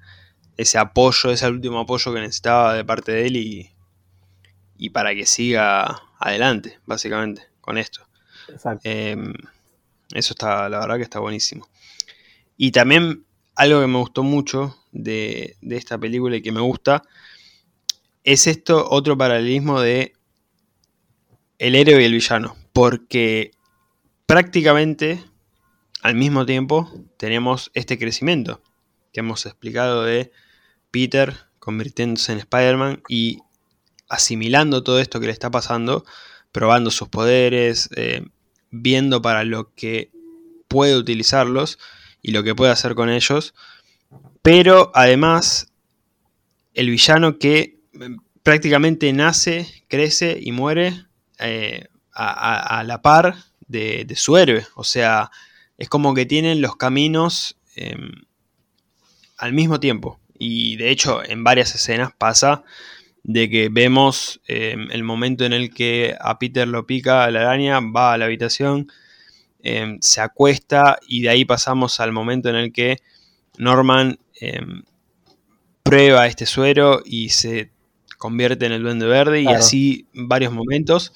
ese 0.57 0.77
apoyo, 0.77 1.31
ese 1.31 1.47
último 1.47 1.79
apoyo 1.79 2.13
que 2.13 2.19
necesitaba 2.19 2.73
de 2.73 2.85
parte 2.85 3.11
de 3.11 3.27
él 3.27 3.35
y, 3.37 3.71
y 4.77 4.89
para 4.89 5.13
que 5.13 5.25
siga 5.25 6.03
adelante, 6.19 6.79
básicamente, 6.85 7.43
con 7.61 7.77
esto. 7.77 8.07
Exacto. 8.49 8.81
Em, 8.83 9.33
eso 10.13 10.33
está, 10.33 10.69
la 10.69 10.79
verdad 10.79 10.97
que 10.97 11.03
está 11.03 11.19
buenísimo. 11.19 11.67
Y 12.57 12.71
también 12.71 13.25
algo 13.55 13.81
que 13.81 13.87
me 13.87 13.97
gustó 13.97 14.23
mucho 14.23 14.77
de, 14.91 15.57
de 15.61 15.77
esta 15.77 15.97
película 15.97 16.35
y 16.35 16.41
que 16.41 16.51
me 16.51 16.61
gusta 16.61 17.03
es 18.23 18.47
esto, 18.47 18.89
otro 18.89 19.17
paralelismo 19.17 19.81
de 19.81 20.14
el 21.59 21.75
héroe 21.75 22.01
y 22.01 22.05
el 22.05 22.13
villano. 22.13 22.55
Porque 22.73 23.51
prácticamente 24.25 25.23
al 26.01 26.15
mismo 26.15 26.45
tiempo 26.45 26.91
tenemos 27.17 27.71
este 27.73 27.97
crecimiento 27.97 28.61
que 29.11 29.21
hemos 29.21 29.45
explicado 29.45 30.03
de 30.03 30.31
Peter 30.91 31.35
convirtiéndose 31.59 32.33
en 32.33 32.39
Spider-Man 32.39 33.01
y 33.09 33.39
asimilando 34.07 34.83
todo 34.83 34.99
esto 34.99 35.19
que 35.19 35.25
le 35.27 35.31
está 35.31 35.49
pasando, 35.49 36.05
probando 36.51 36.91
sus 36.91 37.07
poderes, 37.09 37.89
eh, 37.95 38.23
viendo 38.69 39.21
para 39.21 39.43
lo 39.43 39.73
que 39.73 40.11
puede 40.67 40.95
utilizarlos 40.95 41.79
y 42.21 42.31
lo 42.31 42.43
que 42.43 42.55
puede 42.55 42.71
hacer 42.71 42.95
con 42.95 43.09
ellos. 43.09 43.55
Pero 44.41 44.91
además, 44.93 45.71
el 46.73 46.89
villano 46.89 47.39
que 47.39 47.79
eh, 47.93 48.15
prácticamente 48.43 49.11
nace, 49.13 49.85
crece 49.87 50.37
y 50.39 50.51
muere 50.51 51.05
eh, 51.39 51.87
a, 52.13 52.83
la 52.85 53.01
par 53.01 53.35
de, 53.67 54.05
de 54.05 54.15
su 54.15 54.37
héroe. 54.37 54.65
O 54.75 54.83
sea, 54.83 55.31
es 55.77 55.89
como 55.89 56.13
que 56.13 56.25
tienen 56.25 56.61
los 56.61 56.75
caminos 56.75 57.57
eh, 57.75 57.97
al 59.37 59.53
mismo 59.53 59.79
tiempo. 59.79 60.19
Y 60.37 60.77
de 60.77 60.89
hecho, 60.89 61.23
en 61.23 61.43
varias 61.43 61.75
escenas 61.75 62.11
pasa 62.17 62.63
de 63.23 63.49
que 63.49 63.69
vemos 63.69 64.41
eh, 64.47 64.75
el 64.91 65.03
momento 65.03 65.45
en 65.45 65.53
el 65.53 65.73
que 65.73 66.15
a 66.19 66.37
Peter 66.39 66.67
lo 66.67 66.85
pica 66.85 67.29
la 67.31 67.41
araña, 67.41 67.79
va 67.79 68.13
a 68.13 68.17
la 68.17 68.25
habitación, 68.25 68.91
eh, 69.63 69.97
se 70.01 70.21
acuesta 70.21 70.99
y 71.07 71.23
de 71.23 71.29
ahí 71.29 71.45
pasamos 71.45 71.99
al 71.99 72.11
momento 72.11 72.49
en 72.49 72.55
el 72.55 72.71
que 72.71 72.97
Norman 73.57 74.19
prueba 75.81 76.27
este 76.27 76.45
suero 76.45 77.01
y 77.05 77.29
se 77.29 77.71
convierte 78.25 78.65
en 78.65 78.71
el 78.71 78.81
duende 78.83 79.05
verde 79.05 79.41
y 79.41 79.47
así 79.47 80.07
varios 80.13 80.51
momentos, 80.51 81.13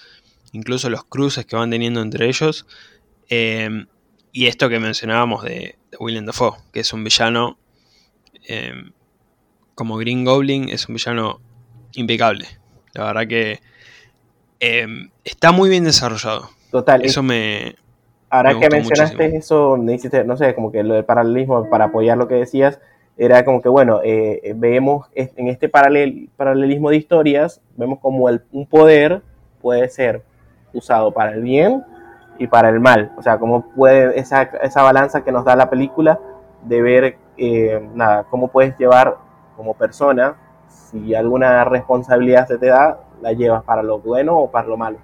incluso 0.51 0.89
los 0.89 1.03
cruces 1.05 1.45
que 1.45 1.55
van 1.55 1.71
teniendo 1.71 2.01
entre 2.01 2.27
ellos. 2.27 2.65
eh, 3.29 3.85
y 4.31 4.45
esto 4.45 4.69
que 4.69 4.79
mencionábamos 4.79 5.43
de, 5.43 5.75
de 5.91 5.97
Willem 5.99 6.25
Dafoe, 6.25 6.53
que 6.71 6.81
es 6.81 6.93
un 6.93 7.03
villano 7.03 7.57
eh, 8.47 8.73
como 9.75 9.97
Green 9.97 10.23
Goblin, 10.23 10.69
es 10.69 10.87
un 10.87 10.93
villano 10.95 11.41
impecable. 11.93 12.45
La 12.93 13.05
verdad 13.05 13.27
que 13.27 13.59
eh, 14.59 14.87
está 15.23 15.51
muy 15.51 15.69
bien 15.69 15.83
desarrollado. 15.83 16.51
Total. 16.69 17.03
Eso 17.03 17.23
me, 17.23 17.75
Ahora 18.29 18.53
me 18.53 18.59
que 18.59 18.69
mencionaste 18.69 19.29
muchísimo. 19.29 19.39
eso, 19.39 19.77
hiciste, 19.93 20.23
no 20.23 20.37
sé, 20.37 20.53
como 20.53 20.71
que 20.71 20.83
lo 20.83 20.93
del 20.93 21.05
paralelismo 21.05 21.67
para 21.69 21.85
apoyar 21.85 22.17
lo 22.17 22.27
que 22.27 22.35
decías, 22.35 22.79
era 23.21 23.43
como 23.43 23.61
que, 23.61 23.67
bueno, 23.67 23.99
eh, 24.03 24.53
vemos 24.55 25.07
es- 25.13 25.31
en 25.35 25.49
este 25.49 25.67
paralel, 25.67 26.29
paralelismo 26.37 26.89
de 26.89 26.95
historias, 26.95 27.61
vemos 27.75 27.99
como 27.99 28.29
el, 28.29 28.41
un 28.53 28.65
poder 28.65 29.21
puede 29.61 29.89
ser 29.89 30.23
usado 30.73 31.11
para 31.11 31.33
el 31.33 31.41
bien 31.43 31.83
y 32.37 32.47
para 32.47 32.69
el 32.69 32.79
mal. 32.79 33.11
O 33.17 33.21
sea, 33.21 33.37
cómo 33.37 33.69
puede 33.75 34.17
esa, 34.17 34.43
esa 34.63 34.83
balanza 34.83 35.21
que 35.23 35.33
nos 35.33 35.43
da 35.43 35.57
la 35.57 35.69
película 35.69 36.17
de 36.63 36.81
ver, 36.81 37.17
eh, 37.37 37.85
nada, 37.93 38.23
cómo 38.29 38.47
puedes 38.47 38.77
llevar 38.77 39.17
como 39.57 39.73
persona, 39.73 40.37
si 40.69 41.13
alguna 41.13 41.65
responsabilidad 41.65 42.47
se 42.47 42.57
te 42.57 42.67
da, 42.67 43.01
la 43.21 43.33
llevas 43.33 43.63
para 43.63 43.83
lo 43.83 43.99
bueno 43.99 44.37
o 44.37 44.49
para 44.49 44.65
lo 44.67 44.77
malo. 44.77 44.97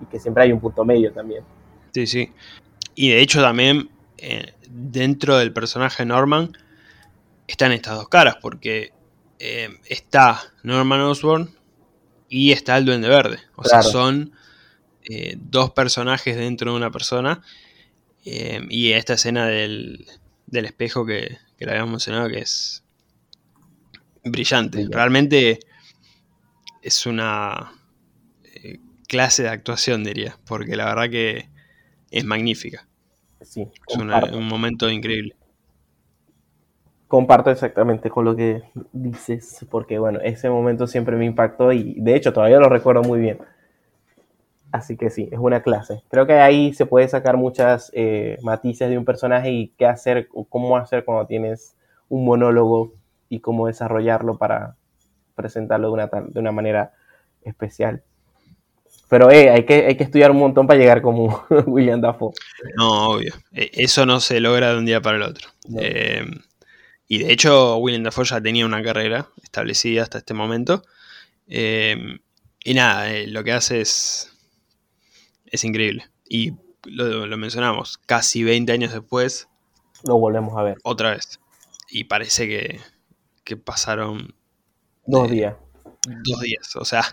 Y 0.00 0.06
que 0.06 0.20
siempre 0.20 0.44
hay 0.44 0.52
un 0.52 0.60
punto 0.60 0.84
medio 0.84 1.12
también. 1.12 1.42
Sí, 1.92 2.06
sí. 2.06 2.32
Y 2.94 3.10
de 3.10 3.20
hecho 3.20 3.42
también 3.42 3.88
eh, 4.18 4.52
dentro 4.70 5.36
del 5.38 5.52
personaje 5.52 6.04
Norman 6.04 6.52
están 7.52 7.72
estas 7.72 7.96
dos 7.96 8.08
caras, 8.08 8.36
porque 8.40 8.92
está 9.88 10.40
Norman 10.62 11.00
Osborn 11.00 11.50
y 12.28 12.52
está 12.52 12.76
el 12.76 12.84
Duende 12.84 13.08
Verde. 13.08 13.38
O 13.56 13.64
sea, 13.64 13.82
son 13.82 14.32
dos 15.36 15.70
personajes 15.72 16.36
dentro 16.36 16.70
de 16.70 16.76
una 16.76 16.90
persona. 16.90 17.42
y 18.24 18.92
esta 18.92 19.14
escena 19.14 19.46
del, 19.46 20.06
espejo 20.52 21.04
que, 21.04 21.38
que 21.56 21.64
le 21.66 21.72
habíamos 21.72 21.90
mencionado, 21.90 22.28
que 22.28 22.38
es 22.38 22.82
brillante. 24.24 24.86
Realmente 24.90 25.60
es 26.82 27.06
una 27.06 27.72
eh, 28.44 28.78
clase 29.08 29.44
de 29.44 29.48
actuación, 29.48 30.04
diría, 30.04 30.38
porque 30.46 30.76
la 30.76 30.86
verdad 30.86 31.10
que 31.10 31.48
es 32.10 32.24
magnífica. 32.24 32.86
Sí, 33.40 33.66
es 33.88 33.96
un 33.96 34.46
momento 34.46 34.90
increíble. 34.90 35.36
Comparto 37.12 37.50
exactamente 37.50 38.08
con 38.08 38.24
lo 38.24 38.34
que 38.34 38.62
dices, 38.90 39.66
porque 39.68 39.98
bueno, 39.98 40.18
ese 40.22 40.48
momento 40.48 40.86
siempre 40.86 41.14
me 41.14 41.26
impactó 41.26 41.70
y 41.70 42.00
de 42.00 42.16
hecho 42.16 42.32
todavía 42.32 42.58
lo 42.58 42.70
recuerdo 42.70 43.02
muy 43.02 43.20
bien. 43.20 43.36
Así 44.70 44.96
que 44.96 45.10
sí, 45.10 45.28
es 45.30 45.38
una 45.38 45.62
clase. 45.62 46.02
Creo 46.08 46.26
que 46.26 46.32
ahí 46.32 46.72
se 46.72 46.86
puede 46.86 47.06
sacar 47.08 47.36
muchas 47.36 47.90
eh, 47.92 48.38
matices 48.40 48.88
de 48.88 48.96
un 48.96 49.04
personaje 49.04 49.50
y 49.50 49.74
qué 49.76 49.84
hacer 49.84 50.26
o 50.32 50.46
cómo 50.46 50.74
hacer 50.78 51.04
cuando 51.04 51.26
tienes 51.26 51.76
un 52.08 52.24
monólogo 52.24 52.94
y 53.28 53.40
cómo 53.40 53.66
desarrollarlo 53.66 54.38
para 54.38 54.76
presentarlo 55.34 55.88
de 55.88 55.92
una, 55.92 56.06
de 56.06 56.40
una 56.40 56.52
manera 56.52 56.94
especial. 57.42 58.02
Pero 59.10 59.30
eh, 59.30 59.50
hay, 59.50 59.66
que, 59.66 59.84
hay 59.84 59.96
que 59.98 60.04
estudiar 60.04 60.30
un 60.30 60.38
montón 60.38 60.66
para 60.66 60.78
llegar 60.78 61.02
como 61.02 61.44
William 61.66 62.00
Dafoe. 62.00 62.32
No, 62.78 63.10
obvio. 63.10 63.34
E, 63.52 63.70
eso 63.74 64.06
no 64.06 64.18
se 64.18 64.40
logra 64.40 64.72
de 64.72 64.78
un 64.78 64.86
día 64.86 65.02
para 65.02 65.18
el 65.18 65.22
otro. 65.24 65.50
Eh, 65.78 66.24
y 67.12 67.18
de 67.18 67.30
hecho, 67.30 67.76
William 67.76 68.04
Dafoe 68.04 68.24
ya 68.24 68.40
tenía 68.40 68.64
una 68.64 68.82
carrera 68.82 69.28
establecida 69.42 70.02
hasta 70.02 70.16
este 70.16 70.32
momento. 70.32 70.82
Eh, 71.46 72.18
y 72.64 72.72
nada, 72.72 73.06
lo 73.26 73.44
que 73.44 73.52
hace 73.52 73.82
es, 73.82 74.32
es 75.44 75.62
increíble. 75.62 76.06
Y 76.26 76.54
lo, 76.84 77.26
lo, 77.26 77.36
mencionamos, 77.36 77.98
casi 77.98 78.44
20 78.44 78.72
años 78.72 78.94
después. 78.94 79.46
Lo 80.04 80.16
volvemos 80.16 80.56
a 80.56 80.62
ver. 80.62 80.78
Otra 80.84 81.10
vez. 81.10 81.38
Y 81.90 82.04
parece 82.04 82.48
que, 82.48 82.80
que 83.44 83.58
pasaron... 83.58 84.34
Dos 85.04 85.30
días. 85.30 85.54
Dos 86.06 86.40
días, 86.40 86.74
o 86.76 86.86
sea, 86.86 87.04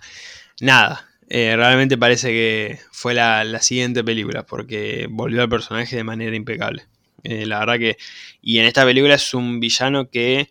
nada. 0.62 1.10
Eh, 1.28 1.58
realmente 1.58 1.98
parece 1.98 2.30
que 2.30 2.80
fue 2.94 3.14
la, 3.14 3.44
siguiente 3.60 4.02
película, 4.06 4.46
porque 4.46 5.08
volvió 5.12 5.42
al 5.42 5.50
personaje 5.50 5.98
de 5.98 6.06
manera 6.06 6.38
impecable. 6.38 6.88
Eh, 7.24 7.46
la 7.46 7.60
verdad 7.60 7.80
que... 7.80 7.98
Y 8.42 8.60
en 8.60 8.66
esta 8.66 8.86
película 8.86 9.16
es 9.16 9.34
un 9.34 9.60
villano 9.60 10.10
que 10.10 10.50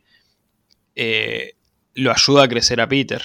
eh, 0.95 1.55
lo 1.95 2.13
ayuda 2.13 2.45
a 2.45 2.49
crecer 2.49 2.81
a 2.81 2.89
Peter. 2.89 3.23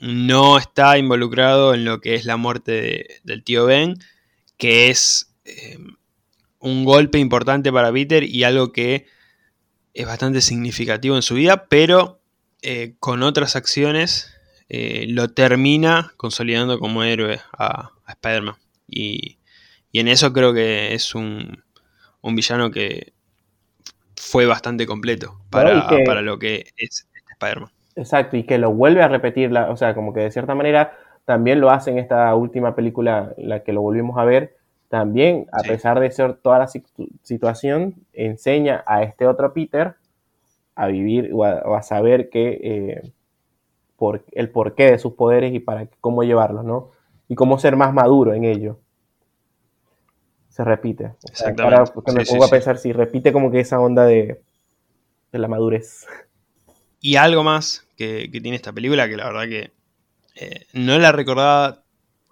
no 0.00 0.58
está 0.58 0.98
involucrado 0.98 1.74
en 1.74 1.84
lo 1.84 2.00
que 2.00 2.14
es 2.14 2.24
la 2.24 2.36
muerte 2.36 3.20
del 3.24 3.44
tío 3.44 3.66
Ben, 3.66 3.98
que 4.56 4.90
es 4.90 5.32
un 6.58 6.84
golpe 6.84 7.18
importante 7.18 7.72
para 7.72 7.92
Peter 7.92 8.22
y 8.22 8.44
algo 8.44 8.72
que 8.72 9.06
es 9.94 10.06
bastante 10.06 10.40
significativo 10.40 11.16
en 11.16 11.22
su 11.22 11.34
vida, 11.34 11.66
pero 11.68 12.20
eh, 12.62 12.94
con 13.00 13.22
otras 13.22 13.56
acciones 13.56 14.28
lo 14.68 15.28
termina 15.28 16.14
consolidando 16.16 16.78
como 16.78 17.04
héroe 17.04 17.40
a, 17.58 17.92
Spider-Man. 18.12 18.56
Y, 18.88 19.38
en 19.92 20.08
eso 20.08 20.32
creo 20.32 20.54
que 20.54 20.94
es 20.94 21.14
un, 21.14 21.64
villano 22.22 22.70
que 22.70 23.12
fue 24.16 24.46
bastante 24.46 24.86
completo 24.86 25.40
para, 25.50 25.88
para 26.06 26.22
lo 26.22 26.38
que 26.38 26.72
es 26.76 27.06
este 27.12 27.20
Spider-Man. 27.32 27.70
Exacto, 27.96 28.36
y 28.36 28.44
que 28.44 28.58
lo 28.58 28.72
vuelve 28.72 29.02
a 29.02 29.08
repetir, 29.08 29.56
o 29.56 29.76
sea, 29.76 29.94
como 29.94 30.12
que 30.14 30.20
de 30.20 30.30
cierta 30.30 30.54
manera 30.54 30.96
también 31.24 31.60
lo 31.60 31.70
hace 31.70 31.90
en 31.90 31.98
esta 31.98 32.34
última 32.34 32.74
película, 32.74 33.34
la 33.36 33.62
que 33.62 33.72
lo 33.72 33.82
volvimos 33.82 34.18
a 34.18 34.24
ver, 34.24 34.56
también, 34.88 35.46
a 35.52 35.62
pesar 35.62 36.00
de 36.00 36.10
ser 36.10 36.34
toda 36.34 36.58
la 36.58 36.68
situación, 37.22 37.94
enseña 38.12 38.84
a 38.86 39.02
este 39.02 39.26
otro 39.26 39.54
Peter 39.54 39.94
a 40.74 40.86
vivir 40.86 41.30
o 41.32 41.44
a, 41.44 41.82
saber 41.82 42.28
que, 42.28 42.60
eh, 42.62 43.12
por, 43.96 44.24
el 44.32 44.50
porqué 44.50 44.90
de 44.90 44.98
sus 44.98 45.14
poderes 45.14 45.54
y 45.54 45.60
para 45.60 45.86
cómo 46.00 46.24
llevarlos, 46.24 46.64
¿no? 46.64 46.90
Y 47.28 47.36
cómo 47.36 47.58
ser 47.58 47.76
más 47.76 47.94
maduro 47.94 48.34
en 48.34 48.44
ello. 48.44 48.80
Se 50.52 50.64
repite. 50.64 51.14
ahora 51.58 51.84
que 52.04 52.12
me 52.12 52.26
pongo 52.26 52.44
a 52.44 52.50
pensar 52.50 52.76
si 52.76 52.92
repite 52.92 53.32
como 53.32 53.50
que 53.50 53.60
esa 53.60 53.80
onda 53.80 54.04
de, 54.04 54.42
la 55.30 55.48
madurez. 55.48 56.06
Y 57.00 57.16
algo 57.16 57.42
más 57.42 57.86
que, 57.96 58.28
tiene 58.30 58.56
esta 58.56 58.72
película, 58.72 59.08
que 59.08 59.16
la 59.16 59.24
verdad 59.24 59.48
que 59.48 59.72
eh, 60.34 60.66
no 60.74 60.98
la 60.98 61.10
recordaba 61.10 61.82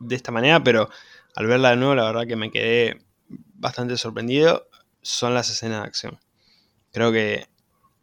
de 0.00 0.14
esta 0.16 0.32
manera, 0.32 0.62
pero 0.62 0.90
al 1.34 1.46
verla 1.46 1.70
de 1.70 1.76
nuevo, 1.76 1.94
la 1.94 2.04
verdad 2.04 2.26
que 2.26 2.36
me 2.36 2.50
quedé 2.50 3.00
bastante 3.54 3.96
sorprendido, 3.96 4.68
son 5.00 5.32
las 5.32 5.48
escenas 5.48 5.80
de 5.80 5.86
acción. 5.86 6.18
Creo 6.92 7.12
que 7.12 7.46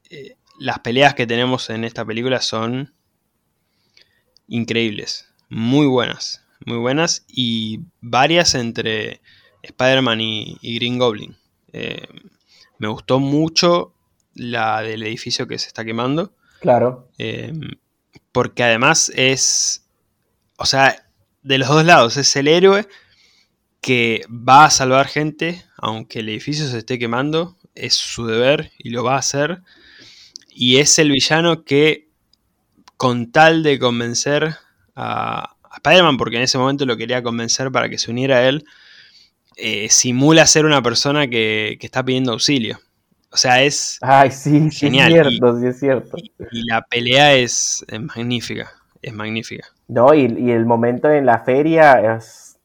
eh, 0.09 0.35
las 0.59 0.79
peleas 0.79 1.13
que 1.13 1.27
tenemos 1.27 1.69
en 1.69 1.83
esta 1.83 2.03
película 2.03 2.41
son 2.41 2.95
increíbles, 4.47 5.31
muy 5.47 5.85
buenas, 5.85 6.43
muy 6.65 6.77
buenas 6.77 7.23
y 7.27 7.81
varias 8.01 8.55
entre 8.55 9.21
Spider-Man 9.61 10.21
y, 10.21 10.75
Green 10.75 10.97
Goblin. 10.97 11.35
Eh, 11.73 12.07
me 12.79 12.87
gustó 12.87 13.19
mucho 13.19 13.93
la 14.33 14.81
del 14.81 15.03
edificio 15.03 15.47
que 15.47 15.57
se 15.57 15.67
está 15.67 15.83
quemando. 15.83 16.33
Claro. 16.59 17.09
Eh, 17.17 17.53
porque 18.31 18.63
además 18.63 19.11
es, 19.15 19.85
o 20.57 20.65
sea, 20.65 21.03
de 21.41 21.57
los 21.57 21.69
dos 21.69 21.85
lados, 21.85 22.17
es 22.17 22.35
el 22.35 22.47
héroe 22.47 22.87
que 23.81 24.21
va 24.29 24.65
a 24.65 24.69
salvar 24.69 25.07
gente, 25.07 25.63
aunque 25.77 26.19
el 26.19 26.29
edificio 26.29 26.67
se 26.67 26.79
esté 26.79 26.99
quemando, 26.99 27.57
es 27.73 27.93
su 27.93 28.25
deber 28.25 28.71
y 28.77 28.89
lo 28.89 29.03
va 29.03 29.15
a 29.15 29.19
hacer. 29.19 29.61
Y 30.49 30.77
es 30.77 30.99
el 30.99 31.11
villano 31.11 31.63
que, 31.63 32.09
con 32.97 33.31
tal 33.31 33.63
de 33.63 33.79
convencer 33.79 34.55
a, 34.95 35.55
Spider-Man, 35.75 36.17
porque 36.17 36.37
en 36.37 36.41
ese 36.41 36.57
momento 36.57 36.85
lo 36.85 36.97
quería 36.97 37.21
convencer 37.21 37.71
para 37.71 37.87
que 37.87 37.99
se 37.99 38.09
uniera 38.09 38.37
a 38.37 38.47
él, 38.47 38.65
eh, 39.57 39.87
simula 39.89 40.45
ser 40.45 40.65
una 40.65 40.81
persona 40.81 41.27
que, 41.27 41.77
está 41.81 42.03
pidiendo 42.03 42.31
auxilio. 42.31 42.77
O 43.31 43.37
sea, 43.37 43.61
es 43.63 43.97
Ay, 44.01 44.31
sí, 44.31 44.69
genial. 44.71 45.11
es 45.11 45.27
cierto, 45.27 45.59
sí 45.59 45.67
es 45.67 45.79
cierto. 45.79 46.17
Y, 46.51 46.65
la 46.65 46.81
pelea 46.83 47.33
es, 47.33 47.85
magnífica, 47.99 48.71
es 49.01 49.13
magnífica. 49.13 49.65
No, 49.87 50.13
y, 50.13 50.51
el 50.51 50.65
momento 50.65 51.09
en 51.09 51.25
la 51.25 51.39
feria 51.39 52.15
es... 52.15 52.57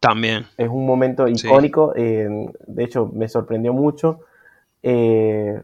También. 0.00 0.46
Es 0.56 0.68
un 0.68 0.86
momento 0.86 1.28
icónico, 1.28 1.92
eh, 1.94 2.26
de 2.66 2.84
hecho 2.84 3.06
me 3.12 3.28
sorprendió 3.28 3.74
mucho. 3.74 4.20
Eh, 4.82 5.60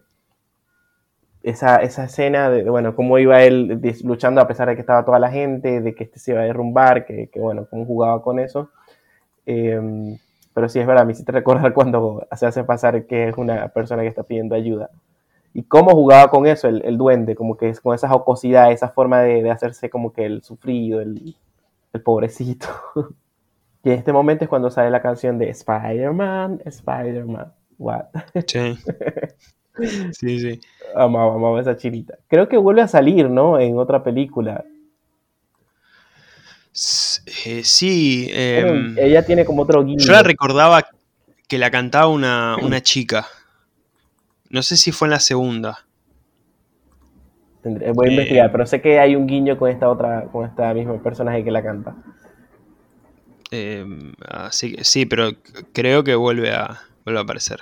esa, 1.43 1.77
esa 1.77 2.05
escena 2.05 2.51
de, 2.51 2.69
bueno, 2.69 2.95
cómo 2.95 3.19
iba 3.19 3.43
él 3.45 3.81
luchando 4.03 4.41
a 4.41 4.49
pesar 4.49 4.69
de 4.69 4.75
que 4.75 4.81
estaba 4.81 5.05
toda 5.05 5.19
la 5.19 5.31
gente, 5.31 5.81
de 5.81 5.95
que 5.95 6.05
este 6.05 6.19
se 6.19 6.33
iba 6.33 6.41
a 6.43 6.45
derrumbar, 6.45 7.07
que, 7.07 7.29
que 7.29 7.41
bueno, 7.41 7.67
cómo 7.71 7.87
jugaba 7.87 8.21
con 8.21 8.39
eso. 8.41 8.71
Em, 9.47 10.19
pero 10.57 10.71
sí 10.71 10.81
es 10.81 10.87
verdad, 10.87 11.05
me 11.05 11.13
hiciste 11.13 11.33
recordar 11.33 11.71
cuando 11.75 12.27
se 12.35 12.47
hace 12.47 12.65
pasar 12.65 13.05
que 13.05 13.29
es 13.29 13.37
una 13.37 13.69
persona 13.69 14.01
que 14.01 14.09
está 14.09 14.23
pidiendo 14.23 14.55
ayuda. 14.55 14.89
Y 15.53 15.65
cómo 15.65 15.91
jugaba 15.91 16.31
con 16.31 16.47
eso 16.47 16.67
el, 16.67 16.83
el 16.87 16.97
duende, 16.97 17.35
como 17.35 17.59
que 17.59 17.69
es 17.69 17.79
con 17.83 17.95
esa 17.95 18.09
jocosidad, 18.09 18.73
esa 18.73 18.89
forma 18.89 19.21
de, 19.21 19.43
de 19.43 19.51
hacerse 19.51 19.91
como 19.91 20.15
que 20.15 20.25
el 20.25 20.43
sufrido, 20.43 21.03
el, 21.03 21.37
el 21.93 22.01
pobrecito. 22.01 22.69
y 23.85 23.91
en 23.91 23.99
este 23.99 24.15
momento 24.15 24.45
es 24.45 24.49
cuando 24.49 24.71
sale 24.71 24.91
la 24.91 25.03
canción 25.03 25.37
de 25.37 25.51
Spider-Man, 25.51 26.63
Spider-Man, 26.65 27.53
what? 27.77 28.07
Sí. 28.47 28.79
Sí, 30.13 30.41
sí. 30.41 30.61
Amaba, 30.95 31.35
amaba 31.35 31.61
esa 31.61 31.77
chinita. 31.77 32.17
Creo 32.29 32.49
que 32.49 32.57
vuelve 32.57 32.81
a 32.81 32.89
salir, 32.89 33.29
¿no? 33.29 33.59
En 33.59 33.77
otra 33.77 34.03
película. 34.03 34.65
Eh, 37.45 37.63
sí. 37.65 38.29
Em, 38.33 38.97
ella 38.99 39.25
tiene 39.25 39.45
como 39.45 39.63
otro 39.63 39.85
guiño. 39.85 39.99
Yo 39.99 40.13
la 40.13 40.23
recordaba 40.23 40.87
que 41.49 41.59
la 41.59 41.71
cantaba 41.71 42.09
una, 42.09 42.81
chica. 42.83 43.27
No 44.49 44.63
sé 44.63 44.77
si 44.77 44.93
fue 44.93 45.09
en 45.09 45.13
la 45.13 45.21
segunda. 45.21 45.85
voy 47.65 48.09
a 48.09 48.11
investigar, 48.11 48.53
pero 48.53 48.67
sé 48.67 48.81
que 48.81 48.99
hay 48.99 49.17
un 49.17 49.27
guiño 49.27 49.59
con 49.59 49.71
esta 49.71 49.89
otra, 49.89 50.25
con 50.33 50.47
esta 50.47 50.73
misma 50.73 51.03
personaje 51.03 51.45
que 51.45 51.51
la 51.51 51.63
canta. 51.63 51.95
Em, 53.51 54.13
así 54.29 54.75
que 54.75 54.85
sí, 54.85 55.07
pero 55.07 55.31
creo 55.73 56.05
que 56.05 56.15
vuelve 56.15 56.53
a, 56.53 56.81
vuelve 57.05 57.21
a 57.21 57.23
aparecer. 57.23 57.61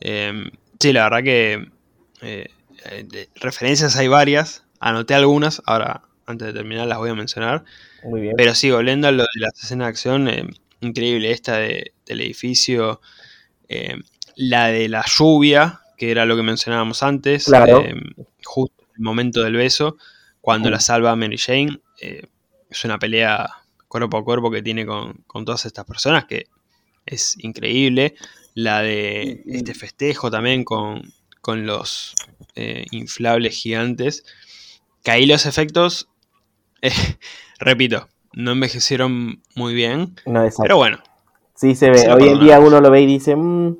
Em, 0.00 0.50
Sí, 0.78 0.92
la 0.92 1.04
verdad 1.04 1.24
que 1.24 1.70
eh, 2.22 2.50
eh, 2.84 3.28
referencias 3.34 3.96
hay 3.96 4.06
varias. 4.08 4.64
Anoté 4.78 5.14
algunas, 5.14 5.60
ahora 5.66 6.02
antes 6.28 6.48
de 6.48 6.52
terminar 6.52 6.86
las 6.86 6.98
voy 6.98 7.10
a 7.10 7.14
mencionar. 7.14 7.64
Muy 8.04 8.20
bien. 8.20 8.34
Pero 8.36 8.54
sí, 8.54 8.70
volviendo 8.70 9.08
a 9.08 9.12
lo 9.12 9.22
de 9.22 9.40
las 9.40 9.62
escenas 9.62 9.86
de 9.86 9.90
acción, 9.90 10.28
eh, 10.28 10.46
increíble 10.80 11.30
esta 11.30 11.58
del 11.58 11.92
edificio, 12.06 13.00
la 14.36 14.68
de 14.68 14.88
la 14.88 15.04
lluvia, 15.06 15.80
que 15.96 16.10
era 16.10 16.24
lo 16.24 16.36
que 16.36 16.42
mencionábamos 16.42 17.02
antes, 17.02 17.46
claro. 17.46 17.84
justo 18.44 18.78
momento 18.98 19.42
del 19.42 19.54
beso, 19.54 19.96
cuando 20.40 20.70
la 20.70 20.80
salva 20.80 21.16
Mary 21.16 21.38
Jane. 21.38 21.80
Eh, 22.00 22.26
es 22.70 22.84
una 22.84 22.98
pelea 22.98 23.48
cuerpo 23.88 24.18
a 24.18 24.24
cuerpo 24.24 24.50
que 24.50 24.62
tiene 24.62 24.84
con, 24.84 25.24
todas 25.44 25.64
estas 25.64 25.84
personas 25.84 26.26
que 26.26 26.46
es 27.06 27.36
increíble. 27.38 28.14
La 28.54 28.82
de 28.82 29.42
este 29.46 29.74
festejo 29.74 30.30
también 30.30 30.64
con, 30.64 31.12
los 31.46 32.14
eh, 32.56 32.84
inflables 32.90 33.56
gigantes. 33.56 34.24
Que 35.02 35.12
ahí 35.12 35.26
los 35.26 35.46
efectos, 35.46 36.08
eh, 36.82 36.90
repito, 37.58 38.08
no 38.32 38.52
envejecieron 38.52 39.42
muy 39.54 39.74
bien. 39.74 40.14
pero 40.60 40.76
bueno. 40.76 40.98
Sí, 41.54 41.74
se 41.74 41.90
ve. 41.90 42.08
Hoy 42.12 42.28
en 42.28 42.40
día 42.40 42.60
uno 42.60 42.80
lo 42.80 42.90
ve 42.90 43.02
y 43.02 43.06
dice, 43.06 43.34
mmm, 43.34 43.74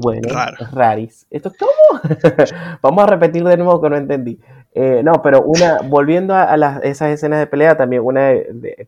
bueno, 0.00 0.28
es 0.60 0.70
raris. 0.72 1.26
¿Esto 1.30 1.48
es 1.48 1.56
cómo? 1.56 2.00
Vamos 2.82 3.04
a 3.04 3.06
repetir 3.06 3.44
de 3.44 3.56
nuevo 3.56 3.80
que 3.80 3.90
no 3.90 3.96
entendí. 3.96 4.38
Eh, 4.74 5.02
no, 5.04 5.22
pero 5.22 5.42
una, 5.42 5.78
volviendo 5.82 6.34
a, 6.34 6.80
esas 6.82 7.10
escenas 7.10 7.38
de 7.38 7.46
pelea, 7.46 7.76
también 7.76 8.02
una 8.04 8.32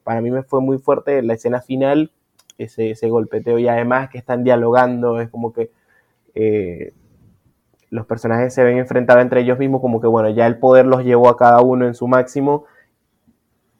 para 0.02 0.20
mí 0.20 0.30
me 0.30 0.42
fue 0.42 0.60
muy 0.60 0.78
fuerte 0.78 1.22
la 1.22 1.34
escena 1.34 1.60
final, 1.60 2.10
ese, 2.58 2.90
ese 2.90 3.08
golpeteo 3.08 3.58
y 3.58 3.68
además 3.68 4.10
que 4.10 4.18
están 4.18 4.42
dialogando, 4.42 5.20
es 5.20 5.30
como 5.30 5.52
que 5.52 5.70
eh, 6.34 6.92
los 7.90 8.06
personajes 8.06 8.54
se 8.54 8.64
ven 8.64 8.78
enfrentados 8.78 9.22
entre 9.22 9.40
ellos 9.42 9.58
mismos, 9.58 9.80
como 9.80 10.00
que 10.00 10.06
bueno, 10.06 10.30
ya 10.30 10.46
el 10.46 10.58
poder 10.58 10.86
los 10.86 11.04
llevó 11.04 11.28
a 11.28 11.36
cada 11.36 11.60
uno 11.60 11.86
en 11.86 11.94
su 11.94 12.08
máximo 12.08 12.64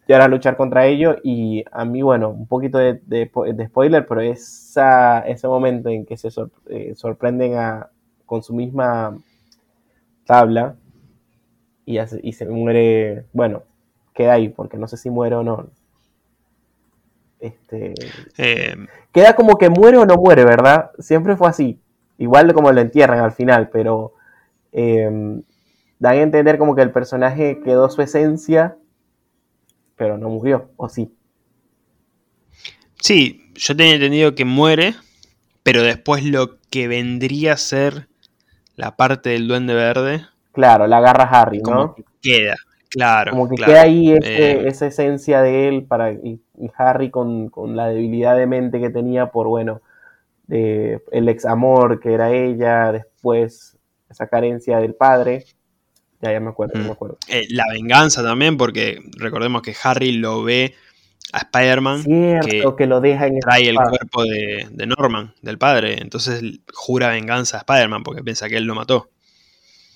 y 0.07 0.13
ahora 0.13 0.29
luchar 0.29 0.57
contra 0.57 0.87
ellos 0.87 1.17
y 1.25 1.65
a 1.73 1.85
mí, 1.85 2.03
bueno, 2.03 2.31
un 2.31 2.47
poquito 2.47 2.79
de, 2.79 3.31
spoiler, 3.67 4.07
pero 4.07 4.21
esa, 4.21 5.21
ese 5.21 5.49
momento 5.49 5.89
en 5.89 6.07
que 6.07 6.17
se 6.17 6.29
eh, 6.69 6.95
sorprenden 6.95 7.57
a, 7.57 7.91
con 8.25 8.43
su 8.43 8.55
misma 8.55 9.19
tabla, 10.25 10.77
y, 11.87 12.33
se 12.33 12.47
muere, 12.47 13.27
bueno, 13.33 13.63
queda 14.13 14.35
ahí, 14.35 14.49
porque 14.49 14.77
no 14.77 14.89
sé 14.89 14.97
si 14.97 15.09
muere 15.09 15.37
o 15.37 15.45
no. 15.45 15.69
Este, 17.39 17.95
eh, 18.39 18.75
queda 19.13 19.37
como 19.37 19.57
que 19.57 19.71
muere 19.71 19.99
o 19.99 20.05
no 20.05 20.17
muere, 20.17 20.45
¿verdad? 20.45 20.91
Siempre 20.99 21.37
fue 21.37 21.49
así. 21.49 21.81
Igual 22.19 22.53
como 22.55 22.73
lo 22.73 22.81
entierran 22.81 23.21
al 23.21 23.33
final, 23.33 23.69
pero 23.71 24.15
eh, 24.73 25.11
dan 25.99 26.13
a 26.13 26.21
entender 26.21 26.59
como 26.59 26.75
que 26.75 26.83
el 26.83 26.91
personaje 26.91 27.61
quedó 27.65 27.91
su 27.91 28.03
esencia, 28.03 28.77
pero 29.97 30.19
no 30.19 30.29
murió, 30.29 30.71
¿o 30.77 30.89
sí? 30.89 31.15
Sí, 33.01 33.53
yo 33.55 33.77
tenía 33.77 33.95
entendido 33.95 34.35
que 34.35 34.45
muere, 34.45 34.95
pero 35.63 35.83
después 35.83 36.25
lo 36.25 36.59
que 36.71 36.89
vendría 36.89 37.53
a 37.53 37.57
ser 37.57 38.09
la 38.75 38.97
parte 38.97 39.31
del 39.31 39.49
duende 39.49 39.75
verde 39.75 40.27
Claro, 40.57 40.87
la 40.87 40.97
agarra 40.97 41.25
Harry, 41.25 41.61
¿no? 41.61 41.95
queda, 42.23 42.57
claro. 42.89 43.33
Como 43.33 43.47
que 43.47 43.57
queda 43.57 43.83
ahí 43.83 44.11
eh, 44.23 44.63
esa 44.67 44.87
esencia 44.87 45.43
de 45.43 45.69
él 45.69 45.85
para 45.85 46.13
y, 46.13 46.41
Harry 46.79 47.11
con, 47.11 47.51
la 47.77 47.89
debilidad 47.89 48.35
de 48.39 48.47
mente 48.47 48.81
que 48.81 48.89
tenía 48.89 49.27
por, 49.27 49.49
bueno, 49.49 49.83
el 50.49 51.29
ex 51.29 51.45
amor 51.45 52.01
que 52.01 52.13
era 52.13 52.33
ella, 52.33 52.93
después 52.93 53.77
esa 54.09 54.29
carencia 54.29 54.79
del 54.79 54.95
padre. 54.95 55.45
Ya, 56.21 56.33
ya 56.33 56.41
me 56.41 56.51
acuerdo, 56.51 56.79
me 56.79 56.89
mm. 56.89 56.93
acuerdo. 56.93 57.19
Eh, 57.29 57.47
la 57.51 57.65
venganza 57.71 58.23
también, 58.23 58.57
porque 58.57 59.01
recordemos 59.19 59.63
que 59.63 59.75
Harry 59.83 60.13
lo 60.13 60.43
ve 60.43 60.75
a 61.33 61.39
Spider-Man 61.39 62.05
que, 62.05 62.65
que, 62.79 62.87
lo 62.87 63.01
deja 63.01 63.27
en 63.27 63.41
trae 63.41 63.69
el 63.69 63.77
cuerpo 63.77 64.23
de, 64.23 64.69
de, 64.71 64.87
Norman, 64.87 65.35
del 65.43 65.59
padre. 65.59 66.01
Entonces 66.01 66.43
jura 66.73 67.09
venganza 67.09 67.59
a 67.59 67.61
Spider-Man 67.61 68.03
porque 68.03 68.23
piensa 68.23 68.49
que 68.49 68.57
él 68.57 68.65
lo 68.65 68.75
mató. 68.75 69.11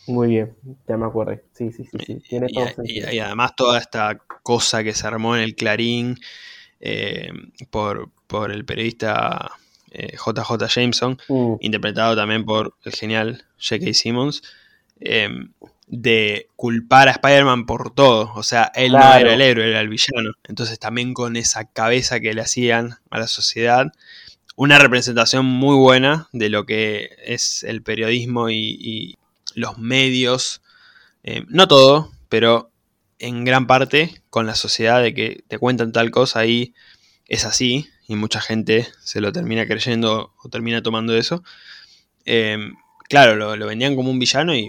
Muy 0.06 0.28
bien, 0.28 0.56
ya 0.88 0.96
me 0.96 1.06
acuerdo. 1.06 1.40
Sí, 1.52 1.70
sí, 1.72 1.84
sí, 1.84 1.98
sí. 2.04 2.22
Tiene 2.28 2.48
todo 2.48 2.66
y, 2.84 3.14
y, 3.14 3.18
además 3.20 3.54
toda 3.54 3.78
esta 3.78 4.18
cosa 4.42 4.82
que 4.82 4.92
se 4.92 5.06
armó 5.06 5.36
en 5.36 5.42
el 5.42 5.54
Clarín 5.54 6.16
eh, 6.80 7.30
por, 7.70 8.10
el 8.50 8.64
periodista 8.64 9.50
JJ 9.90 10.62
eh, 10.62 10.68
Jameson, 10.68 11.18
mm. 11.28 11.54
interpretado 11.60 12.16
también 12.16 12.44
por 12.44 12.74
el 12.84 12.92
genial 12.92 13.44
J.K. 13.58 13.94
Simmons, 13.94 14.42
em, 15.00 15.52
de 15.86 16.48
culpar 16.56 17.08
a 17.08 17.12
Spider-Man 17.12 17.66
por 17.66 17.92
todo. 17.92 18.32
O 18.34 18.42
sea, 18.42 18.70
él 18.74 18.92
no 18.92 18.98
era 18.98 19.34
el 19.34 19.40
héroe, 19.40 19.68
era 19.68 19.80
el 19.80 19.88
villano. 19.88 20.32
Entonces 20.44 20.78
también 20.78 21.14
con 21.14 21.36
esa 21.36 21.64
cabeza 21.64 22.20
que 22.20 22.32
le 22.32 22.42
hacían 22.42 22.98
a 23.10 23.18
la 23.18 23.26
sociedad, 23.26 23.92
una 24.56 24.78
representación 24.78 25.46
muy 25.46 25.74
buena 25.76 26.28
de 26.32 26.48
lo 26.50 26.66
que 26.66 27.10
es 27.24 27.64
el 27.64 27.82
periodismo 27.82 28.50
y 28.50 29.16
los 29.54 29.78
medios, 29.78 30.62
eh, 31.22 31.44
no 31.48 31.68
todo, 31.68 32.12
pero 32.28 32.70
en 33.18 33.44
gran 33.44 33.66
parte 33.66 34.22
con 34.30 34.46
la 34.46 34.54
sociedad 34.54 35.02
de 35.02 35.14
que 35.14 35.44
te 35.48 35.58
cuentan 35.58 35.92
tal 35.92 36.10
cosa 36.10 36.46
y 36.46 36.74
es 37.26 37.44
así 37.44 37.88
y 38.10 38.16
mucha 38.16 38.40
gente 38.40 38.88
se 39.04 39.20
lo 39.20 39.30
termina 39.30 39.68
creyendo 39.68 40.34
o 40.42 40.48
termina 40.48 40.82
tomando 40.82 41.16
eso. 41.16 41.44
Em, 42.24 42.74
claro, 43.08 43.36
lo, 43.36 43.66
vendían 43.66 43.94
como 43.94 44.10
un 44.10 44.18
villano 44.18 44.52
y 44.52 44.68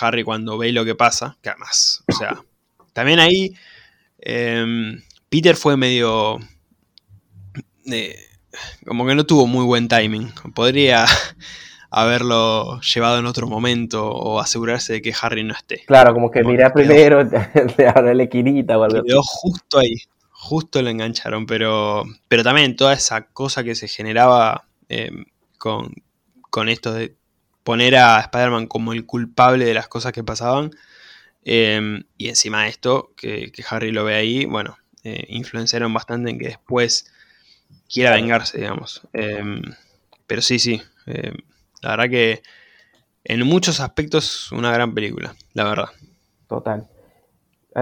Harry 0.00 0.24
cuando 0.24 0.58
ve 0.58 0.72
lo 0.72 0.84
que 0.84 0.96
pasa, 0.96 1.38
que 1.40 1.50
además, 1.50 2.02
o 2.08 2.12
sea, 2.12 2.42
también 2.92 3.20
ahí 3.20 3.54
em, 4.18 5.00
Peter 5.28 5.54
fue 5.54 5.76
medio... 5.76 6.40
Eh, 7.86 8.16
como 8.84 9.06
que 9.06 9.14
no 9.14 9.24
tuvo 9.24 9.46
muy 9.46 9.64
buen 9.64 9.86
timing. 9.86 10.32
Podría 10.52 11.04
haberlo 11.92 12.80
llevado 12.80 13.20
en 13.20 13.26
otro 13.26 13.46
momento 13.46 14.10
o 14.10 14.40
asegurarse 14.40 14.94
de 14.94 15.02
que 15.02 15.14
Harry 15.22 15.44
no 15.44 15.54
esté. 15.54 15.84
Claro, 15.86 16.12
como 16.12 16.28
que 16.28 16.42
mira 16.42 16.72
primero, 16.72 17.22
le 17.78 17.88
abre 17.88 18.16
la 18.16 18.24
algo 18.24 19.04
Quedó 19.04 19.22
justo 19.22 19.78
ahí, 19.78 19.94
justo 20.48 20.80
lo 20.80 20.88
engancharon, 20.88 21.44
pero, 21.44 22.04
pero 22.26 22.42
también 22.42 22.74
toda 22.74 22.94
esa 22.94 23.26
cosa 23.26 23.62
que 23.64 23.74
se 23.74 23.86
generaba 23.86 24.66
em, 24.88 25.26
con, 25.58 25.92
esto 26.68 26.92
de 26.92 27.14
poner 27.64 27.96
a 27.96 28.18
Spider-Man 28.20 28.66
como 28.66 28.94
el 28.94 29.04
culpable 29.04 29.66
de 29.66 29.74
las 29.74 29.88
cosas 29.88 30.12
que 30.12 30.24
pasaban. 30.24 30.70
Em, 31.44 32.04
y 32.16 32.28
encima 32.30 32.62
de 32.64 32.70
esto, 32.70 33.12
que, 33.14 33.52
Harry 33.68 33.92
lo 33.92 34.04
ve 34.04 34.14
ahí, 34.14 34.46
bueno, 34.46 34.78
eh, 35.04 35.26
influenciaron 35.28 35.92
bastante 35.92 36.30
en 36.30 36.38
que 36.38 36.46
después 36.46 37.12
quiera 37.92 38.12
vengarse, 38.12 38.58
digamos. 38.58 39.02
Pero 39.12 40.42
sí, 40.42 40.58
sí. 40.58 40.80
La 41.82 41.90
verdad 41.90 42.08
que 42.08 42.42
en 43.24 43.46
muchos 43.46 43.80
aspectos 43.80 44.50
una 44.52 44.72
gran 44.72 44.94
película, 44.94 45.36
la 45.52 45.64
verdad. 45.64 45.88
Total. 46.48 46.88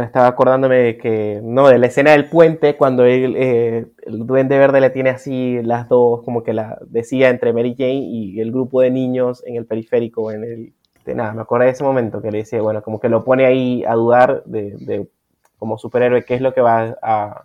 Estaba 0.02 0.26
acordándome 0.26 0.76
de 0.76 0.98
que, 0.98 1.40
no, 1.42 1.68
de 1.68 1.78
la 1.78 1.86
escena 1.86 2.12
del 2.12 2.28
puente, 2.28 2.76
cuando 2.76 3.06
eh, 3.06 3.86
el 4.02 4.26
duende 4.26 4.58
verde 4.58 4.80
le 4.80 4.90
tiene 4.90 5.10
así 5.10 5.60
las 5.62 5.88
dos, 5.88 6.22
como 6.22 6.42
que 6.42 6.52
la 6.52 6.78
decía 6.86 7.30
entre 7.30 7.52
Mary 7.52 7.74
Jane 7.76 7.94
y 7.94 8.40
el 8.40 8.52
grupo 8.52 8.80
de 8.80 8.90
niños 8.90 9.42
en 9.46 9.56
el 9.56 9.66
periférico, 9.66 10.30
en 10.30 10.44
el... 10.44 10.72
De 11.04 11.14
nada, 11.14 11.32
me 11.34 11.42
acuerdo 11.42 11.66
de 11.66 11.70
ese 11.70 11.84
momento 11.84 12.20
que 12.20 12.32
le 12.32 12.38
decía, 12.38 12.60
bueno, 12.60 12.82
como 12.82 12.98
que 12.98 13.08
lo 13.08 13.22
pone 13.22 13.46
ahí 13.46 13.84
a 13.86 13.94
dudar 13.94 14.42
de, 14.44 15.08
como 15.56 15.78
superhéroe, 15.78 16.24
qué 16.24 16.34
es 16.34 16.40
lo 16.40 16.52
que 16.52 16.60
va 16.60 16.96
a, 17.00 17.44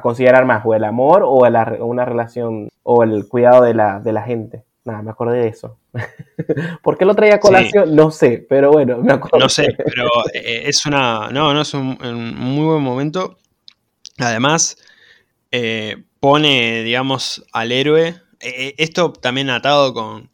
considerar 0.00 0.46
más, 0.46 0.64
o 0.64 0.74
el 0.74 0.82
amor 0.82 1.22
o 1.22 1.44
una 1.84 2.04
relación, 2.06 2.68
o 2.82 3.02
el 3.02 3.28
cuidado 3.28 3.64
de 3.64 3.74
la, 3.74 4.00
de 4.00 4.12
la 4.12 4.22
gente. 4.22 4.65
Nada, 4.86 5.02
me 5.02 5.10
acordé 5.10 5.40
de 5.40 5.48
eso. 5.48 5.80
¿Por 6.82 6.96
qué 6.96 7.04
lo 7.04 7.16
traía 7.16 7.34
a 7.34 7.40
colación? 7.40 7.96
No 7.96 8.12
sé, 8.12 8.46
pero 8.48 8.70
bueno, 8.70 8.98
me 8.98 9.14
acuerdo. 9.14 9.40
No 9.40 9.48
sé, 9.48 9.76
pero 9.76 10.08
eh, 10.32 10.62
es 10.66 10.86
una. 10.86 11.28
No, 11.32 11.52
no 11.52 11.62
es 11.62 11.74
un, 11.74 11.98
muy 12.36 12.64
buen 12.64 12.82
momento. 12.82 13.36
Además, 14.18 14.78
eh, 15.50 16.04
pone, 16.20 16.84
digamos, 16.84 17.44
al 17.52 17.72
héroe. 17.72 18.14
Eh, 18.38 18.76
esto 18.78 19.12
también 19.12 19.50
atado 19.50 19.92
con, 19.92 20.30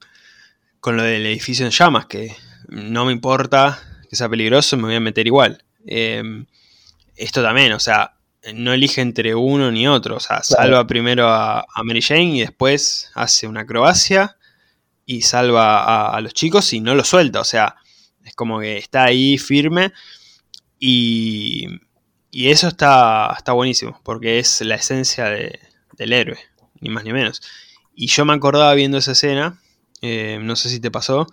con 0.81 0.99
lo 0.99 1.03
del 1.03 1.25
edificio 1.25 1.65
en 1.65 1.73
llamas, 1.73 2.05
que 2.05 2.37
no 2.69 3.07
me 3.07 3.13
importa 3.13 3.79
que 4.11 4.17
sea 4.17 4.29
peligroso, 4.29 4.77
me 4.77 4.83
voy 4.83 4.97
a 4.97 5.01
meter 5.01 5.27
igual. 5.27 5.65
esto 5.87 7.43
también, 7.43 7.73
o 7.73 7.81
sea, 7.81 8.17
no 8.53 8.75
elige 8.75 9.01
entre 9.01 9.35
uno 9.35 9.73
ni 9.73 9.89
otro. 9.89 10.17
O 10.17 10.21
sea, 10.21 10.43
salva 10.43 10.87
primero 10.87 11.27
a, 11.27 11.61
a, 11.61 11.83
Mary 11.85 12.03
Jane 12.03 12.37
y 12.37 12.41
después 12.41 13.11
hace 13.15 13.47
una 13.47 13.63
acrobacia 13.63 14.37
y 15.13 15.23
salva 15.23 16.15
a, 16.15 16.21
los 16.21 16.33
chicos 16.33 16.73
y 16.73 16.81
no 16.81 16.95
lo 16.95 17.05
suelta. 17.05 17.41
O 17.41 17.45
sea, 17.45 17.77
es 18.25 18.35
como 18.35 18.61
que 18.61 18.79
está 18.79 19.05
ahí 19.05 19.37
firme 19.37 19.93
y, 20.79 21.67
y 22.31 22.49
eso 22.49 22.69
está, 22.69 23.35
está 23.37 23.53
buenísimo 23.53 24.01
porque 24.05 24.39
es 24.39 24.63
la 24.63 24.77
esencia 24.77 25.27
del 25.27 26.13
héroe, 26.13 26.39
ni 26.81 26.89
más 26.89 27.05
ni 27.05 27.13
menos. 27.13 27.43
Y 27.95 28.07
yo 28.07 28.25
me 28.25 28.33
acordaba 28.33 28.73
viendo 28.75 28.97
esa 28.97 29.13
escena, 29.13 29.61
eh, 30.01 30.39
no 30.41 30.57
sé 30.57 30.71
si 30.71 30.81
te 30.81 30.91
pasó, 30.91 31.27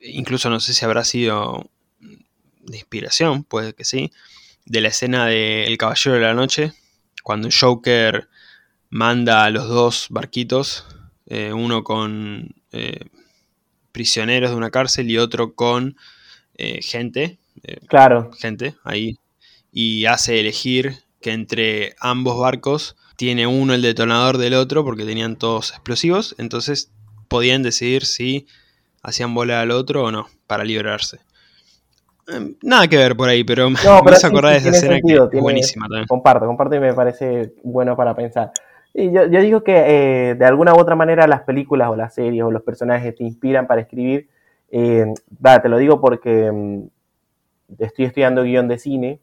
incluso 0.00 0.48
no 0.48 0.60
sé 0.60 0.74
si 0.74 0.84
habrá 0.84 1.02
sido 1.02 1.68
de 1.98 2.78
inspiración, 2.78 3.42
puede 3.42 3.74
que 3.74 3.84
sí, 3.84 4.12
de 4.64 4.80
la 4.80 4.88
escena 4.88 5.26
de 5.26 5.66
El 5.66 5.76
Caballero 5.76 6.14
de 6.14 6.22
la 6.22 6.34
Noche, 6.34 6.72
cuando 7.24 7.48
Joker 7.50 8.28
manda 8.90 9.44
a 9.44 9.50
los 9.50 9.68
dos 9.68 10.06
barquitos, 10.10 10.84
eh, 11.26 11.52
uno 11.52 11.82
con 11.82 12.54
eh, 12.72 13.06
prisioneros 13.92 14.50
de 14.50 14.56
una 14.56 14.70
cárcel 14.70 15.10
y 15.10 15.18
otro 15.18 15.54
con 15.54 15.96
eh, 16.56 16.80
gente, 16.82 17.38
claro. 17.88 18.30
gente 18.38 18.74
ahí, 18.84 19.18
y 19.72 20.06
hace 20.06 20.40
elegir 20.40 20.96
que 21.20 21.32
entre 21.32 21.94
ambos 22.00 22.38
barcos 22.38 22.96
tiene 23.16 23.46
uno 23.46 23.74
el 23.74 23.82
detonador 23.82 24.38
del 24.38 24.54
otro 24.54 24.84
porque 24.84 25.04
tenían 25.04 25.36
todos 25.36 25.70
explosivos, 25.70 26.34
entonces 26.38 26.90
podían 27.28 27.62
decidir 27.62 28.04
si 28.04 28.46
hacían 29.02 29.34
volar 29.34 29.58
al 29.58 29.70
otro 29.70 30.04
o 30.04 30.10
no 30.10 30.28
para 30.46 30.64
librarse. 30.64 31.18
Em, 32.28 32.56
nada 32.62 32.88
que 32.88 32.96
ver 32.96 33.16
por 33.16 33.28
ahí, 33.28 33.44
pero 33.44 33.70
me 33.70 33.76
vas 33.76 34.24
acordar 34.24 34.52
de 34.52 34.58
esa 34.58 34.70
escena 34.70 34.98
que 35.04 35.14
es 35.14 35.40
buenísima 35.40 35.86
también. 35.86 36.06
Comparto, 36.06 36.46
comparto 36.46 36.74
y 36.76 36.80
me 36.80 36.92
parece 36.92 37.54
bueno 37.62 37.96
para 37.96 38.14
pensar. 38.14 38.52
Y 38.98 39.12
yo, 39.12 39.28
digo 39.28 39.62
que 39.62 40.30
eh, 40.30 40.34
de 40.36 40.44
alguna 40.46 40.72
u 40.72 40.78
otra 40.78 40.96
manera 40.96 41.26
las 41.26 41.42
películas 41.42 41.90
o 41.90 41.96
las 41.96 42.14
series 42.14 42.42
o 42.42 42.50
los 42.50 42.62
personajes 42.62 43.14
te 43.14 43.24
inspiran 43.24 43.66
para 43.66 43.82
escribir. 43.82 44.30
Eh, 44.70 45.12
te 45.62 45.68
lo 45.68 45.76
digo 45.76 46.00
porque 46.00 46.50
mm, 46.50 46.88
estoy 47.78 48.06
estudiando 48.06 48.42
guion 48.42 48.68
de 48.68 48.78
cine 48.78 49.20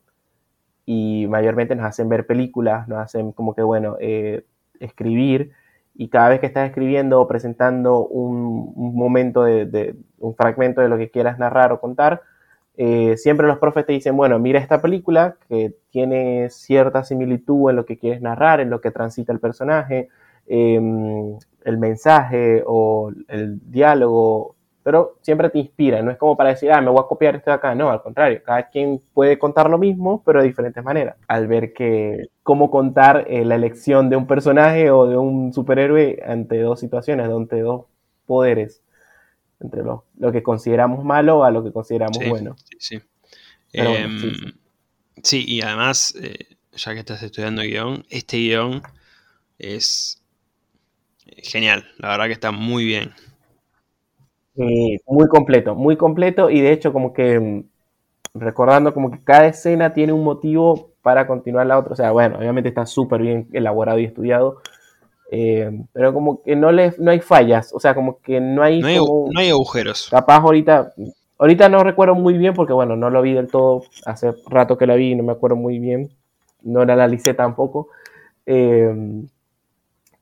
y 0.85 1.25
mayormente 1.27 1.75
nos 1.75 1.87
hacen 1.87 2.07
ver 2.07 2.27
películas, 2.27 2.87
nos 2.87 2.99
hacen 2.99 3.31
como 3.31 3.55
que, 3.55 3.63
bueno, 3.63 3.97
eh, 3.99 4.45
escribir 4.79 5.53
y 5.95 6.09
cada 6.09 6.29
vez 6.29 6.39
que 6.39 6.45
estás 6.45 6.67
escribiendo 6.69 7.19
o 7.19 7.27
presentando 7.27 8.05
un, 8.05 8.73
momento 8.75 9.41
de, 9.41 9.95
un 10.19 10.35
fragmento 10.35 10.81
de 10.81 10.89
lo 10.89 10.99
que 10.99 11.09
quieras 11.09 11.39
narrar 11.39 11.71
o 11.71 11.79
contar, 11.79 12.21
eh, 12.75 13.17
siempre 13.17 13.47
los 13.47 13.59
profes 13.59 13.85
te 13.85 13.93
dicen, 13.93 14.17
bueno, 14.17 14.39
mira 14.39 14.59
esta 14.59 14.81
película 14.81 15.35
que 15.47 15.75
tiene 15.91 16.49
cierta 16.49 17.03
similitud 17.03 17.69
en 17.69 17.75
lo 17.75 17.85
que 17.85 17.97
quieres 17.97 18.21
narrar, 18.21 18.59
en 18.59 18.69
lo 18.69 18.81
que 18.81 18.91
transita 18.91 19.31
el 19.31 19.39
personaje, 19.39 20.09
em, 20.47 21.37
el 21.63 21.77
mensaje 21.77 22.63
o 22.65 23.11
el 23.27 23.59
diálogo, 23.71 24.55
pero 24.83 25.17
siempre 25.21 25.49
te 25.49 25.59
inspira, 25.59 26.01
no 26.01 26.11
es 26.11 26.17
como 26.17 26.35
para 26.35 26.49
decir, 26.49 26.71
ah, 26.71 26.81
me 26.81 26.89
voy 26.89 26.99
a 26.99 27.07
copiar 27.07 27.35
esto 27.35 27.51
de 27.51 27.55
acá, 27.55 27.73
no, 27.75 27.89
al 27.89 28.01
contrario, 28.01 28.41
cada 28.43 28.69
quien 28.69 29.01
puede 29.13 29.39
contar 29.39 29.69
lo 29.69 29.77
mismo, 29.77 30.21
pero 30.25 30.41
de 30.41 30.47
diferentes 30.47 30.83
maneras. 30.83 31.15
Al 31.27 31.47
ver 31.47 31.73
que 31.73 32.25
cómo 32.43 32.69
contar 32.71 33.25
eh, 33.29 33.45
la 33.45 33.55
elección 33.55 34.09
de 34.09 34.17
un 34.17 34.27
personaje 34.27 34.91
o 34.91 35.05
de 35.07 35.17
un 35.17 35.53
superhéroe 35.53 36.21
ante 36.25 36.59
dos 36.59 36.79
situaciones, 36.79 37.29
ante 37.29 37.61
dos 37.61 37.85
poderes 38.25 38.82
entre 39.63 39.83
lo, 39.83 40.05
lo 40.17 40.31
que 40.31 40.43
consideramos 40.43 41.03
malo 41.03 41.43
a 41.43 41.51
lo 41.51 41.63
que 41.63 41.71
consideramos 41.71 42.19
bueno. 42.27 42.55
Sí, 42.77 42.99
em, 43.71 44.19
sí. 44.19 44.53
sí, 45.23 45.45
y 45.47 45.61
además, 45.61 46.15
eh, 46.21 46.57
ya 46.73 46.93
que 46.93 46.99
estás 46.99 47.23
estudiando 47.23 47.61
guion, 47.61 48.05
este 48.09 48.37
guion 48.37 48.81
es 49.57 50.21
genial, 51.37 51.85
la 51.97 52.09
verdad 52.09 52.25
que 52.25 52.33
está 52.33 52.51
muy 52.51 52.85
bien. 52.85 53.11
muy 54.55 55.27
completo, 55.27 55.75
muy 55.75 55.97
completo 55.97 56.49
y 56.49 56.61
de 56.61 56.71
hecho 56.71 56.93
como 56.93 57.13
que 57.13 57.39
mm, 57.39 57.63
recordando 58.33 58.93
como 58.93 59.11
que 59.11 59.23
cada 59.23 59.47
escena 59.47 59.93
tiene 59.93 60.13
un 60.13 60.23
motivo 60.23 60.91
para 61.01 61.27
continuar 61.27 61.67
la 61.67 61.77
otra, 61.77 61.93
o 61.93 61.95
sea, 61.95 62.11
bueno, 62.11 62.37
obviamente 62.37 62.69
está 62.69 62.85
súper 62.85 63.21
bien 63.21 63.49
elaborado 63.51 63.99
y 63.99 64.05
estudiado, 64.05 64.61
eh, 65.35 65.71
pero 65.91 66.13
como 66.13 66.43
que 66.43 66.55
no, 66.55 66.71
le, 66.71 66.93
no 66.99 67.09
hay 67.09 67.19
fallas, 67.19 67.73
o 67.73 67.79
sea, 67.79 67.95
como 67.95 68.19
que 68.19 68.39
no 68.39 68.61
hay... 68.61 68.81
No 68.81 68.87
hay, 69.35 69.49
agujeros. 69.49 70.07
Capaz 70.11 70.43
ahorita, 70.43 70.93
ahorita 71.39 71.69
no 71.69 71.83
recuerdo 71.83 72.13
muy 72.13 72.37
bien 72.37 72.53
porque 72.53 72.71
bueno, 72.71 72.95
no 72.95 73.09
lo 73.09 73.19
vi 73.23 73.33
del 73.33 73.47
todo, 73.47 73.81
hace 74.05 74.31
rato 74.45 74.77
que 74.77 74.85
lo 74.85 74.95
vi 74.95 75.13
y 75.13 75.15
no 75.15 75.23
me 75.23 75.31
acuerdo 75.31 75.55
muy 75.55 75.79
bien, 75.79 76.11
no 76.61 76.85
la 76.85 76.93
analicé 76.93 77.33
tampoco. 77.33 77.87
Eh, 78.45 79.23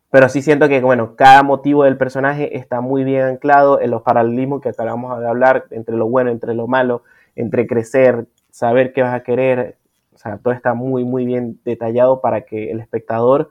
pero 0.10 0.30
sí 0.30 0.42
siento 0.42 0.70
que, 0.70 0.80
bueno, 0.80 1.18
cada 1.18 1.44
motivo 1.44 1.84
del 1.84 1.98
personaje 1.98 2.58
está 2.58 2.80
muy 2.80 3.04
bien 3.04 3.24
anclado 3.24 3.82
en 3.82 3.92
los 3.92 4.04
paralelismos 4.04 4.62
que 4.62 4.70
acabamos 4.70 5.20
de 5.20 5.28
hablar, 5.28 5.66
entre 5.72 5.98
lo 5.98 6.08
bueno, 6.08 6.32
entre 6.32 6.54
lo 6.54 6.68
malo, 6.68 7.04
entre 7.36 7.68
crecer, 7.68 8.28
saber 8.50 8.94
qué 8.94 9.02
vas 9.02 9.14
a 9.14 9.24
querer. 9.24 9.76
O 10.16 10.18
sea, 10.18 10.38
todo 10.38 10.54
está 10.54 10.74
muy, 10.74 11.04
muy 11.04 11.26
bien 11.26 11.60
detallado 11.66 12.22
para 12.22 12.44
que 12.44 12.72
el 12.72 12.80
espectador 12.80 13.50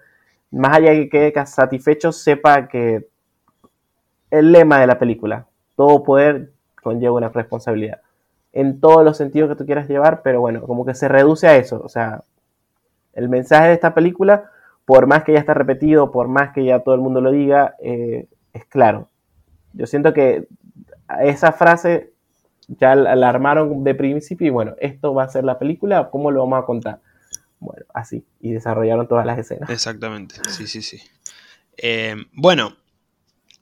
más 0.51 0.77
allá 0.77 0.91
de 0.91 1.09
que 1.09 1.33
quede 1.33 1.47
satisfecho, 1.47 2.13
sepa 2.13 2.69
que 2.69 3.09
el 4.31 4.53
lema 4.53 4.81
de 4.81 4.87
la 4.87 4.99
película, 4.99 5.47
todo 5.77 6.03
poder 6.03 6.53
conlleva 6.83 7.15
una 7.15 7.29
responsabilidad. 7.29 8.01
En 8.53 8.81
todos 8.81 9.05
los 9.05 9.17
sentidos 9.17 9.49
que 9.49 9.57
tú 9.57 9.67
quieras 9.67 9.89
llevar, 9.89 10.23
pero 10.23 10.41
bueno, 10.41 10.63
como 10.63 10.85
que 10.85 10.95
se 10.95 11.09
reduce 11.09 11.47
a 11.47 11.57
eso. 11.57 11.81
O 11.85 11.89
sea, 11.89 12.25
el 13.13 13.29
mensaje 13.29 13.69
de 13.69 13.75
esta 13.75 13.95
película, 13.95 14.51
por 14.85 15.07
más 15.07 15.25
que 15.25 15.33
ya 15.33 15.39
está 15.39 15.55
repetido, 15.55 16.11
por 16.11 16.29
más 16.29 16.53
que 16.53 16.65
ya 16.65 16.81
todo 16.81 16.95
el 16.95 17.01
mundo 17.01 17.21
lo 17.21 17.31
diga, 17.31 17.77
eh, 17.81 18.27
es 18.53 18.65
claro. 18.65 19.09
Yo 19.73 19.87
siento 19.87 20.13
que 20.13 20.49
esa 21.21 21.53
frase 21.53 22.13
ya 22.67 22.95
la 22.95 23.29
armaron 23.29 23.83
de 23.85 23.95
principio 23.95 24.47
y 24.47 24.51
bueno, 24.51 24.75
esto 24.79 25.13
va 25.15 25.25
a 25.25 25.29
ser 25.29 25.45
la 25.45 25.59
película, 25.59 26.09
¿cómo 26.11 26.31
lo 26.31 26.41
vamos 26.41 26.63
a 26.63 26.67
contar? 26.67 27.01
Bueno, 27.61 27.85
así. 27.95 28.25
Y 28.41 28.53
desarrollaron 28.53 29.07
todas 29.07 29.27
las 29.27 29.39
escenas. 29.39 29.71
Exactamente, 29.71 30.37
sí, 30.49 30.67
sí, 30.67 30.83
sí. 30.83 30.99
Eh, 31.77 32.17
bueno, 32.33 32.77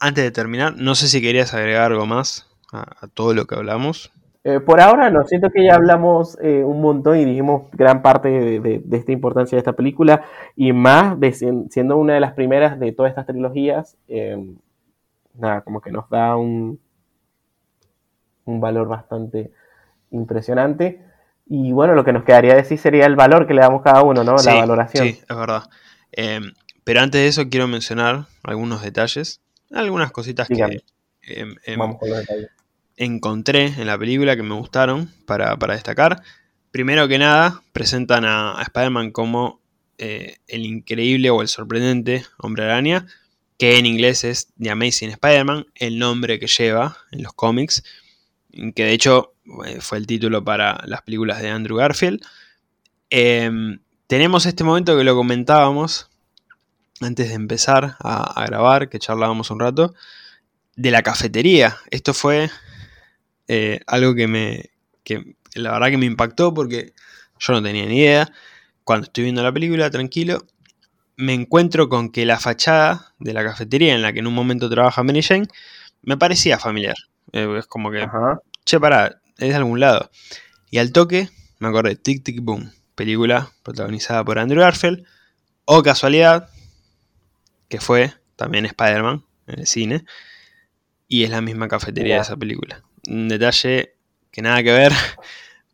antes 0.00 0.24
de 0.24 0.30
terminar, 0.30 0.74
no 0.76 0.94
sé 0.94 1.08
si 1.08 1.20
querías 1.20 1.52
agregar 1.52 1.92
algo 1.92 2.06
más 2.06 2.48
a, 2.72 3.08
todo 3.08 3.34
lo 3.34 3.46
que 3.46 3.56
hablamos. 3.56 4.12
Eh, 4.44 4.60
por 4.60 4.80
ahora 4.80 5.10
no, 5.10 5.24
siento 5.24 5.50
que 5.50 5.64
ya 5.64 5.74
hablamos 5.74 6.38
eh, 6.40 6.62
un 6.64 6.80
montón 6.80 7.18
y 7.18 7.24
dijimos 7.24 7.70
gran 7.72 8.02
parte 8.02 8.28
de, 8.28 8.82
esta 8.92 9.12
importancia 9.12 9.56
de 9.56 9.60
esta 9.60 9.74
película 9.74 10.22
y 10.54 10.72
más 10.72 11.18
de, 11.18 11.32
siendo 11.32 11.96
una 11.96 12.14
de 12.14 12.20
las 12.20 12.32
primeras 12.32 12.78
de 12.78 12.92
todas 12.92 13.10
estas 13.10 13.26
trilogías, 13.26 13.96
nada, 15.34 15.60
como 15.62 15.80
que 15.80 15.90
nos 15.90 16.08
da 16.08 16.36
un, 16.36 16.80
un 18.44 18.60
valor 18.60 18.88
bastante 18.88 19.52
impresionante. 20.10 21.07
Y 21.48 21.72
bueno, 21.72 21.94
lo 21.94 22.04
que 22.04 22.12
nos 22.12 22.24
quedaría 22.24 22.54
decir 22.54 22.78
sería 22.78 23.06
el 23.06 23.16
valor 23.16 23.46
que 23.46 23.54
le 23.54 23.62
damos 23.62 23.82
cada 23.82 24.02
uno, 24.02 24.22
¿no? 24.22 24.36
la 24.36 24.54
valoración. 24.54 25.06
Sí, 25.06 25.20
es 25.26 25.36
verdad. 25.36 25.62
Em, 26.12 26.52
pero 26.84 27.00
antes 27.00 27.20
de 27.20 27.28
eso 27.28 27.48
quiero 27.48 27.66
mencionar 27.68 28.26
algunos 28.42 28.82
detalles, 28.82 29.40
algunas 29.72 30.10
cositas 30.10 30.48
que 30.48 30.82
em, 31.22 31.54
em, 31.64 31.80
encontré 32.96 33.66
en 33.66 33.86
la 33.86 33.98
película 33.98 34.36
que 34.36 34.42
me 34.42 34.54
gustaron 34.54 35.10
para, 35.26 35.56
destacar. 35.56 36.22
Primero 36.70 37.08
que 37.08 37.18
nada, 37.18 37.62
presentan 37.72 38.24
a, 38.24 38.58
a 38.58 38.62
Spider-Man 38.62 39.10
como 39.10 39.60
eh, 39.96 40.36
el 40.46 40.66
increíble 40.66 41.30
o 41.30 41.42
el 41.42 41.48
sorprendente 41.48 42.24
hombre 42.38 42.64
araña, 42.64 43.06
que 43.58 43.78
en 43.78 43.86
inglés 43.86 44.22
es 44.24 44.48
The 44.60 44.70
Amazing 44.70 45.10
Spider-Man, 45.10 45.66
el 45.74 45.98
nombre 45.98 46.38
que 46.38 46.46
lleva 46.46 46.98
en 47.10 47.22
los 47.22 47.32
cómics, 47.32 47.82
que 48.74 48.84
de 48.84 48.92
hecho 48.92 49.34
eh, 49.66 49.80
fue 49.80 49.98
el 49.98 50.06
título 50.06 50.44
para 50.44 50.82
las 50.86 51.02
películas 51.02 51.42
de 51.42 51.50
Andrew 51.50 51.76
Garfield. 51.76 52.20
Em, 53.10 53.80
tenemos 54.06 54.46
este 54.46 54.64
momento 54.64 54.96
que 54.96 55.04
lo 55.04 55.14
comentábamos 55.14 56.10
antes 57.00 57.28
de 57.28 57.34
empezar 57.34 57.96
a, 58.00 58.44
grabar, 58.46 58.88
que 58.88 58.98
charlábamos 58.98 59.50
un 59.50 59.60
rato, 59.60 59.94
de 60.76 60.90
la 60.90 61.02
cafetería. 61.02 61.76
Esto 61.90 62.14
fue 62.14 62.50
eh, 63.48 63.80
algo 63.86 64.14
que 64.14 64.26
me. 64.26 64.70
Que 65.04 65.36
la 65.54 65.72
verdad 65.72 65.88
que 65.88 65.98
me 65.98 66.06
impactó 66.06 66.52
porque 66.54 66.92
yo 67.38 67.52
no 67.52 67.62
tenía 67.62 67.86
ni 67.86 67.98
idea. 67.98 68.30
Cuando 68.84 69.04
estoy 69.04 69.24
viendo 69.24 69.42
la 69.42 69.52
película, 69.52 69.90
tranquilo, 69.90 70.46
me 71.16 71.34
encuentro 71.34 71.88
con 71.88 72.10
que 72.10 72.24
la 72.24 72.38
fachada 72.38 73.14
de 73.18 73.32
la 73.32 73.44
cafetería 73.44 73.94
en 73.94 74.02
la 74.02 74.12
que 74.12 74.20
en 74.20 74.26
un 74.26 74.34
momento 74.34 74.70
trabaja 74.70 75.02
Mary 75.02 75.22
Jane 75.22 75.48
me 76.02 76.16
parecía 76.16 76.58
familiar. 76.58 76.96
Eh, 77.32 77.56
es 77.58 77.66
como 77.66 77.90
que, 77.90 78.06
che, 78.68 78.78
pará, 78.78 79.22
es 79.38 79.48
de 79.48 79.54
algún 79.54 79.80
lado. 79.80 80.10
Y 80.70 80.76
al 80.76 80.92
toque, 80.92 81.30
me 81.58 81.68
acordé, 81.68 81.96
Tic 81.96 82.22
Tic 82.22 82.42
Boom, 82.42 82.70
película 82.94 83.50
protagonizada 83.62 84.22
por 84.22 84.38
Andrew 84.38 84.60
Garfield, 84.60 85.06
o 85.64 85.82
casualidad, 85.82 86.50
que 87.68 87.80
fue 87.80 88.12
también 88.36 88.66
Spider-Man 88.66 89.24
en 89.46 89.60
el 89.60 89.66
cine, 89.66 90.04
y 91.08 91.24
es 91.24 91.30
la 91.30 91.40
misma 91.40 91.66
cafetería 91.66 92.16
de 92.16 92.20
esa 92.20 92.36
película. 92.36 92.82
Un 93.08 93.28
detalle 93.28 93.94
que 94.30 94.42
nada 94.42 94.62
que 94.62 94.72
ver, 94.72 94.92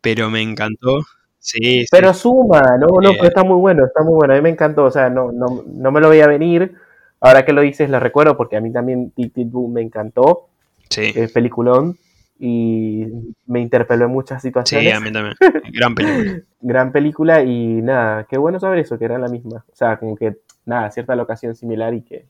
pero 0.01 0.29
me 0.29 0.41
encantó. 0.41 0.99
Sí, 1.37 1.85
pero 1.91 2.13
suma, 2.13 2.77
no, 2.79 2.87
no, 3.01 3.11
pero 3.11 3.27
está 3.27 3.43
muy 3.43 3.59
bueno, 3.59 3.85
está 3.85 4.03
muy 4.03 4.15
bueno, 4.15 4.33
a 4.33 4.37
mí 4.37 4.41
me 4.41 4.49
encantó, 4.49 4.85
o 4.85 4.91
sea, 4.91 5.09
no, 5.09 5.33
no, 5.33 5.65
no 5.67 5.91
me 5.91 5.99
lo 5.99 6.09
veía 6.09 6.27
venir, 6.27 6.75
ahora 7.19 7.43
que 7.43 7.51
lo 7.51 7.61
dices 7.61 7.89
lo 7.89 7.99
recuerdo 7.99 8.37
porque 8.37 8.55
a 8.55 8.61
mí 8.61 8.71
también 8.71 9.11
Tic 9.11 9.33
Tic 9.33 9.51
Boom 9.51 9.73
me 9.73 9.81
encantó, 9.81 10.47
sí. 10.89 11.11
es 11.13 11.31
peliculón, 11.33 11.99
y 12.37 13.05
me 13.45 13.61
interpeló 13.61 14.05
en 14.05 14.11
muchas 14.11 14.41
situaciones. 14.41 14.89
Sí, 14.89 14.95
a 14.95 14.99
mí 14.99 15.11
también. 15.11 15.35
Gran 15.71 15.95
película. 15.95 16.41
Gran 16.61 16.91
película 16.91 17.43
y 17.43 17.81
nada, 17.81 18.25
qué 18.29 18.37
bueno 18.37 18.59
saber 18.59 18.79
eso, 18.79 18.97
que 18.97 19.05
era 19.05 19.17
la 19.17 19.27
misma. 19.27 19.63
O 19.71 19.75
sea, 19.75 19.97
como 19.97 20.15
que 20.15 20.37
nada, 20.65 20.91
cierta 20.91 21.15
locación 21.15 21.55
similar 21.55 21.93
y 21.93 22.01
que 22.01 22.25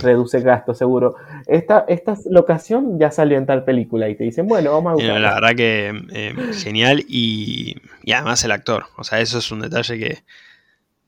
reduce 0.00 0.40
gasto 0.40 0.74
seguro. 0.74 1.16
Esta, 1.46 1.84
esta 1.88 2.14
locación 2.30 2.98
ya 2.98 3.10
salió 3.10 3.38
en 3.38 3.46
tal 3.46 3.64
película 3.64 4.08
y 4.08 4.16
te 4.16 4.24
dicen, 4.24 4.46
bueno, 4.46 4.72
vamos 4.72 4.90
a 4.90 4.94
buscar. 4.94 5.20
La 5.20 5.34
verdad 5.34 5.54
que 5.56 5.92
eh, 6.12 6.34
genial 6.54 7.04
y, 7.08 7.76
y, 8.02 8.12
además 8.12 8.44
el 8.44 8.52
actor. 8.52 8.84
O 8.96 9.04
sea, 9.04 9.20
eso 9.20 9.38
es 9.38 9.50
un 9.50 9.60
detalle 9.60 9.98
que 9.98 10.24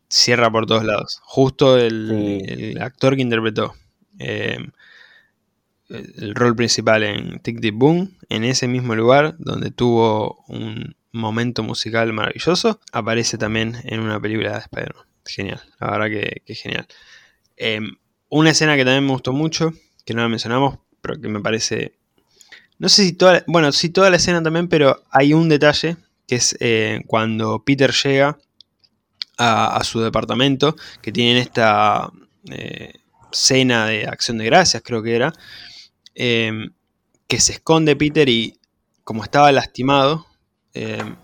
cierra 0.09 0.51
por 0.51 0.66
todos 0.66 0.84
lados. 0.84 1.20
Justo 1.24 1.78
el, 1.78 2.42
el 2.49 2.80
actor 2.80 3.16
que 3.16 3.22
interpretó. 3.22 3.74
Eh, 4.18 4.59
el 5.89 6.34
rol 6.34 6.57
principal 6.57 7.03
en 7.03 7.41
Tic 7.41 7.61
Tic 7.61 7.74
Boom, 7.74 8.16
en 8.28 8.45
ese 8.45 8.68
mismo 8.68 8.95
lugar 8.95 9.37
donde 9.39 9.70
tuvo 9.70 10.45
un 10.49 10.97
momento 11.12 11.62
musical 11.62 12.12
maravilloso, 12.12 12.80
aparece 12.93 13.39
también 13.39 13.76
en 13.84 14.01
una 14.01 14.20
película 14.20 14.53
de 14.53 14.59
Spider-Man. 14.59 15.07
Genial, 15.24 15.61
la 15.80 15.91
verdad 15.91 16.07
que, 16.07 16.43
que 16.45 16.55
genial. 16.55 16.87
Em, 17.57 17.97
una 18.28 18.51
escena 18.51 18.76
que 18.76 18.84
también 18.84 19.05
me 19.05 19.12
gustó 19.12 19.32
mucho, 19.32 19.72
que 20.05 20.14
no 20.14 20.22
la 20.22 20.28
mencionamos, 20.28 20.78
pero 21.01 21.20
que 21.20 21.28
me 21.28 21.41
parece... 21.41 21.99
No 22.78 22.89
sé 22.89 23.05
si 23.05 23.12
toda... 23.12 23.43
Bueno, 23.47 23.72
sí 23.72 23.89
toda 23.89 24.11
la 24.11 24.16
escena 24.16 24.43
también, 24.43 24.68
pero 24.68 25.03
hay 25.11 25.32
un 25.32 25.49
detalle, 25.49 25.97
que 26.28 26.37
es 26.37 26.57
eh, 26.61 27.03
cuando 27.07 27.64
Peter 27.64 27.93
llega 27.93 28.39
a, 29.39 29.82
su 29.84 30.01
departamento, 30.01 30.76
que 31.03 31.12
tienen 31.12 31.37
esta 31.37 32.11
eh, 32.51 32.95
cena 33.32 33.87
de 33.87 34.07
acción 34.07 34.39
de 34.39 34.47
gracias, 34.47 34.82
creo 34.84 35.03
que 35.03 35.14
era, 35.14 35.32
em, 36.17 36.71
que 37.29 37.39
se 37.39 37.53
esconde 37.53 37.95
Peter 37.95 38.29
y 38.29 38.59
como 39.05 39.23
estaba 39.23 39.53
lastimado, 39.53 40.27
em, 40.75 41.14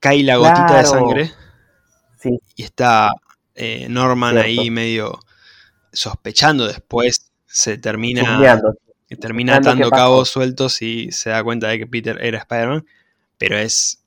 cae 0.00 0.22
la 0.24 0.36
gotita 0.36 0.78
de 0.78 0.84
sangre 0.84 1.30
y 2.56 2.62
está 2.64 3.12
eh, 3.54 3.86
Norman 3.88 4.38
ahí 4.38 4.70
medio 4.70 5.20
sospechando. 5.92 6.66
Después, 6.66 7.30
se 7.46 7.78
termina, 7.78 8.60
termina 9.20 9.56
atando 9.56 9.90
cabos 9.90 10.28
sueltos 10.28 10.82
y 10.82 11.12
se 11.12 11.30
da 11.30 11.44
cuenta 11.44 11.68
de 11.68 11.78
que 11.78 11.86
Peter 11.86 12.18
era 12.20 12.38
Spider-Man, 12.38 12.86
pero 13.36 13.56
es 13.58 14.02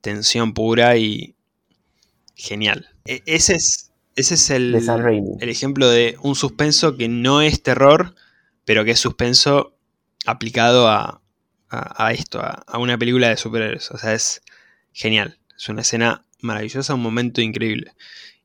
tensión 0.00 0.54
pura 0.54 0.96
y 0.96 1.34
genial. 2.34 2.88
E, 3.04 3.22
ese 3.26 3.54
es, 3.54 3.92
ese 4.16 4.34
es 4.34 4.50
el, 4.50 4.74
el 5.40 5.48
ejemplo 5.48 5.88
de 5.88 6.16
un 6.22 6.34
suspenso 6.34 6.96
que 6.96 7.08
no 7.08 7.42
es 7.42 7.62
terror, 7.62 8.14
pero 8.64 8.84
que 8.84 8.92
es 8.92 9.00
suspenso 9.00 9.76
aplicado 10.26 10.88
a, 10.88 11.20
esto, 12.12 12.40
a, 12.40 12.78
una 12.78 12.96
película 12.98 13.28
de 13.28 13.36
superhéroes. 13.36 13.90
O 13.90 13.98
sea, 13.98 14.14
es 14.14 14.42
genial. 14.92 15.38
Es 15.56 15.68
una 15.68 15.82
escena 15.82 16.24
maravillosa, 16.40 16.94
un 16.94 17.02
momento 17.02 17.40
increíble. 17.40 17.92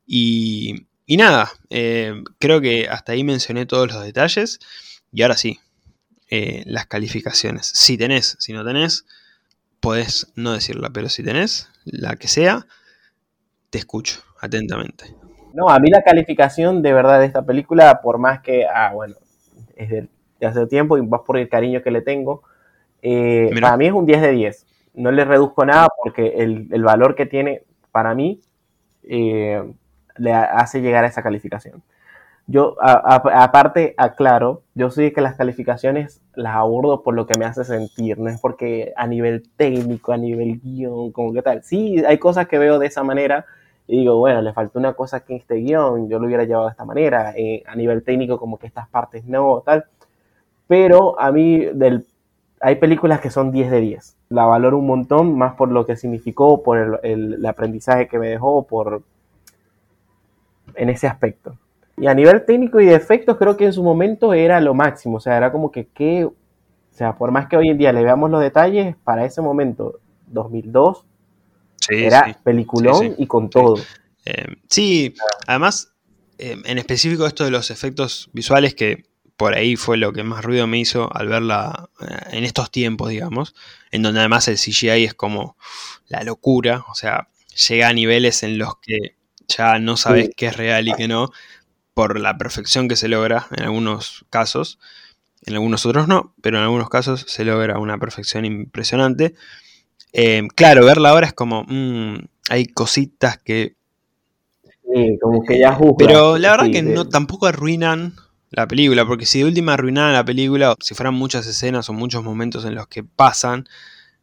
Y, 0.06 0.86
y 1.06 1.16
nada, 1.16 1.50
eh, 1.70 2.22
creo 2.38 2.60
que 2.60 2.88
hasta 2.88 3.12
ahí 3.12 3.24
mencioné 3.24 3.66
todos 3.66 3.92
los 3.92 4.04
detalles. 4.04 4.58
Y 5.12 5.22
ahora 5.22 5.36
sí, 5.36 5.60
eh, 6.28 6.62
las 6.66 6.86
calificaciones. 6.86 7.66
Si 7.66 7.96
tenés, 7.96 8.36
si 8.38 8.52
no 8.52 8.64
tenés, 8.64 9.04
podés 9.80 10.30
no 10.36 10.52
decirla, 10.52 10.90
pero 10.90 11.08
si 11.08 11.22
tenés, 11.22 11.68
la 11.84 12.16
que 12.16 12.28
sea, 12.28 12.66
te 13.70 13.78
escucho 13.78 14.22
atentamente. 14.40 15.14
No, 15.52 15.68
a 15.68 15.80
mí 15.80 15.90
la 15.90 16.02
calificación 16.02 16.82
de 16.82 16.92
verdad 16.92 17.18
de 17.20 17.26
esta 17.26 17.44
película, 17.44 18.00
por 18.00 18.18
más 18.18 18.40
que, 18.42 18.64
ah, 18.66 18.92
bueno, 18.94 19.16
es 19.80 19.90
de, 19.90 20.08
hace 20.46 20.66
tiempo 20.66 20.96
y 20.96 21.06
más 21.06 21.20
por 21.22 21.36
el 21.36 21.48
cariño 21.48 21.82
que 21.82 21.90
le 21.90 22.02
tengo, 22.02 22.42
eh, 23.02 23.50
para 23.60 23.76
mí 23.76 23.86
es 23.86 23.92
un 23.92 24.06
10 24.06 24.20
de 24.22 24.30
10. 24.32 24.66
No 24.94 25.10
le 25.10 25.24
reduzco 25.24 25.64
nada 25.64 25.88
porque 26.02 26.34
el, 26.38 26.82
valor 26.82 27.14
que 27.14 27.26
tiene 27.26 27.62
para 27.92 28.14
mí 28.14 28.40
eh, 29.04 29.62
le 30.16 30.32
hace 30.32 30.80
llegar 30.80 31.04
a 31.04 31.08
esa 31.08 31.22
calificación. 31.22 31.82
Yo, 32.46 32.76
aparte, 32.80 33.94
aclaro, 33.96 34.64
yo 34.74 34.90
soy 34.90 35.12
que 35.12 35.20
las 35.20 35.36
calificaciones 35.36 36.20
las 36.34 36.56
abordo 36.56 37.04
por 37.04 37.14
lo 37.14 37.24
que 37.24 37.38
me 37.38 37.44
hace 37.44 37.62
sentir, 37.64 38.18
no 38.18 38.28
es 38.28 38.40
porque 38.40 38.92
a 38.96 39.06
nivel 39.06 39.48
técnico, 39.56 40.10
a 40.12 40.16
nivel 40.16 40.60
guion, 40.60 41.12
como 41.12 41.32
que 41.32 41.42
tal. 41.42 41.62
Sí, 41.62 42.02
hay 42.04 42.18
cosas 42.18 42.48
que 42.48 42.58
veo 42.58 42.80
de 42.80 42.88
esa 42.88 43.04
manera, 43.04 43.46
y 43.90 43.98
digo, 43.98 44.18
bueno, 44.18 44.40
le 44.40 44.52
faltó 44.52 44.78
una 44.78 44.92
cosa 44.92 45.18
aquí 45.18 45.32
en 45.32 45.40
este 45.40 45.56
guion, 45.56 46.08
yo 46.08 46.20
lo 46.20 46.26
hubiera 46.26 46.44
llevado 46.44 46.66
de 46.66 46.70
esta 46.70 46.84
manera, 46.84 47.34
eh, 47.36 47.64
a 47.66 47.74
nivel 47.74 48.04
técnico 48.04 48.38
como 48.38 48.56
que 48.56 48.68
estas 48.68 48.88
partes 48.88 49.24
no, 49.24 49.62
tal, 49.66 49.84
pero 50.68 51.20
a 51.20 51.32
mí 51.32 51.66
del, 51.74 52.06
hay 52.60 52.76
películas 52.76 53.20
que 53.20 53.30
son 53.30 53.50
10 53.50 53.68
de 53.68 53.80
10, 53.80 54.16
la 54.28 54.46
valoro 54.46 54.78
un 54.78 54.86
montón, 54.86 55.36
más 55.36 55.54
por 55.54 55.72
lo 55.72 55.86
que 55.86 55.96
significó, 55.96 56.62
por 56.62 57.00
el, 57.02 57.34
el, 57.34 57.46
aprendizaje 57.46 58.06
que 58.06 58.20
me 58.20 58.28
dejó, 58.28 58.64
por 58.64 59.02
en 60.76 60.88
ese 60.88 61.08
aspecto. 61.08 61.56
Y 61.96 62.06
a 62.06 62.14
nivel 62.14 62.44
técnico 62.44 62.80
y 62.80 62.86
de 62.86 62.94
efectos 62.94 63.38
creo 63.38 63.56
que 63.56 63.64
en 63.64 63.72
su 63.72 63.82
momento 63.82 64.34
era 64.34 64.60
lo 64.60 64.72
máximo, 64.72 65.16
o 65.16 65.20
sea, 65.20 65.36
era 65.36 65.50
como 65.50 65.72
que, 65.72 65.86
que 65.88 66.26
o 66.26 66.34
sea, 66.92 67.16
por 67.16 67.32
más 67.32 67.48
que 67.48 67.56
hoy 67.56 67.70
en 67.70 67.78
día 67.78 67.92
le 67.92 68.04
veamos 68.04 68.30
los 68.30 68.40
detalles, 68.40 68.94
para 69.02 69.24
ese 69.24 69.42
momento, 69.42 69.98
2002, 70.28 71.06
era 71.88 72.38
peliculón 72.44 73.14
y 73.18 73.26
con 73.26 73.50
todo. 73.50 73.76
sí, 74.68 75.06
eh, 75.06 75.14
además, 75.46 75.92
eh, 76.38 76.56
en 76.64 76.78
específico 76.78 77.26
esto 77.26 77.44
de 77.44 77.50
los 77.50 77.70
efectos 77.70 78.30
visuales, 78.32 78.74
que 78.74 79.04
por 79.36 79.54
ahí 79.54 79.76
fue 79.76 79.96
lo 79.96 80.12
que 80.12 80.22
más 80.22 80.44
ruido 80.44 80.66
me 80.66 80.78
hizo 80.78 81.08
al 81.16 81.28
verla 81.28 81.88
eh, 82.00 82.16
en 82.32 82.44
estos 82.44 82.70
tiempos, 82.70 83.08
digamos, 83.08 83.54
en 83.90 84.02
donde 84.02 84.20
además 84.20 84.48
el 84.48 84.58
CGI 84.58 85.04
es 85.04 85.14
como 85.14 85.56
la 86.08 86.22
locura, 86.24 86.84
o 86.90 86.94
sea, 86.94 87.28
llega 87.68 87.88
a 87.88 87.92
niveles 87.94 88.42
en 88.42 88.58
los 88.58 88.76
que 88.82 89.16
ya 89.48 89.78
no 89.78 89.96
sabes 89.96 90.30
qué 90.36 90.48
es 90.48 90.56
real 90.56 90.88
y 90.88 90.94
qué 90.94 91.08
no, 91.08 91.30
por 91.94 92.20
la 92.20 92.36
perfección 92.38 92.88
que 92.88 92.96
se 92.96 93.08
logra 93.08 93.46
en 93.56 93.64
algunos 93.64 94.24
casos, 94.30 94.78
en 95.46 95.54
algunos 95.54 95.86
otros 95.86 96.06
no, 96.06 96.34
pero 96.42 96.58
en 96.58 96.64
algunos 96.64 96.88
casos 96.88 97.24
se 97.26 97.44
logra 97.44 97.78
una 97.78 97.98
perfección 97.98 98.44
impresionante. 98.44 99.34
Em, 100.12 100.48
claro, 100.48 100.84
verla 100.84 101.10
ahora 101.10 101.26
es 101.26 101.32
como, 101.32 101.64
mm, 101.66 102.16
hay 102.50 102.66
cositas 102.66 103.38
que... 103.38 103.74
Sí, 104.92 105.18
como 105.20 105.44
que 105.44 105.58
ya 105.58 105.78
Pero 105.98 106.36
la 106.36 106.50
verdad 106.50 106.70
que 106.72 106.82
no 106.82 107.08
tampoco 107.08 107.46
arruinan 107.46 108.14
la 108.50 108.66
película, 108.66 109.06
porque 109.06 109.26
si 109.26 109.38
de 109.38 109.44
última 109.44 109.74
arruinaran 109.74 110.12
la 110.12 110.24
película, 110.24 110.74
si 110.80 110.94
fueran 110.94 111.14
muchas 111.14 111.46
escenas 111.46 111.88
o 111.88 111.92
muchos 111.92 112.24
momentos 112.24 112.64
en 112.64 112.74
los 112.74 112.88
que 112.88 113.04
pasan 113.04 113.68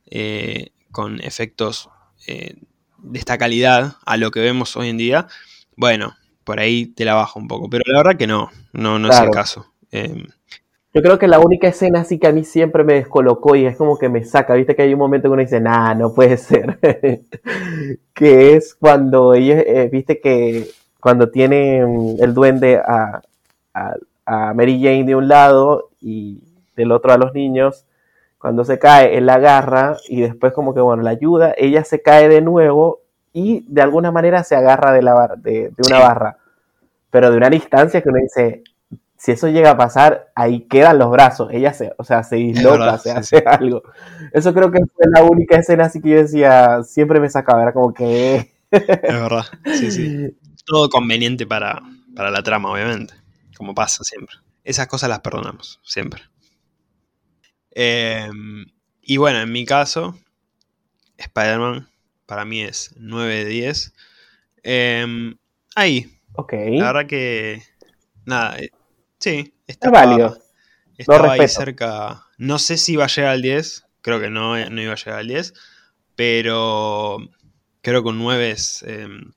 eh, 0.05 0.71
con 0.91 1.21
efectos 1.21 1.89
eh, 2.27 2.55
de 2.97 3.19
esta 3.19 3.37
calidad 3.37 3.95
a 4.05 4.17
lo 4.17 4.31
que 4.31 4.41
vemos 4.41 4.75
hoy 4.75 4.89
en 4.89 4.97
día, 4.97 5.27
bueno, 5.77 6.15
por 6.43 6.59
ahí 6.59 6.87
te 6.87 7.05
la 7.05 7.13
bajo 7.13 7.39
un 7.39 7.47
poco. 7.47 7.69
Pero 7.69 7.83
la 7.87 7.99
verdad 7.99 8.17
que 8.17 8.27
no, 8.27 8.51
no, 8.73 8.99
no 8.99 9.09
es 9.09 9.19
el 9.19 9.29
caso. 9.29 9.71
Em, 9.91 10.27
yo 10.93 11.01
creo 11.01 11.19
que 11.19 11.27
la 11.27 11.39
única 11.39 11.67
escena 11.67 12.01
así 12.01 12.17
que 12.17 12.27
a 12.27 12.31
mí 12.31 12.43
siempre 12.43 12.83
me 12.83 12.93
descolocó 12.93 13.55
y 13.55 13.65
es 13.65 13.77
como 13.77 13.97
que 13.97 14.09
me 14.09 14.23
saca, 14.23 14.53
viste 14.55 14.75
que 14.75 14.83
hay 14.83 14.93
un 14.93 14.99
momento 14.99 15.27
que 15.27 15.33
uno 15.33 15.41
dice, 15.41 15.59
nah, 15.59 15.93
no 15.93 16.13
puede 16.13 16.37
ser, 16.37 16.79
que 18.13 18.55
es 18.55 18.73
cuando 18.75 19.33
ellos, 19.33 19.63
eh, 19.65 19.89
viste 19.91 20.19
que 20.19 20.67
cuando 20.99 21.29
tiene 21.29 21.79
el 22.19 22.33
duende 22.33 22.77
a, 22.77 23.21
Mary 24.55 24.81
Jane 24.81 25.05
de 25.05 25.15
un 25.15 25.29
lado 25.29 25.89
y 26.01 26.41
del 26.75 26.91
otro 26.91 27.13
a 27.13 27.17
los 27.17 27.33
niños, 27.33 27.85
cuando 28.39 28.65
se 28.65 28.77
cae, 28.77 29.17
él 29.17 29.25
la 29.27 29.35
agarra 29.35 29.97
y 30.09 30.21
después 30.21 30.51
como 30.53 30.73
que, 30.73 30.81
bueno, 30.81 31.03
la 31.03 31.11
ayuda, 31.11 31.53
ella 31.57 31.83
se 31.85 32.01
cae 32.01 32.27
de 32.27 32.41
nuevo 32.41 33.01
y 33.31 33.65
de 33.69 33.81
alguna 33.81 34.11
manera 34.11 34.43
se 34.43 34.55
agarra 34.55 34.91
de, 34.91 35.01
la, 35.01 35.35
de, 35.37 35.69
de 35.69 35.87
una 35.87 35.99
barra, 35.99 36.37
pero 37.09 37.31
de 37.31 37.37
una 37.37 37.49
distancia 37.49 38.01
que 38.01 38.09
uno 38.09 38.19
dice, 38.21 38.63
si 39.17 39.31
eso 39.31 39.47
llega 39.47 39.71
a 39.71 39.77
pasar, 39.77 40.31
ahí 40.35 40.61
quedan 40.67 40.99
los 40.99 41.09
brazos. 41.09 41.49
Ella 41.51 41.73
se, 41.73 41.91
o 41.97 42.03
sea, 42.03 42.23
se 42.23 42.35
disloca, 42.35 42.97
se 42.99 43.11
hace 43.11 43.37
algo. 43.45 43.81
Eso 44.31 44.53
creo 44.53 44.71
que 44.71 44.79
fue 44.79 45.05
la 45.11 45.23
única 45.23 45.57
escena 45.57 45.85
así 45.85 46.01
que 46.01 46.09
yo 46.09 46.17
decía, 46.17 46.83
siempre 46.83 47.19
me 47.19 47.29
sacaba, 47.29 47.63
era 47.63 47.73
como 47.73 47.93
que... 47.93 48.53
Es 48.69 49.01
verdad, 49.01 49.45
sí, 49.65 49.91
sí. 49.91 50.37
Todo 50.65 50.89
conveniente 50.89 51.47
para, 51.47 51.81
para 52.15 52.29
la 52.29 52.43
trama, 52.43 52.71
obviamente, 52.71 53.13
como 53.55 53.73
pasa 53.73 54.03
siempre. 54.03 54.35
Esas 54.63 54.87
cosas 54.87 55.09
las 55.09 55.21
perdonamos, 55.21 55.79
siempre. 55.83 56.21
Em, 57.71 58.65
y 59.01 59.17
bueno, 59.17 59.39
en 59.39 59.51
mi 59.51 59.65
caso, 59.65 60.19
Spider-Man 61.17 61.87
para 62.25 62.45
mí 62.45 62.61
es 62.61 62.93
9 62.97 63.33
de 63.33 63.45
10. 63.45 63.93
Em, 64.63 65.37
ahí. 65.75 66.19
Ok. 66.33 66.53
La 66.71 66.91
verdad 66.91 67.07
que... 67.07 67.63
Nada, 68.25 68.57
Sí, 69.19 69.53
estaba, 69.67 70.05
válido. 70.05 70.37
Estaba 70.97 71.33
ahí 71.33 71.47
cerca. 71.47 72.25
No 72.37 72.59
sé 72.59 72.77
si 72.77 72.93
iba 72.93 73.05
a 73.05 73.07
llegar 73.07 73.31
al 73.31 73.41
10. 73.41 73.85
Creo 74.01 74.19
que 74.19 74.29
no, 74.29 74.57
no 74.69 74.81
iba 74.81 74.93
a 74.93 74.97
llegar 74.97 75.19
al 75.19 75.27
10. 75.27 75.53
Pero 76.15 77.17
creo 77.81 78.03
que 78.03 78.09
un 78.09 78.19
9 78.19 78.51
es 78.51 78.83
em, 78.83 79.31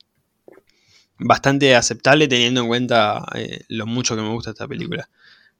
bastante 1.18 1.76
aceptable 1.76 2.28
teniendo 2.28 2.62
en 2.62 2.68
cuenta 2.68 3.24
eh, 3.34 3.64
lo 3.68 3.86
mucho 3.86 4.16
que 4.16 4.22
me 4.22 4.30
gusta 4.30 4.50
esta 4.50 4.68
película. 4.68 5.08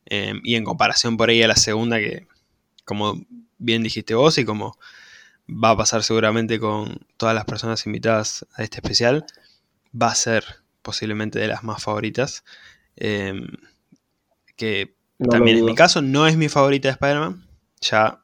Em, 0.06 0.40
y 0.44 0.54
en 0.54 0.64
comparación 0.64 1.16
por 1.16 1.30
ahí 1.30 1.42
a 1.42 1.48
la 1.48 1.56
segunda, 1.56 1.98
que 1.98 2.26
como 2.84 3.24
bien 3.58 3.82
dijiste 3.82 4.14
vos 4.14 4.38
y 4.38 4.44
como 4.44 4.78
va 5.48 5.70
a 5.70 5.76
pasar 5.76 6.02
seguramente 6.02 6.58
con 6.58 7.06
todas 7.16 7.34
las 7.34 7.44
personas 7.44 7.84
invitadas 7.86 8.46
a 8.54 8.62
este 8.62 8.78
especial, 8.78 9.26
va 9.94 10.08
a 10.08 10.14
ser 10.14 10.44
posiblemente 10.82 11.38
de 11.38 11.48
las 11.48 11.62
más 11.62 11.82
favoritas. 11.82 12.44
Em, 12.96 13.48
que 14.60 14.94
también 15.30 15.56
en 15.56 15.64
mi 15.64 15.74
caso 15.74 16.02
no 16.02 16.26
es 16.26 16.36
mi 16.36 16.50
favorita 16.50 16.88
de 16.88 16.92
Spider-Man, 16.92 17.46
ya 17.80 18.20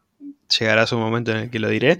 llegará 0.58 0.86
su 0.86 0.98
momento 0.98 1.30
en 1.30 1.38
el 1.38 1.50
que 1.50 1.58
lo 1.58 1.70
diré, 1.70 1.98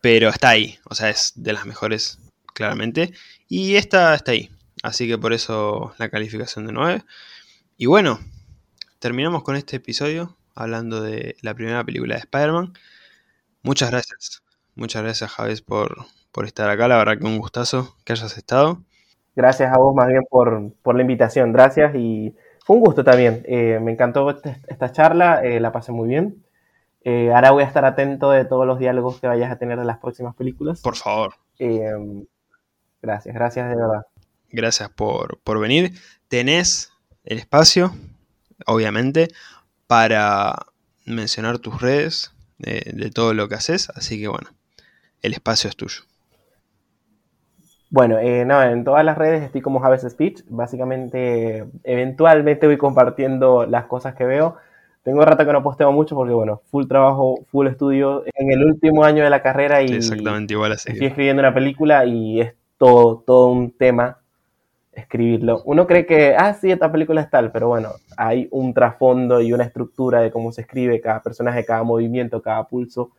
pero 0.00 0.28
está 0.28 0.48
ahí, 0.48 0.80
o 0.86 0.96
sea, 0.96 1.08
es 1.08 1.34
de 1.36 1.52
las 1.52 1.66
mejores, 1.66 2.18
claramente, 2.52 3.12
y 3.48 3.76
esta 3.76 4.12
está 4.16 4.32
ahí, 4.32 4.50
así 4.82 5.06
que 5.06 5.18
por 5.18 5.32
eso 5.32 5.94
la 5.98 6.08
calificación 6.08 6.66
de 6.66 6.72
9. 6.72 7.04
Y 7.76 7.86
bueno, 7.86 8.18
terminamos 8.98 9.44
con 9.44 9.54
este 9.54 9.76
episodio 9.76 10.36
hablando 10.56 11.00
de 11.00 11.36
la 11.40 11.54
primera 11.54 11.84
película 11.84 12.16
de 12.16 12.22
Spider-Man. 12.22 12.72
Muchas 13.62 13.92
gracias. 13.92 14.42
Muchas 14.74 15.02
gracias, 15.02 15.30
Javes, 15.30 15.62
por, 15.62 16.06
por 16.32 16.44
estar 16.44 16.68
acá. 16.68 16.88
La 16.88 16.96
verdad 16.96 17.18
que 17.18 17.24
un 17.24 17.38
gustazo 17.38 17.96
que 18.04 18.14
hayas 18.14 18.36
estado. 18.36 18.82
Gracias 19.36 19.72
a 19.72 19.78
vos 19.78 19.94
más 19.94 20.08
bien 20.08 20.22
por, 20.28 20.72
por 20.82 20.96
la 20.96 21.02
invitación. 21.02 21.52
Gracias 21.52 21.94
y 21.94 22.34
fue 22.64 22.76
un 22.76 22.82
gusto 22.82 23.04
también. 23.04 23.42
Eh, 23.46 23.78
me 23.80 23.92
encantó 23.92 24.30
esta 24.30 24.92
charla, 24.92 25.42
eh, 25.44 25.60
la 25.60 25.72
pasé 25.72 25.92
muy 25.92 26.08
bien. 26.08 26.44
Eh, 27.02 27.32
ahora 27.32 27.50
voy 27.52 27.62
a 27.62 27.66
estar 27.66 27.84
atento 27.84 28.30
de 28.30 28.44
todos 28.44 28.66
los 28.66 28.78
diálogos 28.78 29.20
que 29.20 29.26
vayas 29.26 29.50
a 29.50 29.58
tener 29.58 29.78
de 29.78 29.84
las 29.84 29.98
próximas 29.98 30.34
películas. 30.34 30.80
Por 30.80 30.96
favor. 30.96 31.34
gracias, 33.02 33.34
gracias 33.34 33.68
de 33.70 33.76
verdad. 33.76 34.06
Gracias 34.50 34.90
por, 34.90 35.38
por 35.40 35.58
venir. 35.60 35.92
Tenés 36.28 36.92
el 37.24 37.38
espacio, 37.38 37.92
obviamente, 38.66 39.28
para 39.86 40.66
mencionar 41.06 41.58
tus 41.58 41.80
redes 41.80 42.32
de 42.58 43.10
todo 43.10 43.32
lo 43.32 43.48
que 43.48 43.54
haces. 43.54 43.90
Así 43.90 44.20
que 44.20 44.28
bueno, 44.28 44.50
el 45.22 45.32
espacio 45.32 45.70
es 45.70 45.76
tuyo. 45.76 46.02
Bueno, 47.90 48.18
eh, 48.18 48.44
no, 48.44 48.62
en 48.62 48.84
todas 48.84 49.04
las 49.04 49.18
redes 49.18 49.42
estoy 49.42 49.60
como 49.60 49.80
Javes 49.80 50.06
Speech. 50.08 50.44
Básicamente, 50.48 51.66
eventualmente 51.82 52.66
voy 52.66 52.78
compartiendo 52.78 53.66
las 53.66 53.86
cosas 53.86 54.14
que 54.14 54.24
veo. 54.24 54.56
Tengo 55.02 55.24
rato 55.24 55.44
que 55.44 55.52
no 55.52 55.62
posteo 55.62 55.90
mucho 55.90 56.14
porque, 56.14 56.32
bueno, 56.32 56.62
full 56.70 56.86
trabajo, 56.86 57.44
full 57.50 57.66
estudio. 57.66 58.22
En 58.34 58.52
el 58.52 58.64
último 58.64 59.02
año 59.02 59.24
de 59.24 59.30
la 59.30 59.42
carrera 59.42 59.82
y 59.82 59.92
Exactamente 59.92 60.54
igual 60.54 60.72
así. 60.72 60.92
estoy 60.92 61.08
escribiendo 61.08 61.40
una 61.40 61.52
película 61.52 62.04
y 62.04 62.40
es 62.40 62.54
todo, 62.78 63.24
todo 63.26 63.48
un 63.50 63.72
tema 63.72 64.18
escribirlo. 64.92 65.62
Uno 65.64 65.86
cree 65.86 66.06
que, 66.06 66.36
ah, 66.36 66.54
sí, 66.54 66.70
esta 66.70 66.92
película 66.92 67.22
es 67.22 67.30
tal, 67.30 67.50
pero 67.50 67.68
bueno, 67.68 67.90
hay 68.16 68.46
un 68.52 68.72
trasfondo 68.72 69.40
y 69.40 69.52
una 69.52 69.64
estructura 69.64 70.20
de 70.20 70.30
cómo 70.30 70.52
se 70.52 70.60
escribe 70.60 71.00
cada 71.00 71.22
personaje, 71.22 71.64
cada 71.64 71.82
movimiento, 71.82 72.40
cada 72.40 72.68
pulso. 72.68 73.10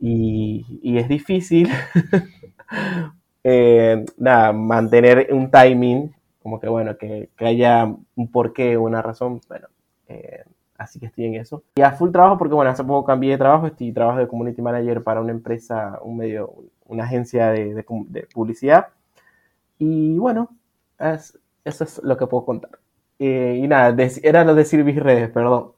Y, 0.00 0.80
y 0.82 0.98
es 0.98 1.08
difícil 1.08 1.68
Eh, 3.50 4.04
nada, 4.18 4.52
mantener 4.52 5.28
un 5.32 5.50
timing, 5.50 6.14
como 6.42 6.60
que 6.60 6.68
bueno, 6.68 6.98
que, 6.98 7.30
haya 7.38 7.84
un 7.84 8.30
porqué, 8.30 8.76
una 8.76 9.00
razón, 9.00 9.40
bueno, 9.48 9.68
eh, 10.06 10.44
así 10.76 11.00
que 11.00 11.06
estoy 11.06 11.24
en 11.24 11.36
eso. 11.36 11.62
Y 11.76 11.80
a 11.80 11.92
full 11.92 12.10
trabajo 12.10 12.36
porque 12.36 12.54
bueno, 12.54 12.70
hace 12.70 12.84
poco 12.84 13.06
cambié 13.06 13.30
de 13.30 13.38
trabajo, 13.38 13.66
estoy 13.66 13.90
trabajo 13.90 14.18
de 14.18 14.28
community 14.28 14.60
manager 14.60 15.02
para 15.02 15.22
una 15.22 15.32
empresa, 15.32 15.98
un 16.02 16.18
medio, 16.18 16.56
una 16.84 17.04
agencia 17.04 17.50
de, 17.50 17.86
publicidad. 18.34 18.88
Y 19.78 20.18
bueno, 20.18 20.50
eso 20.98 21.84
es 21.84 22.02
lo 22.04 22.18
que 22.18 22.26
puedo 22.26 22.44
contar. 22.44 22.72
Eh, 23.18 23.60
y 23.62 23.66
nada, 23.66 23.96
era 24.22 24.44
lo 24.44 24.54
de 24.54 24.84
mis 24.84 24.96
redes, 24.96 25.30
perdón. 25.30 25.72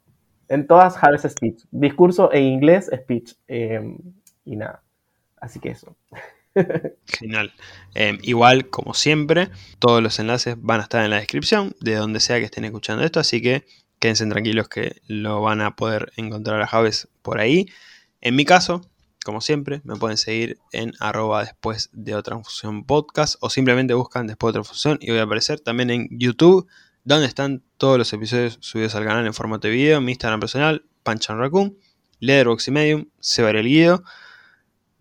En 0.49 0.66
todas 0.66 1.01
Harvest 1.01 1.29
Speech. 1.29 1.66
Discurso 1.71 2.33
en 2.33 2.43
inglés, 2.43 2.91
speech. 2.93 3.37
y 4.45 4.57
nada. 4.57 4.83
Así 5.37 5.61
que 5.61 5.71
eso. 5.71 5.95
Genial. 7.07 7.53
Em, 7.94 8.18
igual, 8.22 8.68
como 8.68 8.94
siempre, 8.94 9.51
todos 9.78 10.03
los 10.03 10.18
enlaces 10.18 10.57
van 10.59 10.80
a 10.80 10.84
estar 10.84 11.05
en 11.05 11.11
la 11.11 11.16
descripción 11.16 11.74
de 11.80 11.94
donde 11.94 12.20
sea 12.20 12.38
que 12.38 12.44
estén 12.44 12.64
escuchando 12.64 13.05
esto, 13.05 13.20
así 13.20 13.40
que 13.40 13.66
quédense 13.98 14.26
tranquilos 14.26 14.68
que 14.68 15.01
lo 15.07 15.40
van 15.42 15.61
a 15.61 15.76
poder 15.76 16.12
encontrar 16.16 16.61
a 16.62 16.66
Javes 16.66 17.09
por 17.22 17.40
ahí. 17.40 17.66
En 18.20 18.34
mi 18.36 18.44
caso, 18.44 18.82
como 19.24 19.40
siempre, 19.40 19.82
me 19.84 19.96
pueden 19.96 20.16
seguir 20.16 20.59
en 20.72 20.92
arroba 20.98 21.44
después 21.44 21.90
de 21.92 22.14
otra 22.14 22.36
función 22.36 22.84
podcast 22.84 23.36
o 23.40 23.51
simplemente 23.51 23.94
buscan 23.94 24.26
después 24.26 24.53
de 24.53 24.61
otra 24.61 24.68
función 24.68 24.98
y 25.01 25.11
voy 25.11 25.18
a 25.18 25.24
aparecer 25.24 25.61
también 25.61 25.90
en 25.90 26.09
YouTube, 26.11 26.66
donde 27.05 27.26
están 27.26 27.62
todos 27.76 27.98
los 27.98 28.12
episodios 28.12 28.59
subidos 28.61 28.94
al 28.94 29.05
canal 29.05 29.26
en 29.26 29.34
formato 29.34 29.68
de 29.68 29.74
video, 29.74 30.01
mi 30.01 30.12
Instagram 30.12 30.40
personal, 30.40 30.84
Panchan 31.03 31.38
Raccoon, 31.38 31.76
Letterboxd 32.20 32.68
y 32.68 32.70
Medium, 32.70 33.07
Sebar 33.20 33.57
el 33.57 33.66
Guido. 33.66 34.05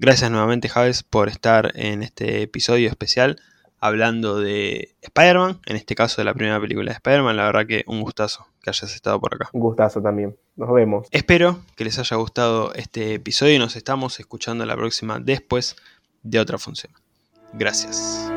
Gracias 0.01 0.31
nuevamente, 0.31 0.69
Javes, 0.69 1.03
por 1.03 1.27
estar 1.27 1.73
en 1.75 2.03
este 2.03 2.41
episodio 2.41 2.87
especial 2.87 3.41
hablando 3.81 4.39
de 4.39 4.95
Spider-Man, 5.01 5.59
en 5.65 5.75
este 5.75 5.93
caso 5.93 6.21
de 6.21 6.25
la 6.25 6.33
primera 6.33 6.57
película 6.61 6.91
de 6.91 6.95
Spider-Man. 6.95 7.35
La 7.35 7.43
verdad 7.43 7.67
que 7.67 7.83
un 7.85 8.01
gustazo 8.01 8.47
que 8.61 8.69
hayas 8.69 8.95
estado 8.95 9.19
por 9.19 9.35
acá. 9.35 9.49
Un 9.51 9.59
gustazo 9.59 10.01
también. 10.01 10.37
Nos 10.55 10.73
vemos. 10.73 11.07
Espero 11.11 11.59
que 11.75 11.83
les 11.83 11.99
haya 11.99 12.15
gustado 12.15 12.73
este 12.75 13.15
episodio 13.15 13.55
y 13.55 13.59
nos 13.59 13.75
estamos 13.75 14.21
escuchando 14.21 14.65
la 14.65 14.77
próxima 14.77 15.19
después 15.19 15.75
de 16.23 16.39
otra 16.39 16.57
función. 16.57 16.93
Gracias. 17.51 18.31